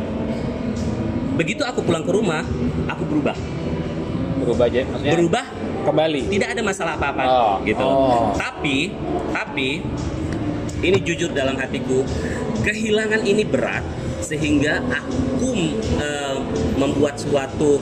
Begitu 1.39 1.63
aku 1.63 1.79
pulang 1.81 2.03
ke 2.03 2.11
rumah, 2.11 2.43
aku 2.91 3.07
berubah. 3.07 3.31
Berubah 4.43 4.67
aja. 4.67 4.83
Maksudnya, 4.83 5.13
Berubah 5.15 5.45
Kembali. 5.87 6.21
tidak 6.27 6.47
ada 6.51 6.61
masalah 6.61 6.93
apa-apa 6.99 7.23
Oh, 7.23 7.53
gitu. 7.63 7.79
oh. 7.79 8.35
Tapi 8.35 8.91
tapi 9.31 9.79
ini 10.79 10.97
jujur 10.99 11.31
dalam 11.31 11.55
hatiku, 11.55 12.03
kehilangan 12.59 13.23
ini 13.23 13.47
berat 13.47 13.83
sehingga 14.19 14.83
aku 14.85 15.55
eh, 15.95 16.37
membuat 16.75 17.15
suatu 17.15 17.79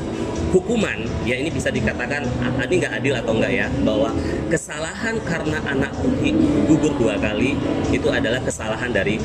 hukuman 0.47 0.95
ya 1.27 1.35
ini 1.35 1.51
bisa 1.51 1.67
dikatakan 1.67 2.23
ah, 2.39 2.63
ini 2.63 2.79
nggak 2.79 2.93
adil 3.03 3.13
atau 3.19 3.31
enggak 3.35 3.51
ya 3.51 3.67
bahwa 3.83 4.09
kesalahan 4.47 5.15
karena 5.27 5.59
anakku 5.67 6.07
hi- 6.23 6.37
gugur 6.65 6.95
dua 6.95 7.19
kali 7.19 7.59
itu 7.91 8.07
adalah 8.07 8.39
kesalahan 8.39 8.89
dari 8.89 9.19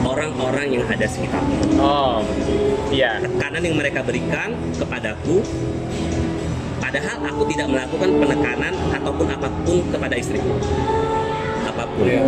orang-orang 0.00 0.80
yang 0.80 0.84
ada 0.88 1.04
sekitar 1.04 1.44
Oh, 1.76 2.24
iya. 2.88 3.20
tekanan 3.20 3.60
yang 3.60 3.76
mereka 3.76 4.00
berikan 4.00 4.56
kepadaku 4.80 5.44
padahal 6.80 7.16
aku 7.28 7.42
tidak 7.52 7.68
melakukan 7.68 8.10
penekanan 8.16 8.72
ataupun 8.92 9.26
apa 9.28 9.48
pun 9.68 9.78
kepada 9.92 10.14
istriku 10.16 10.52
apa 11.64 11.84
pun 11.92 12.04
Iya. 12.08 12.24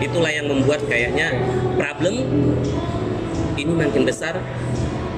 itulah 0.00 0.28
yang 0.28 0.46
membuat 0.50 0.84
kayaknya 0.84 1.32
problem 1.80 2.14
ini 3.54 3.72
makin 3.72 4.02
besar 4.04 4.36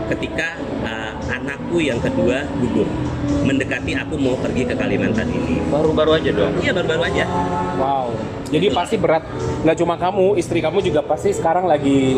ketika 0.09 0.55
uh, 0.81 1.13
anakku 1.29 1.79
yang 1.79 1.99
kedua 1.99 2.47
gugur 2.57 2.87
mendekati 3.43 3.93
aku 3.93 4.15
mau 4.17 4.39
pergi 4.39 4.63
ke 4.65 4.75
Kalimantan 4.75 5.27
ini 5.29 5.59
Baru-baru 5.67 6.15
aja 6.15 6.31
dong. 6.31 6.53
iya 6.59 6.71
baru-baru 6.71 7.03
aja 7.05 7.25
Wow. 7.77 8.09
Jadi 8.47 8.71
pasti 8.71 8.95
berat. 8.95 9.27
Nggak 9.61 9.77
cuma 9.77 9.99
kamu, 9.99 10.39
istri 10.39 10.63
kamu 10.63 10.79
juga 10.81 11.03
pasti 11.03 11.35
sekarang 11.35 11.67
lagi 11.67 12.15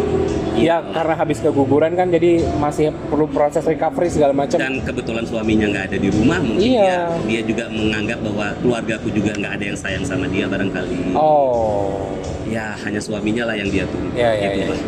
ya 0.54 0.84
karena 0.84 1.16
habis 1.16 1.40
keguguran 1.40 1.96
kan 1.96 2.06
jadi 2.06 2.44
masih 2.54 2.92
perlu 3.08 3.24
proses 3.26 3.64
recovery 3.64 4.06
segala 4.06 4.36
macam. 4.36 4.54
dan 4.54 4.76
kebetulan 4.78 5.24
suaminya 5.24 5.66
nggak 5.66 5.84
ada 5.88 5.96
di 5.96 6.10
rumah 6.10 6.36
mungkin 6.38 6.60
Iya. 6.68 6.84
ya 6.84 7.00
dia 7.24 7.40
juga 7.42 7.64
menganggap 7.70 8.18
bahwa 8.20 8.46
keluargaku 8.60 9.08
juga 9.10 9.32
nggak 9.34 9.52
ada 9.54 9.64
yang 9.64 9.78
sayang 9.78 10.04
sama 10.04 10.26
dia 10.26 10.44
barangkali 10.44 11.16
Oh. 11.16 11.96
ya 12.44 12.76
hanya 12.76 12.98
suaminya 12.98 13.46
lah 13.46 13.54
yang 13.54 13.70
dia 13.70 13.84
tunggu 13.86 14.12
Iya, 14.12 14.30
iya, 14.34 14.48
gitu 14.52 14.60
iya. 14.60 14.68
lah. 14.68 14.80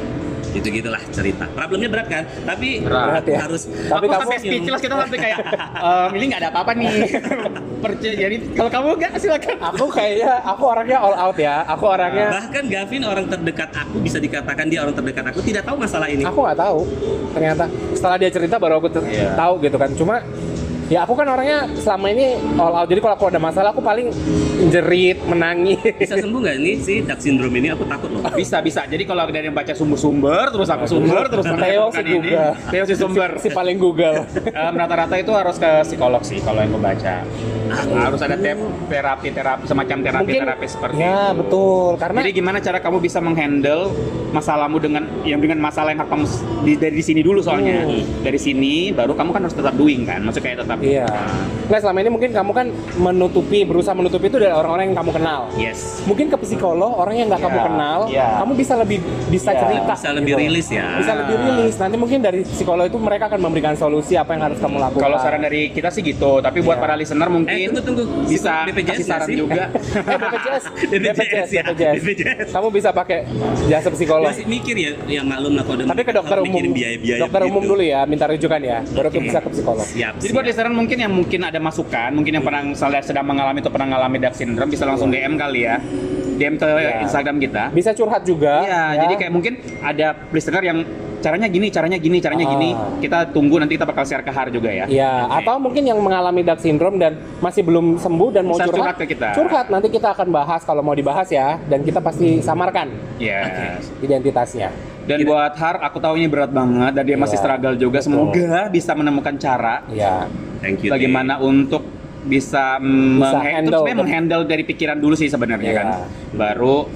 Itu 0.50 0.66
gitulah 0.70 1.02
cerita 1.14 1.44
problemnya 1.52 1.88
berat 1.88 2.08
kan 2.10 2.22
tapi 2.42 2.82
Berat. 2.82 3.22
Ya. 3.26 3.46
harus 3.46 3.66
Tapi 3.66 4.04
aku 4.06 4.12
kamu 4.12 4.22
sampai 4.26 4.38
speechless 4.40 4.80
kita 4.82 4.94
sampai 4.96 5.18
kayak 5.18 5.38
ehm, 5.86 6.10
ini 6.18 6.24
nggak 6.30 6.40
ada 6.42 6.48
apa-apa 6.50 6.72
nih. 6.74 6.88
Percaya 7.84 8.14
jadi 8.14 8.36
kalau 8.52 8.70
kamu 8.70 8.88
nggak 8.98 9.12
silakan. 9.16 9.56
Aku 9.72 9.84
kayaknya 9.88 10.30
aku 10.44 10.62
orangnya 10.66 10.98
all 11.00 11.16
out 11.16 11.38
ya. 11.38 11.64
Aku 11.64 11.84
orangnya 11.88 12.26
bahkan 12.30 12.64
Gavin 12.66 13.02
orang 13.06 13.26
terdekat 13.26 13.70
aku 13.72 13.96
bisa 14.00 14.18
dikatakan 14.18 14.66
dia 14.68 14.80
orang 14.84 14.94
terdekat 14.94 15.24
aku 15.30 15.40
tidak 15.40 15.62
tahu 15.64 15.76
masalah 15.80 16.08
ini 16.10 16.22
aku 16.26 16.40
nggak 16.44 16.58
tahu. 16.58 16.78
Ternyata 17.32 17.64
setelah 17.94 18.16
dia 18.18 18.30
cerita 18.30 18.56
baru 18.58 18.78
aku 18.78 18.88
Iya. 19.00 19.32
tahu 19.38 19.52
gitu 19.64 19.76
kan. 19.80 19.90
Cuma 19.96 20.16
ya 20.90 21.06
aku 21.06 21.14
kan 21.14 21.24
orangnya 21.24 21.70
selama 21.78 22.10
ini 22.10 22.34
all 22.58 22.74
out. 22.74 22.88
Jadi 22.90 22.98
kalau 22.98 23.14
aku 23.14 23.26
ada 23.30 23.38
masalah 23.38 23.70
aku 23.70 23.78
paling 23.80 24.10
jerit, 24.68 25.22
menangis. 25.24 25.78
bisa 25.96 26.18
sembuh 26.18 26.38
nggak 26.42 26.56
nih 26.58 26.74
si 26.76 26.94
Dark 27.00 27.22
syndrome 27.22 27.54
ini 27.56 27.70
aku 27.70 27.86
takut 27.86 28.10
loh 28.10 28.20
Bisa 28.34 28.58
bisa. 28.58 28.84
Jadi 28.84 29.06
kalau 29.06 29.24
dari 29.30 29.46
yang 29.46 29.54
baca 29.54 29.70
sumber-sumber 29.70 30.50
terus 30.50 30.68
aku 30.68 30.84
sumber 30.84 31.30
terus 31.30 31.46
Theo 31.46 31.84
si. 31.88 32.02
Google. 32.02 32.50
Theo 32.68 32.84
si 32.84 32.94
sumber. 32.98 33.30
si 33.38 33.48
paling 33.48 33.78
Google. 33.78 34.26
Em, 34.50 34.74
rata-rata 34.74 35.14
itu 35.14 35.30
harus 35.30 35.56
ke 35.56 35.70
psikolog 35.86 36.20
sih 36.20 36.42
kalau 36.42 36.60
yang 36.60 36.74
gue 36.74 36.82
baca. 36.82 37.14
Harus 37.70 38.20
ada 38.20 38.34
te- 38.34 38.58
terapi 38.90 39.28
terapi 39.30 39.62
semacam 39.62 39.96
terapi 40.02 40.32
terapi 40.34 40.66
seperti 40.66 40.98
ya 40.98 41.30
itu. 41.30 41.38
betul 41.38 41.90
karena 41.94 42.18
Jadi 42.26 42.32
gimana 42.34 42.58
cara 42.58 42.78
kamu 42.82 42.98
bisa 42.98 43.22
menghandle 43.22 43.94
masalahmu 44.34 44.82
dengan 44.82 45.06
yang 45.22 45.38
dengan 45.38 45.62
masalah 45.62 45.94
yang 45.94 46.02
kamu 46.02 46.26
di, 46.66 46.74
dari 46.74 46.98
di 46.98 47.04
sini 47.04 47.20
dulu 47.22 47.38
soalnya. 47.38 47.86
Hmm. 47.86 48.02
Dari 48.26 48.38
sini 48.42 48.90
baru 48.90 49.14
kamu 49.14 49.30
kan 49.30 49.42
harus 49.46 49.54
tetap 49.54 49.78
doing 49.78 50.02
kan. 50.02 50.18
Maksudnya 50.20 50.44
kayak 50.50 50.58
tetap 50.66 50.78
Iya. 50.80 51.06
Nggak 51.70 51.80
selama 51.80 51.98
ini 52.00 52.10
mungkin 52.10 52.30
kamu 52.32 52.50
kan 52.50 52.66
menutupi, 52.98 53.62
berusaha 53.62 53.94
menutupi 53.94 54.26
itu 54.26 54.36
dari 54.36 54.50
orang-orang 54.50 54.90
yang 54.90 54.98
kamu 54.98 55.10
kenal. 55.14 55.40
yes 55.54 56.02
Mungkin 56.02 56.26
ke 56.26 56.36
psikolog, 56.36 56.90
orang 56.92 57.14
yang 57.14 57.26
nggak 57.28 57.38
kamu 57.38 57.52
Iya, 57.52 57.64
kenal, 57.64 57.98
iya. 58.08 58.26
kamu 58.42 58.52
bisa 58.58 58.74
lebih 58.74 58.98
bisa 59.28 59.50
Iya, 59.50 59.60
cerita. 59.60 59.92
bisa 59.94 60.10
lebih 60.10 60.32
gitu. 60.32 60.42
rilis 60.42 60.66
ya 60.68 60.86
Bisa 60.98 61.12
lebih 61.14 61.36
rilis. 61.38 61.74
Nanti 61.76 61.96
mungkin 61.96 62.18
dari 62.18 62.40
psikolog 62.42 62.84
itu 62.84 62.98
mereka 62.98 63.24
akan 63.28 63.40
memberikan 63.40 63.74
solusi 63.74 64.14
apa 64.14 64.34
yang 64.34 64.42
harus 64.44 64.58
kamu 64.58 64.76
lakukan. 64.80 64.98
Kalau 65.00 65.18
saran 65.20 65.40
dari 65.40 65.70
kita 65.70 65.88
sih 65.88 66.02
gitu, 66.02 66.40
tapi 66.40 66.58
buat 66.58 66.74
Iya. 66.74 66.82
para 66.82 66.94
listener 66.96 67.28
mungkin 67.28 67.54
eh 67.54 67.68
tunggu 67.68 68.02
tunggu 68.02 68.02
bisa 68.26 68.52
BPJS 68.66 68.88
kasih 68.90 69.04
saran 69.04 69.20
nggak 69.20 69.28
sih? 69.28 69.36
juga. 69.38 69.64
eh, 70.10 70.18
BPJS, 70.18 70.64
BPJS 71.06 71.50
ya, 71.52 71.62
BPJS. 71.94 72.48
Kamu 72.50 72.68
bisa 72.70 72.90
pakai 72.90 73.18
jasa 73.68 73.88
psikolog. 73.90 74.26
masih 74.26 74.46
mikir 74.48 74.74
ya 74.74 74.90
ya 75.06 75.22
maklum 75.22 75.54
lah 75.54 75.62
kalau 75.62 75.86
Tapi 75.86 76.02
ke 76.02 76.12
dokter 76.12 76.36
umum, 76.36 76.50
mikirin 76.50 76.72
biaya-biaya 76.72 77.20
dokter 77.20 77.40
umum 77.44 77.62
begitu. 77.62 77.70
dulu 77.70 77.82
ya, 77.84 78.00
minta 78.06 78.24
rujukan 78.26 78.60
ya, 78.60 78.78
baru 78.88 79.08
Oke. 79.08 79.18
bisa 79.20 79.38
ke 79.38 79.48
psikolog. 79.50 79.84
siap 79.84 80.14
Jadi 80.18 80.32
buat 80.32 80.44
siap. 80.46 80.50
Listener 80.70 80.86
mungkin 80.86 80.98
yang 81.02 81.12
mungkin 81.12 81.40
ada 81.42 81.58
masukan, 81.58 82.10
mungkin 82.14 82.38
yang 82.38 82.44
pernah 82.46 82.62
misalnya 82.62 83.02
sedang 83.02 83.26
mengalami 83.26 83.58
atau 83.58 83.74
pernah 83.74 83.90
mengalami 83.90 84.22
dark 84.22 84.38
syndrome 84.38 84.70
bisa 84.70 84.86
langsung 84.86 85.10
DM 85.10 85.34
kali 85.34 85.66
ya. 85.66 85.82
DM 86.38 86.54
ke 86.56 86.68
Iya. 86.70 87.02
Instagram 87.04 87.36
kita. 87.42 87.62
Bisa 87.74 87.90
curhat 87.92 88.22
juga. 88.22 88.62
Iya, 88.62 88.82
ya. 88.94 89.00
jadi 89.04 89.14
kayak 89.18 89.32
mungkin 89.34 89.52
ada 89.82 90.14
listener 90.30 90.62
yang 90.62 90.78
caranya 91.20 91.46
gini, 91.46 91.68
caranya 91.68 91.96
gini, 91.96 92.16
caranya 92.18 92.44
Ah. 92.44 92.50
gini. 92.50 92.70
Kita 92.98 93.18
tunggu 93.28 93.56
nanti 93.56 93.76
kita 93.76 93.84
bakal 93.84 94.02
share 94.02 94.20
ke 94.20 94.28
Har 94.28 94.48
juga 94.48 94.68
ya. 94.68 94.84
Iya, 94.84 95.12
atau 95.30 95.56
mungkin 95.56 95.84
yang 95.84 95.96
mengalami 95.96 96.40
dark 96.40 96.58
syndrome 96.58 96.96
dan 96.96 97.12
masih 97.38 97.62
belum 97.62 97.96
sembuh 97.96 98.28
dan 98.30 98.42
mau 98.42 98.54
Bisa 98.54 98.66
curhat, 98.66 98.76
curhat 98.76 98.96
ke 98.96 99.06
kita. 99.06 99.28
Curhat 99.32 99.66
nanti 99.68 99.88
kita 99.88 100.08
akan 100.10 100.28
bahas 100.30 100.60
kalau 100.62 100.80
mau 100.80 100.92
dibahas 100.92 101.28
ya 101.28 101.60
dan 101.62 101.80
kita 101.80 102.00
pasti 102.00 102.40
samarkan 102.40 102.88
Yes. 103.16 103.92
identitasnya. 104.00 104.72
Dan 105.02 105.22
buat 105.22 105.52
Har, 105.52 105.80
aku 105.80 105.98
tahu 105.98 106.16
ini 106.16 106.26
berat 106.26 106.48
banget 106.48 106.92
dan 106.92 107.02
dia 107.02 107.16
masih 107.16 107.34
Iya, 107.34 107.42
struggle 107.42 107.74
juga. 107.74 107.98
betul. 107.98 108.06
Semoga 108.06 108.68
bisa 108.68 108.92
menemukan 108.92 109.34
cara 109.36 109.82
Iya. 109.86 110.30
thank 110.58 110.80
you 110.80 110.88
bagaimana 110.88 111.34
Teh. 111.34 111.44
untuk 111.44 111.82
bisa, 112.22 112.76
mm, 112.76 112.86
Bisa 113.16 113.26
mengha- 113.32 113.40
handle. 113.42 113.64
terus 113.66 113.80
sebenarnya 113.80 113.98
menghandle 113.98 114.42
dari 114.44 114.62
pikiran 114.62 114.96
dulu 114.96 115.14
sih 115.14 115.26
sebenarnya 115.26 115.70
Iya. 115.70 115.78
kan. 115.78 115.86
Baru 116.32 116.86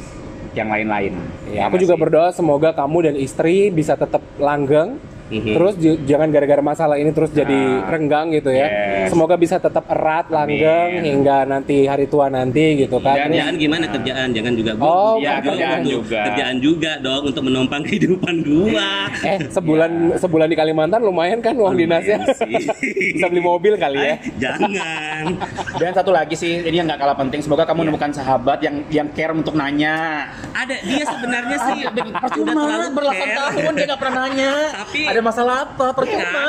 yang 0.55 0.71
lain-lain. 0.71 1.15
Ya, 1.51 1.67
aku 1.67 1.77
nggak 1.77 1.85
juga 1.85 1.95
berdoa 1.99 2.31
semoga 2.31 2.71
kamu 2.73 3.11
dan 3.11 3.15
istri 3.19 3.69
bisa 3.75 3.99
tetap 3.99 4.23
langgeng. 4.39 4.97
Mhm. 5.35 5.53
Terus 5.53 5.75
jangan 6.05 6.29
gara-gara 6.31 6.63
masalah 6.63 6.97
ini 6.97 7.11
terus 7.11 7.31
jadi 7.31 7.51
Nah, 7.55 7.89
renggang 7.89 8.31
gitu 8.31 8.49
ya. 8.49 8.67
yes. 8.67 9.11
Semoga 9.11 9.35
bisa 9.35 9.59
tetap 9.59 9.85
erat, 9.87 10.27
langgeng 10.29 10.91
Amin. 10.95 11.03
hingga 11.03 11.43
nanti 11.45 11.85
hari 11.85 12.07
tua 12.07 12.27
nanti 12.29 12.79
gitu 12.79 12.99
kan. 12.99 13.27
Kerjaan 13.27 13.55
gimana 13.57 13.85
kerjaan 13.89 14.29
jangan 14.31 14.53
juga 14.55 14.73
gua 14.75 14.87
Oh, 14.87 15.15
ya, 15.19 15.41
kerjaan 15.41 15.83
juga. 15.83 16.21
kerjaan 16.25 16.57
juga 16.59 16.93
dong 16.99 17.23
untuk 17.27 17.43
menopang 17.43 17.83
kehidupan 17.87 18.35
gua 18.43 19.11
eh 19.23 19.39
sebulan 19.49 19.91
sebulan 20.17 20.47
di 20.47 20.55
Kalimantan 20.55 21.01
lumayan 21.01 21.39
kan 21.39 21.55
uang 21.55 21.75
dinasnya. 21.75 22.19
Lumayan 22.21 22.37
sih. 22.37 22.55
bisa 23.15 23.27
beli 23.27 23.43
mobil 23.43 23.75
kali 23.75 23.99
ya. 23.99 24.15
Eh, 24.15 24.19
jangan 24.39 25.25
Dan 25.81 25.91
satu 25.91 26.11
lagi 26.11 26.35
sih, 26.35 26.61
ini 26.61 26.77
yang 26.77 26.87
nggak 26.87 27.01
kalah 27.01 27.17
penting. 27.17 27.41
Semoga 27.41 27.65
kamu 27.65 27.85
menemukan 27.85 28.11
sahabat 28.11 28.63
yang 28.63 28.77
yang 28.89 29.09
care 29.11 29.33
untuk 29.33 29.55
nanya. 29.55 30.27
ada 30.55 30.77
dia 30.81 31.03
sebenarnya 31.03 31.57
sih 31.61 31.79
udah 31.83 32.05
Percuma, 32.15 32.53
care. 32.95 33.35
tahun 33.35 33.73
dia 33.75 33.87
nggak 33.87 34.01
pernah 34.01 34.17
nanya. 34.23 34.53
Tapi- 34.77 35.07
ada 35.07 35.21
masalah 35.25 35.57
apa? 35.65 35.87
Ya, 35.87 35.97
Percuma. 35.97 36.45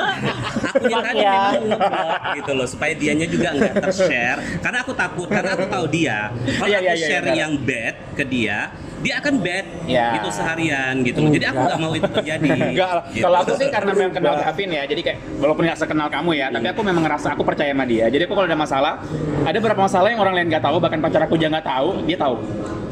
aku 0.68 0.86
yang 0.86 1.02
tadi 1.02 1.18
Ya. 1.18 1.32
memang 1.32 1.54
ngeblok 1.72 2.22
gitu 2.36 2.52
loh 2.54 2.68
supaya 2.68 2.94
dianya 2.94 3.26
juga 3.26 3.48
nggak 3.52 3.74
tershare 3.82 4.40
karena 4.60 4.78
aku 4.80 4.92
takut 4.92 5.28
karena 5.28 5.52
aku 5.54 5.66
tahu 5.66 5.86
dia 5.88 6.20
kalau 6.54 6.68
Iya, 6.68 6.78
aku 6.78 6.86
iya, 6.86 6.94
iya, 6.94 7.08
share 7.08 7.26
iya. 7.26 7.36
yang 7.38 7.52
bad 7.58 7.96
ke 8.14 8.24
dia 8.24 8.58
dia 9.00 9.14
akan 9.18 9.34
bad 9.38 9.66
Iya. 9.86 10.08
gitu 10.18 10.30
seharian 10.30 10.94
gitu 11.02 11.18
loh 11.20 11.30
jadi 11.30 11.46
aku 11.48 11.60
nggak 11.62 11.80
mau 11.80 11.92
itu 11.94 12.10
terjadi 12.12 12.50
Enggak, 12.74 12.90
Gitu. 13.14 13.24
kalau 13.24 13.38
aku 13.40 13.52
sih 13.56 13.68
karena 13.70 13.92
memang 13.94 14.14
kenal 14.14 14.36
Gavin 14.36 14.70
ya, 14.70 14.84
jadi 14.84 15.02
kayak 15.02 15.18
walaupun 15.38 15.64
nggak 15.64 15.78
sekenal 15.78 16.08
kamu 16.10 16.30
ya, 16.34 16.48
tapi 16.50 16.68
aku 16.68 16.82
memang 16.82 17.04
ngerasa 17.04 17.28
aku 17.32 17.44
percaya 17.44 17.70
sama 17.70 17.86
dia. 17.86 18.06
Jadi 18.08 18.26
aku 18.26 18.34
kalau 18.34 18.48
ada 18.48 18.58
masalah, 18.58 18.94
ada 19.42 19.56
beberapa 19.56 19.80
masalah 19.80 20.08
yang 20.10 20.20
orang 20.20 20.34
lain 20.36 20.48
nggak 20.50 20.64
tahu, 20.64 20.78
bahkan 20.78 21.00
pacar 21.00 21.22
aku 21.24 21.36
juga 21.36 21.56
nggak 21.56 21.68
tahu, 21.68 21.88
dia 22.04 22.18
tahu. 22.18 22.36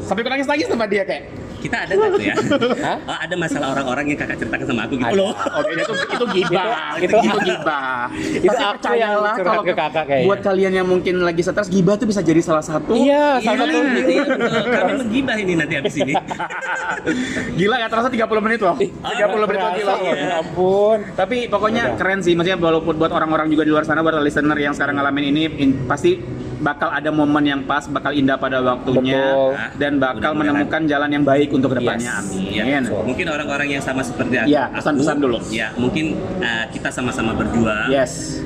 Sampai 0.04 0.20
aku 0.20 0.30
nangis 0.30 0.44
lagi 0.44 0.62
sama 0.64 0.84
dia 0.84 1.02
kayak, 1.02 1.24
kita 1.58 1.76
ada 1.80 1.92
nggak 1.92 2.10
tuh 2.10 2.20
ya 2.20 2.34
Hah? 2.86 2.98
Oh, 3.02 3.16
ada 3.18 3.34
masalah 3.34 3.72
orang-orang 3.72 4.04
yang 4.06 4.18
kakak 4.18 4.36
ceritakan 4.36 4.66
sama 4.66 4.80
aku 4.84 4.94
gitu 4.94 5.08
Ada. 5.08 5.16
loh 5.16 5.32
oke 5.32 5.72
itu 5.80 5.92
itu 5.96 6.24
gibah, 6.30 6.66
Itu- 6.66 6.76
itu, 7.00 7.16
itu- 7.16 7.24
itu 7.24 7.38
gibah. 7.42 8.04
itu 8.12 8.44
Tapi 8.46 8.64
percayalah 8.70 9.34
kalau 9.38 9.62
ke 9.62 9.72
kakak 9.72 10.04
kayaknya. 10.04 10.26
buat 10.28 10.40
kalian 10.40 10.72
yang 10.74 10.86
mungkin 10.86 11.14
lagi 11.18 11.40
stres, 11.40 11.68
gibah 11.68 11.96
tuh 11.96 12.04
bisa 12.04 12.20
jadi 12.20 12.36
salah 12.38 12.60
satu. 12.60 12.92
Iya, 12.92 13.40
Iya, 13.40 13.48
salah 13.48 13.58
satu 13.64 13.72
iya, 14.04 14.24
kami 14.76 14.92
menggibah 14.98 15.36
ini 15.36 15.52
nanti 15.56 15.74
habis 15.74 15.94
ini 15.96 16.12
Gila 17.58 17.76
ya 17.76 17.88
terasa 17.88 18.08
30 18.08 18.20
menit 18.40 18.60
loh. 18.60 18.76
30 18.76 19.00
menit 19.44 19.62
lagi 19.62 19.82
loh. 19.82 19.98
Ya 20.04 20.36
ampun. 20.36 20.98
Tapi 21.14 21.48
pokoknya 21.48 21.96
keren 21.96 22.20
sih, 22.20 22.34
maksudnya 22.34 22.58
walaupun 22.58 22.94
buat 22.94 23.08
orang-orang 23.08 23.48
juga 23.48 23.62
di 23.62 23.72
luar 23.72 23.84
sana, 23.84 24.00
buat 24.00 24.16
listener 24.18 24.56
yang 24.56 24.72
sekarang 24.72 24.96
ngalamin 24.96 25.24
ini, 25.30 25.42
in- 25.58 25.76
pasti 25.84 26.18
bakal 26.64 26.88
ada 26.88 27.12
momen 27.12 27.44
yang 27.44 27.60
pas, 27.68 27.84
bakal 27.84 28.16
indah 28.16 28.40
pada 28.40 28.64
waktunya, 28.64 29.20
Betul. 29.20 29.52
dan 29.76 29.92
bakal 30.00 30.32
Mudah-mudahan. 30.32 30.64
menemukan 30.64 30.82
jalan 30.88 31.10
yang 31.12 31.24
baik 31.28 31.48
untuk 31.52 31.76
ke 31.76 31.84
depannya. 31.84 32.12
Yes. 32.16 32.24
Amin. 32.32 32.48
Ya, 32.48 32.64
mungkin 33.04 33.26
orang-orang 33.28 33.68
yang 33.76 33.82
sama 33.84 34.00
seperti 34.00 34.34
aku, 34.40 34.48
Iya, 34.48 34.64
pesan-pesan 34.72 35.16
dulu. 35.20 35.38
Ya, 35.52 35.68
mungkin 35.76 36.16
uh, 36.40 36.64
kita 36.72 36.88
sama-sama 36.88 37.36
berjuang. 37.36 37.92
Yes. 37.92 38.40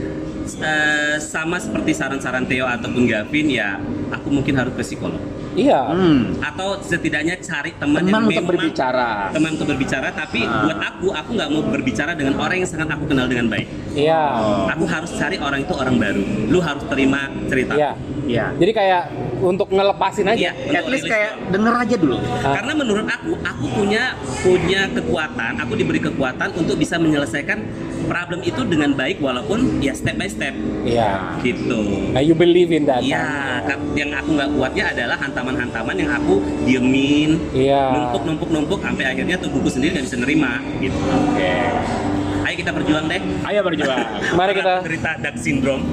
Eh, 0.59 1.17
sama 1.21 1.61
seperti 1.61 1.93
saran-saran 1.93 2.49
Theo 2.49 2.65
ataupun 2.65 3.05
Gavin 3.05 3.47
ya, 3.53 3.77
aku 4.11 4.33
mungkin 4.33 4.57
harus 4.59 4.73
ke 4.75 4.83
psikolog. 4.83 5.21
Iya. 5.59 5.81
Hmm. 5.91 6.21
Atau 6.39 6.69
setidaknya 6.81 7.35
cari 7.39 7.75
teman, 7.75 8.01
Teman 8.01 8.09
yang 8.09 8.23
untuk 8.23 8.33
memang 8.33 8.47
berbicara. 8.49 9.09
teman 9.35 9.51
untuk 9.59 9.67
berbicara. 9.69 10.09
Tapi 10.11 10.41
Ah. 10.41 10.63
buat 10.63 10.79
aku, 10.81 11.07
aku 11.11 11.31
nggak 11.35 11.49
mau 11.51 11.63
berbicara 11.65 12.13
dengan 12.15 12.35
orang 12.39 12.57
yang 12.63 12.69
sangat 12.69 12.89
aku 12.89 13.05
kenal 13.05 13.27
dengan 13.27 13.51
baik. 13.51 13.67
Iya. 13.93 14.23
Aku 14.71 14.85
harus 14.87 15.11
cari 15.13 15.37
orang 15.37 15.61
itu 15.61 15.75
orang 15.75 15.97
baru. 15.99 16.23
Lu 16.47 16.59
harus 16.61 16.85
terima 16.87 17.21
cerita. 17.45 17.75
Iya. 17.75 17.93
Iya. 18.29 18.47
Jadi 18.55 18.73
kayak 18.73 19.03
untuk 19.41 19.69
ngelepasin 19.69 20.27
aja. 20.29 20.37
Iya, 20.37 20.53
At 20.53 20.85
untuk 20.85 20.93
least 20.93 21.09
kayak 21.09 21.33
denger 21.49 21.75
aja 21.75 21.97
dulu. 21.97 22.17
Ah. 22.45 22.55
Karena 22.55 22.73
menurut 22.77 23.07
aku, 23.09 23.31
aku 23.41 23.65
punya 23.73 24.03
punya 24.39 24.81
kekuatan, 24.91 25.53
aku 25.57 25.73
diberi 25.75 25.97
kekuatan 25.99 26.49
untuk 26.53 26.77
bisa 26.77 27.01
menyelesaikan 27.01 27.59
problem 28.05 28.41
itu 28.41 28.61
dengan 28.65 28.93
baik 28.93 29.19
walaupun 29.19 29.81
ya 29.81 29.93
step 29.93 30.17
by 30.17 30.25
step 30.27 30.53
Iya. 30.83 31.41
gitu. 31.41 32.13
Nah, 32.13 32.21
you 32.21 32.33
believe 32.33 32.69
in 32.69 32.85
that. 32.85 33.01
Iya, 33.01 33.65
kan? 33.65 33.79
yang 33.95 34.13
aku 34.13 34.29
nggak 34.33 34.51
kuatnya 34.51 34.85
adalah 34.91 35.17
hantaman-hantaman 35.49 35.97
yang 35.97 36.11
aku 36.13 36.35
diemin, 36.69 37.41
Iya. 37.57 37.89
numpuk, 37.97 38.23
numpuk, 38.29 38.49
numpuk, 38.53 38.79
sampai 38.85 39.05
akhirnya 39.09 39.41
tubuhku 39.41 39.73
sendiri 39.73 39.97
nggak 39.97 40.05
bisa 40.05 40.19
nerima. 40.21 40.61
Gitu. 40.77 40.99
Oke. 41.01 41.53
Ayo 42.49 42.55
kita 42.65 42.73
berjuang 42.73 43.05
deh. 43.13 43.21
Ayo 43.45 43.61
berjuang. 43.61 44.01
Mari 44.41 44.53
kita 44.57 44.81
Cerita 44.81 45.11
Dark 45.21 45.37
Syndrome. 45.37 45.85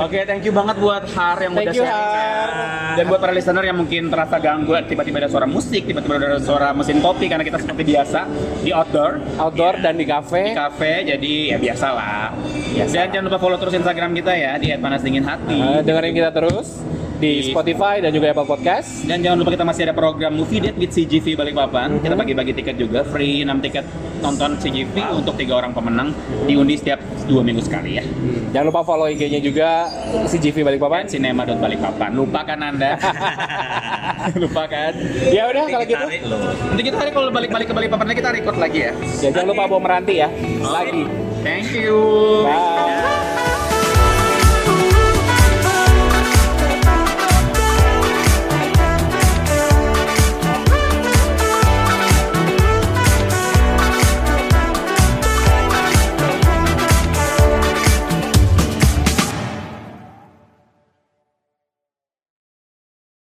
Oke, 0.00 0.24
thank 0.24 0.40
you 0.40 0.56
banget 0.56 0.80
buat 0.80 1.04
Har 1.12 1.36
yang 1.36 1.52
Thank 1.52 1.68
udah 1.68 1.74
you, 1.76 1.84
sharing. 1.84 2.00
Har. 2.00 2.96
Dan 2.96 3.04
buat 3.12 3.20
para 3.20 3.32
listener 3.36 3.64
yang 3.68 3.76
mungkin 3.76 4.08
terasa 4.08 4.40
ganggu 4.40 4.72
tiba-tiba 4.88 5.20
ada 5.20 5.28
suara 5.28 5.44
musik, 5.44 5.84
tiba-tiba 5.84 6.16
ada 6.16 6.40
suara 6.40 6.72
mesin 6.72 7.04
kopi 7.04 7.28
karena 7.28 7.44
kita 7.44 7.60
seperti 7.60 7.92
biasa 7.92 8.24
di 8.64 8.72
outdoor, 8.72 9.20
outdoor 9.36 9.84
dan 9.84 10.00
di 10.00 10.04
di 10.04 10.08
cafe. 10.08 10.56
cafe, 10.56 10.92
jadi 11.04 11.32
ya 11.52 11.58
biasa 11.60 11.86
lah. 11.92 12.32
Biasa. 12.72 12.92
Dan 12.96 13.06
jangan 13.12 13.24
lupa 13.28 13.38
follow 13.38 13.58
terus 13.60 13.74
Instagram 13.76 14.10
kita 14.16 14.32
ya 14.32 14.56
di 14.56 14.72
@panasdinginhati. 14.72 15.58
Eh, 15.60 15.80
dengerin 15.84 16.12
kita 16.16 16.30
terus 16.32 16.80
di 17.18 17.42
Di- 17.42 17.50
Spotify 17.50 17.98
dan 17.98 18.10
juga 18.10 18.30
Apple 18.30 18.46
Podcast. 18.46 19.04
Dan 19.04 19.20
jangan 19.20 19.42
lupa 19.42 19.50
kita 19.52 19.66
masih 19.66 19.82
ada 19.84 19.94
program 19.94 20.32
Movie 20.32 20.62
Date 20.62 20.78
with 20.78 20.90
CGV 20.90 21.34
Balikpapan. 21.34 21.98
Kita 21.98 22.14
bagi-bagi 22.14 22.54
tiket 22.54 22.78
juga, 22.78 23.02
free 23.04 23.42
6 23.42 23.58
tiket 23.60 23.84
nonton 24.18 24.58
CGV 24.58 25.14
untuk 25.14 25.38
tiga 25.38 25.58
orang 25.58 25.70
pemenang 25.70 26.10
diundi 26.42 26.74
setiap 26.74 26.98
dua 27.26 27.42
minggu 27.42 27.62
sekali 27.62 27.98
ya. 27.98 28.04
Jangan 28.50 28.66
lupa 28.66 28.82
follow 28.82 29.06
IG-nya 29.06 29.38
juga 29.38 29.90
CGV 30.26 30.62
Balikpapan. 30.64 31.06
Cinema.balikpapan. 31.06 32.10
Lupakan 32.14 32.58
Anda. 32.58 32.98
Lupakan. 34.42 34.92
Ya 35.30 35.42
udah 35.46 35.62
kalau 35.66 35.86
gitu. 35.86 36.04
Loh. 36.26 36.40
Nanti 36.70 36.82
kita 36.82 36.96
hari 36.98 37.10
kalau 37.10 37.30
balik-balik 37.30 37.66
ke 37.70 37.74
Balikpapan 37.74 38.06
lagi 38.08 38.18
kita 38.18 38.30
record 38.32 38.58
lagi 38.58 38.78
ya. 38.88 38.92
Ya, 39.22 39.28
jangan 39.34 39.46
lupa 39.54 39.62
bawa 39.66 39.80
meranti 39.82 40.14
ya. 40.22 40.28
Lagi. 40.62 41.02
Thank 41.42 41.70
you. 41.70 41.94
Bye. 42.46 43.67